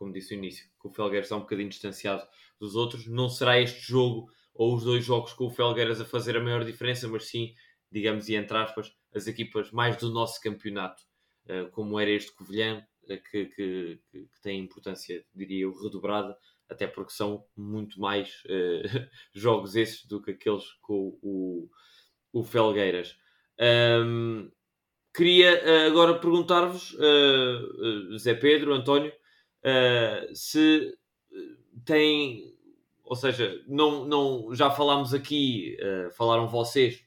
como 0.00 0.14
disse 0.14 0.34
no 0.34 0.42
início, 0.42 0.66
que 0.80 0.88
o 0.88 0.90
Felgueiras 0.90 1.26
está 1.26 1.36
um 1.36 1.40
bocadinho 1.40 1.68
distanciado 1.68 2.26
dos 2.58 2.74
outros. 2.74 3.06
Não 3.06 3.28
será 3.28 3.60
este 3.60 3.82
jogo 3.82 4.32
ou 4.54 4.74
os 4.74 4.82
dois 4.82 5.04
jogos 5.04 5.34
com 5.34 5.44
o 5.44 5.50
Felgueiras 5.50 6.00
a 6.00 6.06
fazer 6.06 6.38
a 6.38 6.40
maior 6.42 6.64
diferença, 6.64 7.06
mas 7.06 7.28
sim, 7.28 7.54
digamos, 7.92 8.26
e 8.30 8.34
entre 8.34 8.56
aspas, 8.56 8.90
as 9.14 9.26
equipas 9.26 9.70
mais 9.70 9.98
do 9.98 10.10
nosso 10.10 10.40
campeonato, 10.40 11.02
eh, 11.46 11.64
como 11.66 12.00
era 12.00 12.10
este 12.10 12.32
Covilhã, 12.32 12.82
que, 13.30 13.46
que, 13.46 14.00
que 14.10 14.40
tem 14.42 14.60
importância, 14.60 15.22
diria 15.34 15.64
eu, 15.64 15.74
redobrada, 15.74 16.34
até 16.70 16.86
porque 16.86 17.12
são 17.12 17.44
muito 17.56 18.00
mais 18.00 18.42
uh, 18.44 19.08
jogos 19.34 19.74
esses 19.74 20.06
do 20.06 20.22
que 20.22 20.30
aqueles 20.30 20.64
com 20.80 21.18
o, 21.20 21.68
o 22.32 22.44
Felgueiras. 22.44 23.16
Um, 23.60 24.50
queria 25.14 25.62
uh, 25.64 25.86
agora 25.88 26.18
perguntar-vos, 26.18 26.94
uh, 26.94 28.16
Zé 28.18 28.34
Pedro, 28.34 28.72
António, 28.72 29.12
uh, 29.64 30.34
se 30.34 30.96
tem, 31.84 32.54
ou 33.04 33.16
seja, 33.16 33.62
não, 33.66 34.04
não, 34.06 34.54
já 34.54 34.70
falámos 34.70 35.12
aqui, 35.12 35.76
uh, 35.80 36.10
falaram 36.12 36.48
vocês 36.48 37.04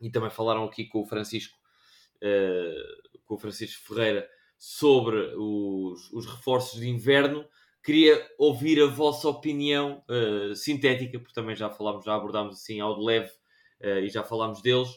e 0.00 0.10
também 0.10 0.30
falaram 0.30 0.64
aqui 0.64 0.84
com 0.84 1.00
o 1.00 1.06
Francisco, 1.06 1.56
com 3.24 3.34
o 3.34 3.38
Francisco 3.38 3.86
Ferreira 3.86 4.28
sobre 4.58 5.34
os, 5.36 6.10
os 6.12 6.26
reforços 6.26 6.80
de 6.80 6.88
inverno. 6.88 7.46
Queria 7.84 8.26
ouvir 8.38 8.82
a 8.82 8.86
vossa 8.86 9.28
opinião 9.28 10.02
uh, 10.08 10.56
sintética, 10.56 11.18
porque 11.18 11.34
também 11.34 11.54
já 11.54 11.68
falámos, 11.70 12.04
já 12.04 12.14
abordámos 12.14 12.56
assim 12.56 12.80
ao 12.80 12.98
de 12.98 13.04
leve 13.04 13.30
e 14.02 14.08
já 14.08 14.22
falámos 14.22 14.62
deles. 14.62 14.88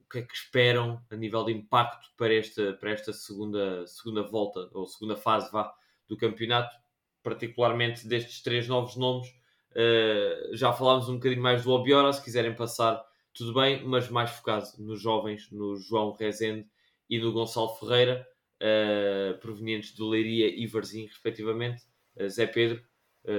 O 0.00 0.08
que 0.08 0.20
é 0.20 0.22
que 0.22 0.34
esperam 0.34 1.02
a 1.10 1.16
nível 1.16 1.44
de 1.44 1.52
impacto 1.52 2.08
para 2.16 2.32
esta, 2.32 2.72
para 2.74 2.92
esta 2.92 3.12
segunda, 3.12 3.86
segunda 3.86 4.22
volta 4.22 4.70
ou 4.72 4.86
segunda 4.86 5.16
fase 5.16 5.52
vá, 5.52 5.70
do 6.08 6.16
campeonato, 6.16 6.74
particularmente 7.22 8.06
destes 8.06 8.40
três 8.42 8.68
novos 8.68 8.96
nomes. 8.96 9.28
Uh, 9.72 10.56
já 10.56 10.72
falámos 10.72 11.08
um 11.08 11.14
bocadinho 11.14 11.42
mais 11.42 11.64
do 11.64 11.70
Obiora, 11.70 12.12
se 12.12 12.24
quiserem 12.24 12.54
passar, 12.54 13.04
tudo 13.34 13.52
bem, 13.52 13.84
mas 13.84 14.08
mais 14.08 14.30
focado 14.30 14.66
nos 14.78 15.02
jovens, 15.02 15.50
no 15.50 15.76
João 15.76 16.12
Rezende 16.12 16.66
e 17.10 17.18
no 17.18 17.32
Gonçalo 17.32 17.74
Ferreira, 17.76 18.26
uh, 18.62 19.38
provenientes 19.38 19.94
de 19.94 20.02
Leiria 20.02 20.48
e 20.48 20.66
Varzim, 20.66 21.06
respectivamente. 21.06 21.82
Uh, 22.16 22.28
Zé 22.28 22.46
Pedro, 22.46 22.82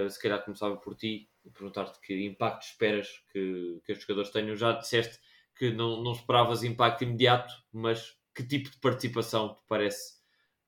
se 0.10 0.22
calhar 0.22 0.44
começava 0.44 0.76
por 0.76 0.96
ti 0.96 1.30
e 1.46 1.50
perguntar-te 1.50 1.98
que 2.02 2.26
impacto 2.26 2.64
esperas 2.64 3.08
que, 3.32 3.80
que 3.86 3.94
estes 3.94 4.06
jogadores 4.06 4.32
tenham. 4.32 4.54
Já 4.54 4.74
disseste 4.74 5.18
que 5.56 5.72
não, 5.72 6.04
não 6.04 6.12
esperavas 6.12 6.62
impacto 6.62 7.06
imediato, 7.06 7.54
mas 7.72 8.18
que 8.36 8.44
tipo 8.44 8.70
de 8.70 8.78
participação 8.80 9.56
te 9.56 9.62
parece 9.68 10.18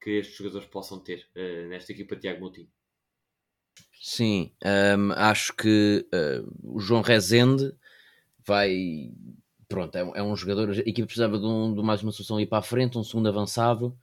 que 0.01 0.11
estes 0.11 0.37
jogadores 0.37 0.67
possam 0.67 0.99
ter 0.99 1.27
uh, 1.35 1.67
nesta 1.67 1.91
equipa 1.91 2.15
de 2.15 2.21
Tiago 2.21 2.39
Moutinho? 2.39 2.69
Sim, 4.01 4.53
um, 4.97 5.11
acho 5.11 5.53
que 5.53 6.07
uh, 6.13 6.75
o 6.77 6.79
João 6.79 7.01
Rezende 7.01 7.73
vai. 8.45 9.11
Pronto, 9.67 9.95
é, 9.95 10.01
é, 10.15 10.23
um 10.23 10.35
jogador. 10.35 10.69
A 10.71 10.77
equipa 10.77 11.05
precisava 11.05 11.37
de, 11.37 11.45
um, 11.45 11.75
de 11.75 11.83
mais 11.83 12.01
uma 12.01 12.11
solução 12.11 12.37
ali 12.37 12.47
para 12.47 12.59
a 12.59 12.63
frente, 12.63 12.97
um 12.97 13.03
segundo 13.03 13.27
avançado. 13.27 13.95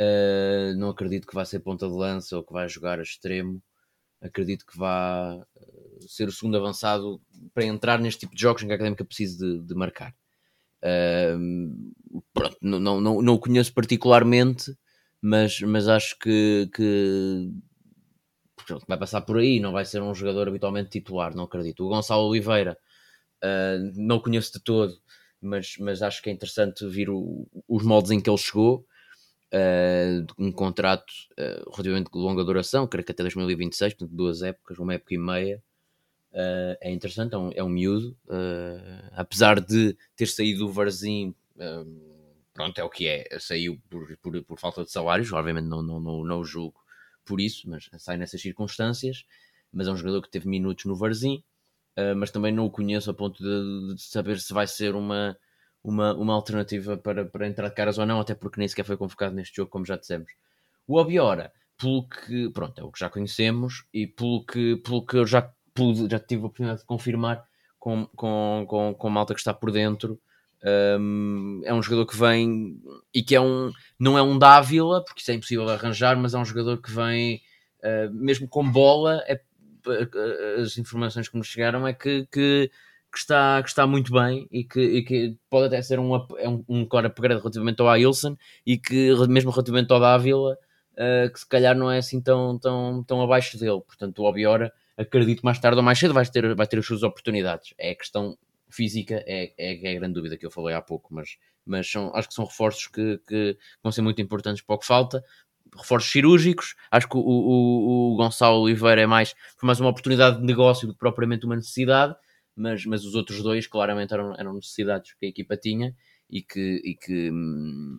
Uh, 0.00 0.74
não 0.78 0.88
acredito 0.88 1.26
que 1.26 1.34
vai 1.34 1.44
ser 1.44 1.60
ponta 1.60 1.86
de 1.86 1.94
lança 1.94 2.34
ou 2.36 2.42
que 2.42 2.52
vai 2.52 2.66
jogar 2.68 2.98
a 2.98 3.02
extremo. 3.02 3.62
Acredito 4.22 4.64
que 4.64 4.78
vá 4.78 5.44
ser 6.06 6.28
o 6.28 6.32
segundo 6.32 6.56
avançado 6.56 7.20
para 7.52 7.64
entrar 7.64 7.98
neste 7.98 8.20
tipo 8.20 8.34
de 8.34 8.40
jogos 8.40 8.62
em 8.62 8.66
que 8.66 8.72
a 8.72 8.74
Académica 8.76 9.04
precisa 9.04 9.38
de, 9.38 9.66
de 9.66 9.74
marcar. 9.74 10.14
Uh, 10.82 12.22
pronto, 12.32 12.56
não, 12.62 13.00
não, 13.00 13.22
não, 13.22 13.34
o 13.34 13.38
conheço 13.38 13.72
particularmente, 13.74 14.74
mas, 15.20 15.60
mas 15.60 15.86
acho 15.88 16.18
que, 16.18 16.70
que 16.74 17.50
pronto, 18.66 18.86
vai 18.88 18.98
passar 18.98 19.20
por 19.20 19.38
aí, 19.38 19.60
não 19.60 19.72
vai 19.72 19.84
ser 19.84 20.00
um 20.00 20.14
jogador 20.14 20.48
habitualmente 20.48 20.90
titular, 20.90 21.34
não 21.34 21.44
acredito. 21.44 21.84
O 21.84 21.88
Gonçalo 21.88 22.26
Oliveira 22.28 22.78
uh, 23.44 23.92
não 23.96 24.20
conheço 24.20 24.52
de 24.54 24.60
todo, 24.60 24.94
mas, 25.40 25.76
mas 25.78 26.02
acho 26.02 26.22
que 26.22 26.30
é 26.30 26.32
interessante 26.32 26.86
ver 26.86 27.10
o, 27.10 27.46
os 27.68 27.84
moldes 27.84 28.10
em 28.10 28.20
que 28.20 28.30
ele 28.30 28.38
chegou. 28.38 28.86
Uh, 29.52 30.24
um 30.38 30.52
contrato 30.52 31.10
uh, 31.32 31.70
relativamente 31.72 32.08
de 32.12 32.16
longa 32.16 32.44
duração, 32.44 32.86
creio 32.86 33.04
que 33.04 33.10
até 33.10 33.24
2026, 33.24 33.94
portanto, 33.94 34.16
duas 34.16 34.42
épocas, 34.42 34.78
uma 34.78 34.94
época 34.94 35.14
e 35.14 35.18
meia. 35.18 35.62
Uh, 36.32 36.78
é 36.80 36.92
interessante, 36.92 37.34
é 37.34 37.38
um, 37.38 37.50
é 37.56 37.62
um 37.62 37.68
miúdo. 37.68 38.16
apesar 39.12 39.60
de 39.60 39.96
ter 40.14 40.26
saído 40.26 40.60
do 40.60 40.72
Varzim, 40.72 41.34
pronto, 42.54 42.78
é 42.78 42.84
o 42.84 42.88
que 42.88 43.08
é. 43.08 43.26
Saiu 43.40 43.80
por, 43.90 44.16
por, 44.18 44.44
por 44.44 44.60
falta 44.60 44.84
de 44.84 44.92
salários, 44.92 45.32
obviamente 45.32 45.66
não, 45.66 45.82
não, 45.82 45.98
não, 45.98 46.24
não 46.24 46.44
julgo 46.44 46.80
por 47.24 47.40
isso, 47.40 47.68
mas 47.68 47.90
sai 47.98 48.16
nessas 48.16 48.40
circunstâncias. 48.40 49.24
Mas 49.72 49.88
é 49.88 49.90
um 49.90 49.96
jogador 49.96 50.22
que 50.22 50.30
teve 50.30 50.48
minutos 50.48 50.84
no 50.84 50.96
Varzim, 50.96 51.42
mas 52.16 52.30
também 52.30 52.52
não 52.52 52.66
o 52.66 52.70
conheço 52.70 53.10
a 53.10 53.14
ponto 53.14 53.42
de, 53.42 53.94
de 53.94 54.02
saber 54.02 54.38
se 54.38 54.52
vai 54.52 54.66
ser 54.66 54.94
uma 54.94 55.36
uma, 55.82 56.14
uma 56.14 56.34
alternativa 56.34 56.96
para, 56.96 57.24
para 57.24 57.46
entrar 57.46 57.68
de 57.68 57.74
caras 57.74 57.98
ou 57.98 58.06
não, 58.06 58.20
até 58.20 58.34
porque 58.34 58.58
nem 58.58 58.68
sequer 58.68 58.84
foi 58.84 58.96
convocado 58.96 59.34
neste 59.34 59.56
jogo, 59.56 59.70
como 59.70 59.86
já 59.86 59.96
dissemos. 59.96 60.30
O 60.86 60.98
Obiora, 60.98 61.52
pelo 61.78 62.06
que, 62.06 62.50
pronto, 62.50 62.80
é 62.80 62.84
o 62.84 62.92
que 62.92 63.00
já 63.00 63.08
conhecemos 63.08 63.84
e 63.92 64.06
pelo 64.06 64.44
que, 64.44 64.76
pelo 64.76 65.04
que 65.04 65.16
eu 65.16 65.26
já, 65.26 65.50
pude, 65.74 66.10
já 66.10 66.18
tive 66.18 66.42
a 66.42 66.46
oportunidade 66.46 66.80
de 66.80 66.86
confirmar 66.86 67.44
com, 67.78 68.06
com, 68.14 68.66
com, 68.68 68.94
com 68.94 69.10
malta 69.10 69.34
que 69.34 69.40
está 69.40 69.54
por 69.54 69.72
dentro, 69.72 70.20
um, 71.00 71.62
é 71.64 71.72
um 71.72 71.82
jogador 71.82 72.06
que 72.06 72.16
vem 72.16 72.78
e 73.14 73.22
que 73.22 73.34
é 73.34 73.40
um, 73.40 73.72
não 73.98 74.18
é 74.18 74.22
um 74.22 74.38
Dávila, 74.38 75.02
porque 75.02 75.22
isso 75.22 75.30
é 75.30 75.34
impossível 75.34 75.64
de 75.64 75.72
arranjar, 75.72 76.16
mas 76.18 76.34
é 76.34 76.38
um 76.38 76.44
jogador 76.44 76.76
que 76.82 76.90
vem, 76.90 77.40
uh, 77.82 78.12
mesmo 78.12 78.46
com 78.46 78.70
bola, 78.70 79.22
é, 79.26 79.40
as 80.60 80.76
informações 80.76 81.28
que 81.28 81.38
nos 81.38 81.46
chegaram 81.46 81.86
é 81.86 81.94
que, 81.94 82.26
que 82.30 82.70
que 83.10 83.18
está, 83.18 83.62
que 83.62 83.68
está 83.68 83.86
muito 83.86 84.12
bem 84.12 84.46
e 84.50 84.62
que, 84.62 84.80
e 84.80 85.04
que 85.04 85.36
pode 85.48 85.66
até 85.66 85.82
ser 85.82 85.98
um, 85.98 86.14
é 86.38 86.48
um, 86.48 86.64
um 86.68 86.86
core 86.86 87.06
upgrade 87.06 87.40
relativamente 87.40 87.80
ao 87.80 87.88
Ailson 87.88 88.36
e 88.64 88.78
que 88.78 89.12
mesmo 89.28 89.50
relativamente 89.50 89.92
ao 89.92 90.00
Dávila 90.00 90.56
uh, 90.92 91.32
que 91.32 91.40
se 91.40 91.46
calhar 91.48 91.76
não 91.76 91.90
é 91.90 91.98
assim 91.98 92.20
tão, 92.20 92.58
tão, 92.58 93.02
tão 93.04 93.20
abaixo 93.22 93.58
dele. 93.58 93.80
Portanto, 93.80 94.20
o 94.20 94.24
Obiora 94.24 94.72
acredito 94.96 95.42
mais 95.42 95.58
tarde 95.58 95.78
ou 95.78 95.82
mais 95.82 95.98
cedo 95.98 96.14
vai 96.14 96.24
ter, 96.26 96.54
vai 96.54 96.66
ter 96.66 96.78
as 96.78 96.86
suas 96.86 97.02
oportunidades. 97.02 97.74
É 97.78 97.94
questão 97.94 98.38
física, 98.68 99.22
é, 99.26 99.52
é, 99.58 99.92
é 99.92 99.96
a 99.96 99.98
grande 99.98 100.14
dúvida 100.14 100.36
que 100.36 100.46
eu 100.46 100.50
falei 100.50 100.74
há 100.74 100.80
pouco, 100.80 101.12
mas, 101.12 101.36
mas 101.66 101.90
são, 101.90 102.14
acho 102.14 102.28
que 102.28 102.34
são 102.34 102.44
reforços 102.44 102.86
que, 102.86 103.20
que 103.26 103.56
vão 103.82 103.90
ser 103.90 104.02
muito 104.02 104.22
importantes 104.22 104.62
para 104.62 104.76
o 104.76 104.78
que 104.78 104.86
falta. 104.86 105.24
Reforços 105.76 106.10
cirúrgicos, 106.10 106.74
acho 106.90 107.08
que 107.08 107.16
o, 107.16 107.20
o, 107.20 108.12
o 108.12 108.16
Gonçalo 108.16 108.60
Oliveira 108.60 109.00
é 109.00 109.06
mais, 109.06 109.34
foi 109.56 109.66
mais 109.66 109.80
uma 109.80 109.90
oportunidade 109.90 110.38
de 110.38 110.46
negócio 110.46 110.86
do 110.86 110.92
que 110.92 110.98
propriamente 110.98 111.46
uma 111.46 111.56
necessidade 111.56 112.14
mas, 112.54 112.84
mas 112.84 113.04
os 113.04 113.14
outros 113.14 113.42
dois 113.42 113.66
claramente 113.66 114.12
eram, 114.12 114.34
eram 114.34 114.54
necessidades 114.54 115.14
que 115.14 115.26
a 115.26 115.28
equipa 115.28 115.56
tinha 115.56 115.94
e 116.28 116.42
que, 116.42 116.80
e 116.84 116.94
que, 116.94 117.30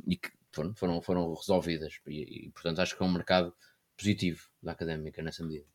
e 0.07 0.15
que 0.15 0.29
foram, 0.51 0.75
foram, 0.75 1.01
foram 1.01 1.33
resolvidas. 1.33 1.99
E, 2.07 2.47
e, 2.47 2.51
portanto, 2.51 2.79
acho 2.79 2.95
que 2.95 3.03
é 3.03 3.05
um 3.05 3.11
mercado 3.11 3.53
positivo 3.97 4.47
da 4.61 4.71
académica 4.71 5.21
nessa 5.21 5.43
medida. 5.43 5.65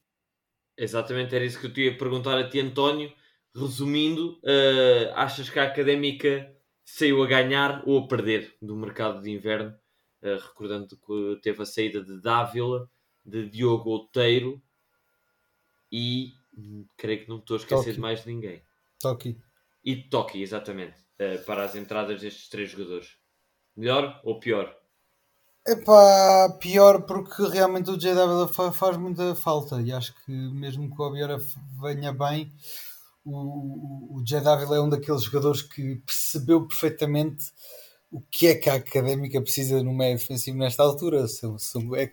Exatamente, 0.77 1.35
era 1.35 1.45
isso 1.45 1.59
que 1.59 1.67
eu 1.67 1.73
te 1.73 1.83
ia 1.83 1.97
perguntar 1.97 2.39
a 2.39 2.49
ti, 2.49 2.61
António. 2.61 3.13
Resumindo, 3.55 4.39
uh, 4.41 5.13
achas 5.15 5.49
que 5.49 5.59
a 5.59 5.65
académica 5.65 6.55
saiu 6.85 7.23
a 7.23 7.27
ganhar 7.27 7.83
ou 7.87 8.01
a 8.01 8.07
perder 8.07 8.55
do 8.61 8.77
mercado 8.77 9.23
de 9.23 9.31
inverno? 9.31 9.75
Uh, 10.23 10.37
recordando 10.37 10.97
que 10.97 11.41
teve 11.43 11.63
a 11.63 11.67
saída 11.67 12.03
de 12.03 12.21
Dávila, 12.21 12.91
de 13.25 13.49
Diogo 13.49 13.91
Outeiro 13.91 14.63
e 15.91 16.33
creio 16.97 17.23
que 17.23 17.29
não 17.29 17.39
estou 17.39 17.57
a 17.57 17.61
esquecer 17.61 17.95
de 17.95 18.01
mais 18.01 18.23
de 18.23 18.33
ninguém. 18.33 18.63
Toki. 19.01 19.39
E 19.85 19.97
Toki, 20.09 20.43
exatamente. 20.43 20.97
Uh, 21.21 21.43
para 21.45 21.65
as 21.65 21.75
entradas 21.75 22.21
destes 22.21 22.49
três 22.49 22.71
jogadores. 22.71 23.17
Melhor 23.77 24.21
ou 24.25 24.41
pior? 24.41 24.75
Epá, 25.67 26.57
pior 26.61 27.03
porque 27.03 27.43
realmente 27.49 27.91
o 27.91 27.97
JW 27.97 28.73
faz 28.73 28.97
muita 28.97 29.35
falta 29.35 29.83
e 29.83 29.93
acho 29.93 30.15
que 30.25 30.31
mesmo 30.31 30.89
que 30.89 31.03
o 31.03 31.05
Obiora 31.05 31.39
venha 31.83 32.13
bem, 32.13 32.53
o, 33.25 34.17
o 34.17 34.23
JW 34.23 34.75
é 34.75 34.81
um 34.81 34.89
daqueles 34.89 35.25
jogadores 35.25 35.63
que 35.63 35.97
percebeu 36.07 36.67
perfeitamente 36.67 37.47
o 38.11 38.21
que 38.31 38.47
é 38.47 38.55
que 38.55 38.71
a 38.71 38.75
académica 38.75 39.43
precisa 39.43 39.83
no 39.83 39.93
meio 39.93 40.17
defensivo 40.17 40.57
nesta 40.57 40.83
altura. 40.83 41.27
São, 41.27 41.59
são, 41.59 41.95
é, 41.97 42.13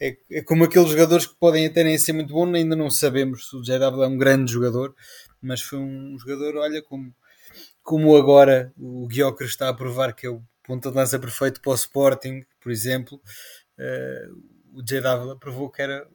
é, 0.00 0.16
é 0.30 0.42
como 0.42 0.64
aqueles 0.64 0.90
jogadores 0.90 1.26
que 1.26 1.36
podem 1.38 1.66
até 1.66 1.82
nem 1.82 1.98
ser 1.98 2.12
muito 2.12 2.32
bons, 2.32 2.54
ainda 2.54 2.76
não 2.76 2.90
sabemos 2.90 3.48
se 3.48 3.56
o 3.56 3.62
JW 3.62 4.02
é 4.02 4.08
um 4.08 4.18
grande 4.18 4.52
jogador, 4.52 4.94
mas 5.40 5.62
foi 5.62 5.78
um 5.78 6.18
jogador, 6.18 6.56
olha, 6.56 6.82
como, 6.82 7.14
como 7.82 8.16
agora 8.16 8.72
o 8.76 9.06
Guiocres 9.06 9.50
está 9.50 9.68
a 9.68 9.74
provar 9.74 10.14
que 10.14 10.26
é 10.26 10.30
o 10.30 10.42
ponto 10.62 10.90
de 10.90 10.96
lança 10.96 11.18
perfeito 11.18 11.60
para 11.60 11.72
o 11.72 11.74
Sporting, 11.74 12.44
por 12.60 12.70
exemplo, 12.70 13.20
uh, 13.78 14.78
o 14.78 14.82
JW 14.82 15.38
provou 15.38 15.70
que 15.70 15.80
era 15.80 16.06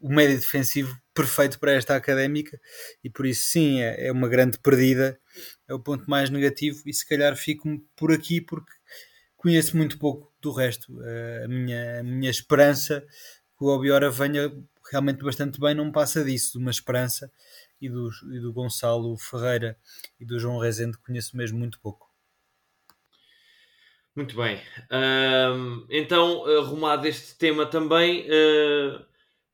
o 0.00 0.08
médio 0.08 0.38
defensivo 0.38 0.96
perfeito 1.12 1.58
para 1.58 1.72
esta 1.72 1.96
académica 1.96 2.60
e 3.02 3.10
por 3.10 3.26
isso 3.26 3.46
sim 3.46 3.80
é, 3.80 4.06
é 4.06 4.12
uma 4.12 4.28
grande 4.28 4.58
perdida, 4.58 5.18
é 5.66 5.74
o 5.74 5.80
ponto 5.80 6.08
mais 6.08 6.30
negativo 6.30 6.82
e 6.86 6.92
se 6.92 7.06
calhar 7.06 7.34
fico 7.36 7.68
por 7.96 8.12
aqui 8.12 8.40
porque 8.40 8.70
conheço 9.38 9.76
muito 9.76 9.98
pouco 9.98 10.30
do 10.42 10.52
resto. 10.52 10.92
Uh, 10.92 11.44
a, 11.44 11.48
minha, 11.48 12.00
a 12.00 12.02
minha 12.02 12.30
esperança 12.30 13.00
que 13.56 13.64
o 13.64 13.68
Obiora 13.68 14.10
venha 14.10 14.52
realmente 14.90 15.24
bastante 15.24 15.58
bem 15.58 15.74
não 15.74 15.90
passa 15.90 16.24
disso, 16.24 16.52
de 16.52 16.58
uma 16.58 16.70
esperança 16.70 17.30
e 17.80 17.88
do, 17.88 18.10
e 18.32 18.40
do 18.40 18.52
Gonçalo 18.52 19.16
Ferreira 19.16 19.78
e 20.20 20.24
do 20.24 20.38
João 20.38 20.58
Rezende 20.58 20.98
conheço 20.98 21.36
mesmo 21.36 21.58
muito 21.58 21.80
pouco. 21.80 22.08
Muito 24.16 24.34
bem. 24.34 24.60
Então, 25.88 26.44
arrumado 26.44 27.06
este 27.06 27.38
tema 27.38 27.66
também, 27.66 28.22
uh, 28.22 29.04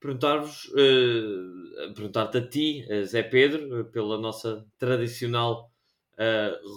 perguntar-vos, 0.01 0.65
uh, 0.69 1.93
perguntar-te 1.95 2.39
a 2.39 2.49
ti, 2.49 2.87
Zé 3.05 3.23
Pedro, 3.23 3.85
pela 3.87 4.19
nossa 4.19 4.65
tradicional 4.79 5.71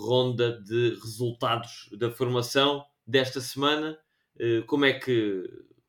ronda 0.05 0.59
de 0.63 0.97
resultados 1.01 1.89
da 1.97 2.11
formação 2.11 2.83
desta 3.07 3.39
semana, 3.39 3.97
como, 4.67 4.85
é 4.85 4.93
que, 4.93 5.43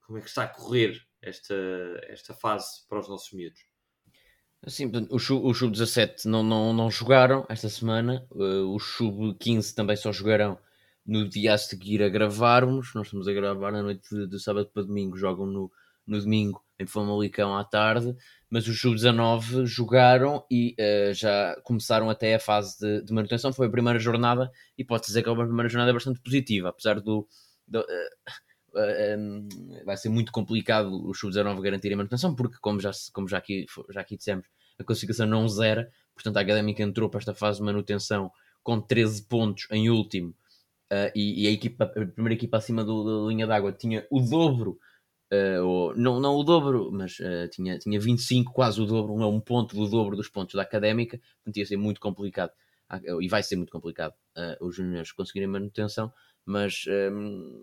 como 0.07 0.19
é 0.19 0.21
que 0.23 0.29
está 0.29 0.45
a 0.45 0.49
correr 0.49 0.99
esta, 1.21 1.55
esta 2.05 2.33
fase 2.33 2.87
para 2.89 3.01
os 3.01 3.09
nossos 3.09 3.33
miúdos? 3.33 3.61
Sim, 4.67 4.91
o 5.11 5.19
Sub-17 5.19 6.25
não, 6.25 6.43
não, 6.43 6.73
não 6.73 6.91
jogaram 6.91 7.47
esta 7.49 7.69
semana, 7.69 8.27
uh, 8.33 8.75
o 8.75 8.79
Sub-15 8.81 9.73
também 9.73 9.97
só 9.97 10.11
jogarão 10.11 10.59
no 11.07 11.29
dia 11.29 11.55
a 11.55 11.59
seguir 11.59 12.03
a 12.03 12.09
gravarmos. 12.09 12.93
Nós 12.95 13.07
estamos 13.07 13.29
a 13.29 13.33
gravar 13.33 13.71
na 13.73 13.83
noite 13.83 14.09
de, 14.11 14.27
de 14.27 14.41
sábado 14.41 14.69
para 14.75 14.83
domingo, 14.83 15.17
jogam 15.17 15.47
no, 15.47 15.71
no 16.07 16.21
domingo 16.21 16.63
em 16.79 16.87
Famalicão 16.87 17.57
à 17.57 17.65
tarde, 17.65 18.15
mas 18.51 18.67
os 18.67 18.81
Sub-19 18.81 19.67
jogaram 19.67 20.45
e 20.51 20.75
uh, 20.79 21.13
já 21.13 21.55
começaram 21.63 22.09
até 22.09 22.35
a 22.35 22.41
fase 22.41 22.79
de, 22.79 23.05
de, 23.05 23.13
manutenção. 23.13 23.53
Foi 23.53 23.67
a 23.67 23.71
primeira 23.71 23.99
jornada 23.99 24.51
e 24.77 24.85
pode-se 24.85 25.11
dizer 25.11 25.23
que 25.23 25.29
é 25.29 25.33
uma 25.33 25.45
primeira 25.45 25.69
jornada 25.69 25.93
bastante 25.93 26.21
positiva, 26.21 26.71
apesar 26.71 27.01
do. 27.01 27.29
do 27.67 27.81
uh, 27.81 27.85
um, 29.19 29.49
vai 29.85 29.97
ser 29.97 30.09
muito 30.09 30.31
complicado 30.31 31.09
os 31.09 31.19
sub-19 31.19 31.61
garantirem 31.61 31.95
a 31.95 31.99
manutenção, 31.99 32.35
porque, 32.35 32.57
como 32.61 32.81
já, 32.81 32.91
como 33.13 33.27
já, 33.29 33.39
aqui, 33.39 33.67
já 33.91 34.01
aqui 34.01 34.17
dissemos, 34.17 34.47
a 34.79 34.85
classificação 34.85 35.27
não 35.27 35.49
zera, 35.49 35.91
portanto, 36.15 36.37
a 36.37 36.41
Académica 36.41 36.83
entrou 36.83 37.09
para 37.09 37.19
esta 37.19 37.35
fase 37.35 37.59
de 37.59 37.65
manutenção 37.65 38.31
com 38.63 38.81
13 38.81 39.23
pontos 39.25 39.67
em 39.71 39.91
último, 39.91 40.31
uh, 40.93 41.11
e, 41.15 41.45
e, 41.45 41.49
a, 41.49 41.51
equipa, 41.51 41.85
a 41.85 41.89
primeira 41.89 42.35
equipa 42.35 42.59
acima 42.59 42.85
do, 42.85 43.25
da 43.25 43.29
linha 43.29 43.47
d'água 43.47 43.73
tinha 43.73 44.07
o 44.11 44.21
dobro. 44.21 44.79
Uh, 45.31 45.63
ou, 45.63 45.95
não, 45.95 46.19
não 46.19 46.37
o 46.37 46.43
dobro, 46.43 46.91
mas 46.91 47.19
uh, 47.19 47.49
tinha, 47.51 47.79
tinha 47.79 48.01
25, 48.01 48.51
quase 48.53 48.81
o 48.81 48.87
dobro, 48.87 49.13
um, 49.13 49.27
um 49.27 49.41
ponto 49.41 49.77
do 49.77 49.87
dobro 49.87 50.17
dos 50.17 50.29
pontos 50.29 50.55
da 50.55 50.63
académica, 50.63 51.21
portanto 51.37 51.57
ia 51.59 51.67
ser 51.67 51.77
muito 51.77 52.01
complicado, 52.01 52.53
e 53.21 53.29
vai 53.29 53.43
ser 53.43 53.57
muito 53.57 53.71
complicado 53.71 54.15
os 54.63 54.75
juniores 54.75 55.13
conseguirem 55.13 55.47
manutenção, 55.47 56.11
mas 56.47 56.87
um, 57.13 57.63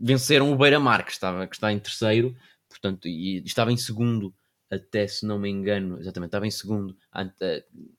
venceram 0.00 0.52
o 0.52 0.56
Beira-Mar, 0.56 1.04
que, 1.04 1.12
estava, 1.12 1.46
que 1.46 1.54
está 1.54 1.72
em 1.72 1.78
terceiro, 1.78 2.34
portanto, 2.68 3.06
e 3.06 3.42
estava 3.44 3.72
em 3.72 3.76
segundo, 3.76 4.34
até 4.70 5.06
se 5.06 5.26
não 5.26 5.38
me 5.38 5.48
engano, 5.48 5.98
exatamente, 5.98 6.28
estava 6.28 6.46
em 6.46 6.50
segundo 6.50 6.96
à, 7.12 7.24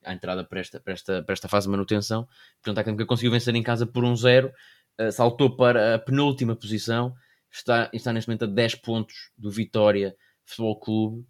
à 0.03 0.13
entrada 0.13 0.43
para 0.43 0.59
esta, 0.59 0.79
para, 0.79 0.93
esta, 0.93 1.23
para 1.23 1.33
esta 1.33 1.47
fase 1.47 1.67
de 1.67 1.71
manutenção. 1.71 2.27
Portanto, 2.61 2.77
a 2.77 2.81
Académica 2.81 3.05
conseguiu 3.05 3.31
vencer 3.31 3.55
em 3.55 3.63
casa 3.63 3.85
por 3.85 4.03
um 4.03 4.15
zero, 4.15 4.51
uh, 4.99 5.11
saltou 5.11 5.55
para 5.55 5.95
a 5.95 5.99
penúltima 5.99 6.55
posição, 6.55 7.15
está, 7.51 7.89
está 7.93 8.13
neste 8.13 8.27
momento 8.27 8.43
a 8.43 8.47
10 8.47 8.75
pontos 8.75 9.31
do 9.37 9.49
Vitória 9.49 10.15
Futebol 10.45 10.79
Clube. 10.79 11.27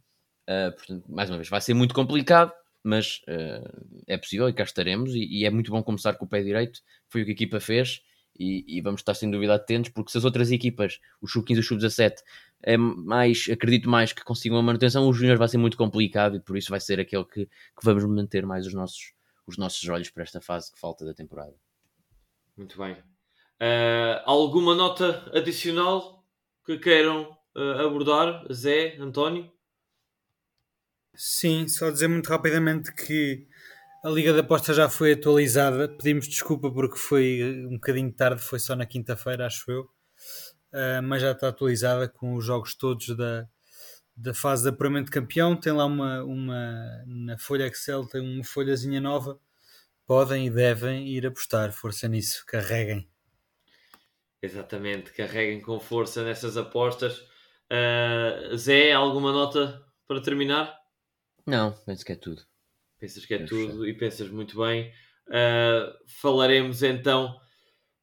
Uh, 0.47 0.75
portanto, 0.75 1.11
mais 1.11 1.29
uma 1.29 1.37
vez, 1.37 1.49
vai 1.49 1.61
ser 1.61 1.73
muito 1.73 1.93
complicado. 1.93 2.51
mas 2.83 3.21
uh, 3.27 3.85
é 4.07 4.17
possível 4.17 4.47
e 4.49 4.53
cá 4.53 4.63
estaremos. 4.63 5.13
E, 5.13 5.41
e, 5.41 5.45
é 5.45 5.49
muito 5.49 5.71
bom 5.71 5.83
começar 5.83 6.13
com 6.13 6.25
o 6.25 6.27
pé 6.27 6.41
direito. 6.41 6.79
Foi 7.07 7.21
o 7.21 7.25
que 7.25 7.31
a 7.31 7.33
equipa 7.33 7.59
fez 7.59 8.01
e, 8.39 8.77
e 8.77 8.81
vamos 8.81 9.01
estar 9.01 9.13
sem 9.13 9.29
dúvida 9.29 9.53
atentos, 9.53 9.91
porque 9.91 10.11
se 10.11 10.17
as 10.17 10.23
outras 10.23 10.49
equipas, 10.49 10.99
os 11.21 11.31
sub-15 11.31 11.55
e 11.55 11.59
os 11.59 11.67
sub-17, 11.67 12.15
é 12.63 12.77
mais, 12.77 13.47
acredito 13.51 13.89
mais 13.89 14.13
que 14.13 14.23
consigam 14.23 14.57
a 14.57 14.63
manutenção, 14.63 15.07
o 15.07 15.13
Júnior 15.13 15.37
vai 15.37 15.47
ser 15.47 15.57
muito 15.57 15.77
complicado 15.77 16.37
e 16.37 16.39
por 16.39 16.57
isso 16.57 16.69
vai 16.69 16.79
ser 16.79 16.99
aquele 16.99 17.25
que, 17.25 17.45
que 17.45 17.83
vamos 17.83 18.05
manter 18.05 18.45
mais 18.45 18.65
os 18.65 18.73
nossos, 18.73 19.13
os 19.45 19.57
nossos 19.57 19.87
olhos 19.89 20.09
para 20.09 20.23
esta 20.23 20.39
fase 20.39 20.71
que 20.71 20.79
falta 20.79 21.05
da 21.05 21.13
temporada. 21.13 21.53
Muito 22.55 22.77
bem. 22.77 22.97
Uh, 23.61 24.23
alguma 24.25 24.73
nota 24.73 25.29
adicional 25.33 26.23
que 26.65 26.77
queiram 26.77 27.37
uh, 27.55 27.85
abordar, 27.85 28.45
Zé, 28.53 28.95
António? 28.97 29.51
Sim, 31.13 31.67
só 31.67 31.89
dizer 31.89 32.07
muito 32.07 32.29
rapidamente 32.29 32.93
que 32.93 33.45
a 34.01 34.09
Liga 34.09 34.31
da 34.31 34.39
Aposta 34.39 34.73
já 34.73 34.87
foi 34.87 35.11
atualizada. 35.11 35.89
Pedimos 35.89 36.27
desculpa 36.29 36.71
porque 36.71 36.97
foi 36.97 37.65
um 37.65 37.73
bocadinho 37.73 38.13
tarde, 38.13 38.41
foi 38.41 38.59
só 38.59 38.75
na 38.75 38.85
quinta-feira, 38.85 39.45
acho 39.45 39.69
eu. 39.69 39.81
Uh, 40.71 41.03
mas 41.03 41.21
já 41.21 41.31
está 41.31 41.49
atualizada 41.49 42.07
com 42.07 42.35
os 42.35 42.45
jogos 42.45 42.75
todos 42.75 43.13
da, 43.17 43.45
da 44.15 44.33
fase 44.33 44.63
de 44.63 44.69
apuramento 44.69 45.05
de 45.05 45.11
campeão. 45.11 45.59
Tem 45.59 45.73
lá 45.73 45.85
uma, 45.85 46.23
uma 46.23 47.03
na 47.05 47.37
folha 47.37 47.67
Excel, 47.67 48.07
tem 48.07 48.21
uma 48.21 48.43
folhazinha 48.45 49.01
nova. 49.01 49.37
Podem 50.05 50.47
e 50.47 50.49
devem 50.49 51.09
ir 51.09 51.25
apostar. 51.25 51.73
Força 51.73 52.07
nisso, 52.07 52.45
carreguem. 52.47 53.09
Exatamente, 54.41 55.11
carreguem 55.11 55.61
com 55.61 55.79
força 55.79 56.23
nessas 56.23 56.55
apostas. 56.55 57.19
Uh, 57.71 58.55
Zé, 58.55 58.93
alguma 58.93 59.31
nota 59.31 59.85
para 60.07 60.21
terminar? 60.21 60.77
Não, 61.45 61.73
penso 61.85 62.05
que 62.05 62.13
é 62.13 62.15
tudo. 62.15 62.41
Pensas 62.97 63.25
que 63.25 63.33
é 63.33 63.43
tudo 63.43 63.87
e 63.87 63.93
pensas 63.93 64.29
muito 64.29 64.57
bem. 64.57 64.91
Uh, 65.27 65.93
falaremos 66.07 66.83
então 66.83 67.39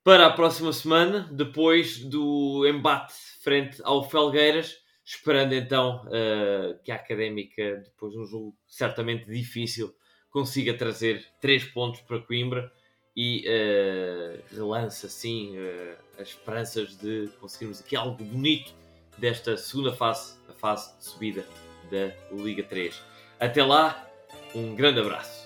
para 0.04 0.26
a 0.26 0.32
próxima 0.32 0.72
semana, 0.72 1.28
depois 1.32 1.98
do 1.98 2.64
embate 2.66 3.14
frente 3.42 3.80
ao 3.82 4.08
Felgueiras, 4.08 4.76
esperando 5.04 5.52
então 5.52 6.04
uh, 6.06 6.80
que 6.84 6.92
a 6.92 6.94
Académica, 6.94 7.82
depois 7.84 8.12
de 8.12 8.20
um 8.20 8.24
jogo 8.24 8.56
certamente 8.66 9.24
difícil, 9.26 9.92
consiga 10.30 10.74
trazer 10.74 11.26
três 11.40 11.64
pontos 11.64 12.02
para 12.02 12.20
Coimbra 12.20 12.70
e 13.16 13.44
uh, 13.48 14.54
relança 14.54 15.06
assim 15.06 15.56
uh, 15.56 15.96
as 16.20 16.28
esperanças 16.28 16.96
de 16.96 17.30
conseguirmos 17.40 17.80
aqui 17.80 17.96
algo 17.96 18.22
bonito 18.22 18.74
desta 19.16 19.56
segunda 19.56 19.92
fase, 19.92 20.34
a 20.48 20.52
fase 20.52 20.96
de 20.98 21.04
subida 21.06 21.46
da 21.90 22.12
Liga 22.34 22.62
3. 22.62 23.00
Até 23.40 23.64
lá, 23.64 24.06
um 24.54 24.74
grande 24.74 25.00
abraço. 25.00 25.45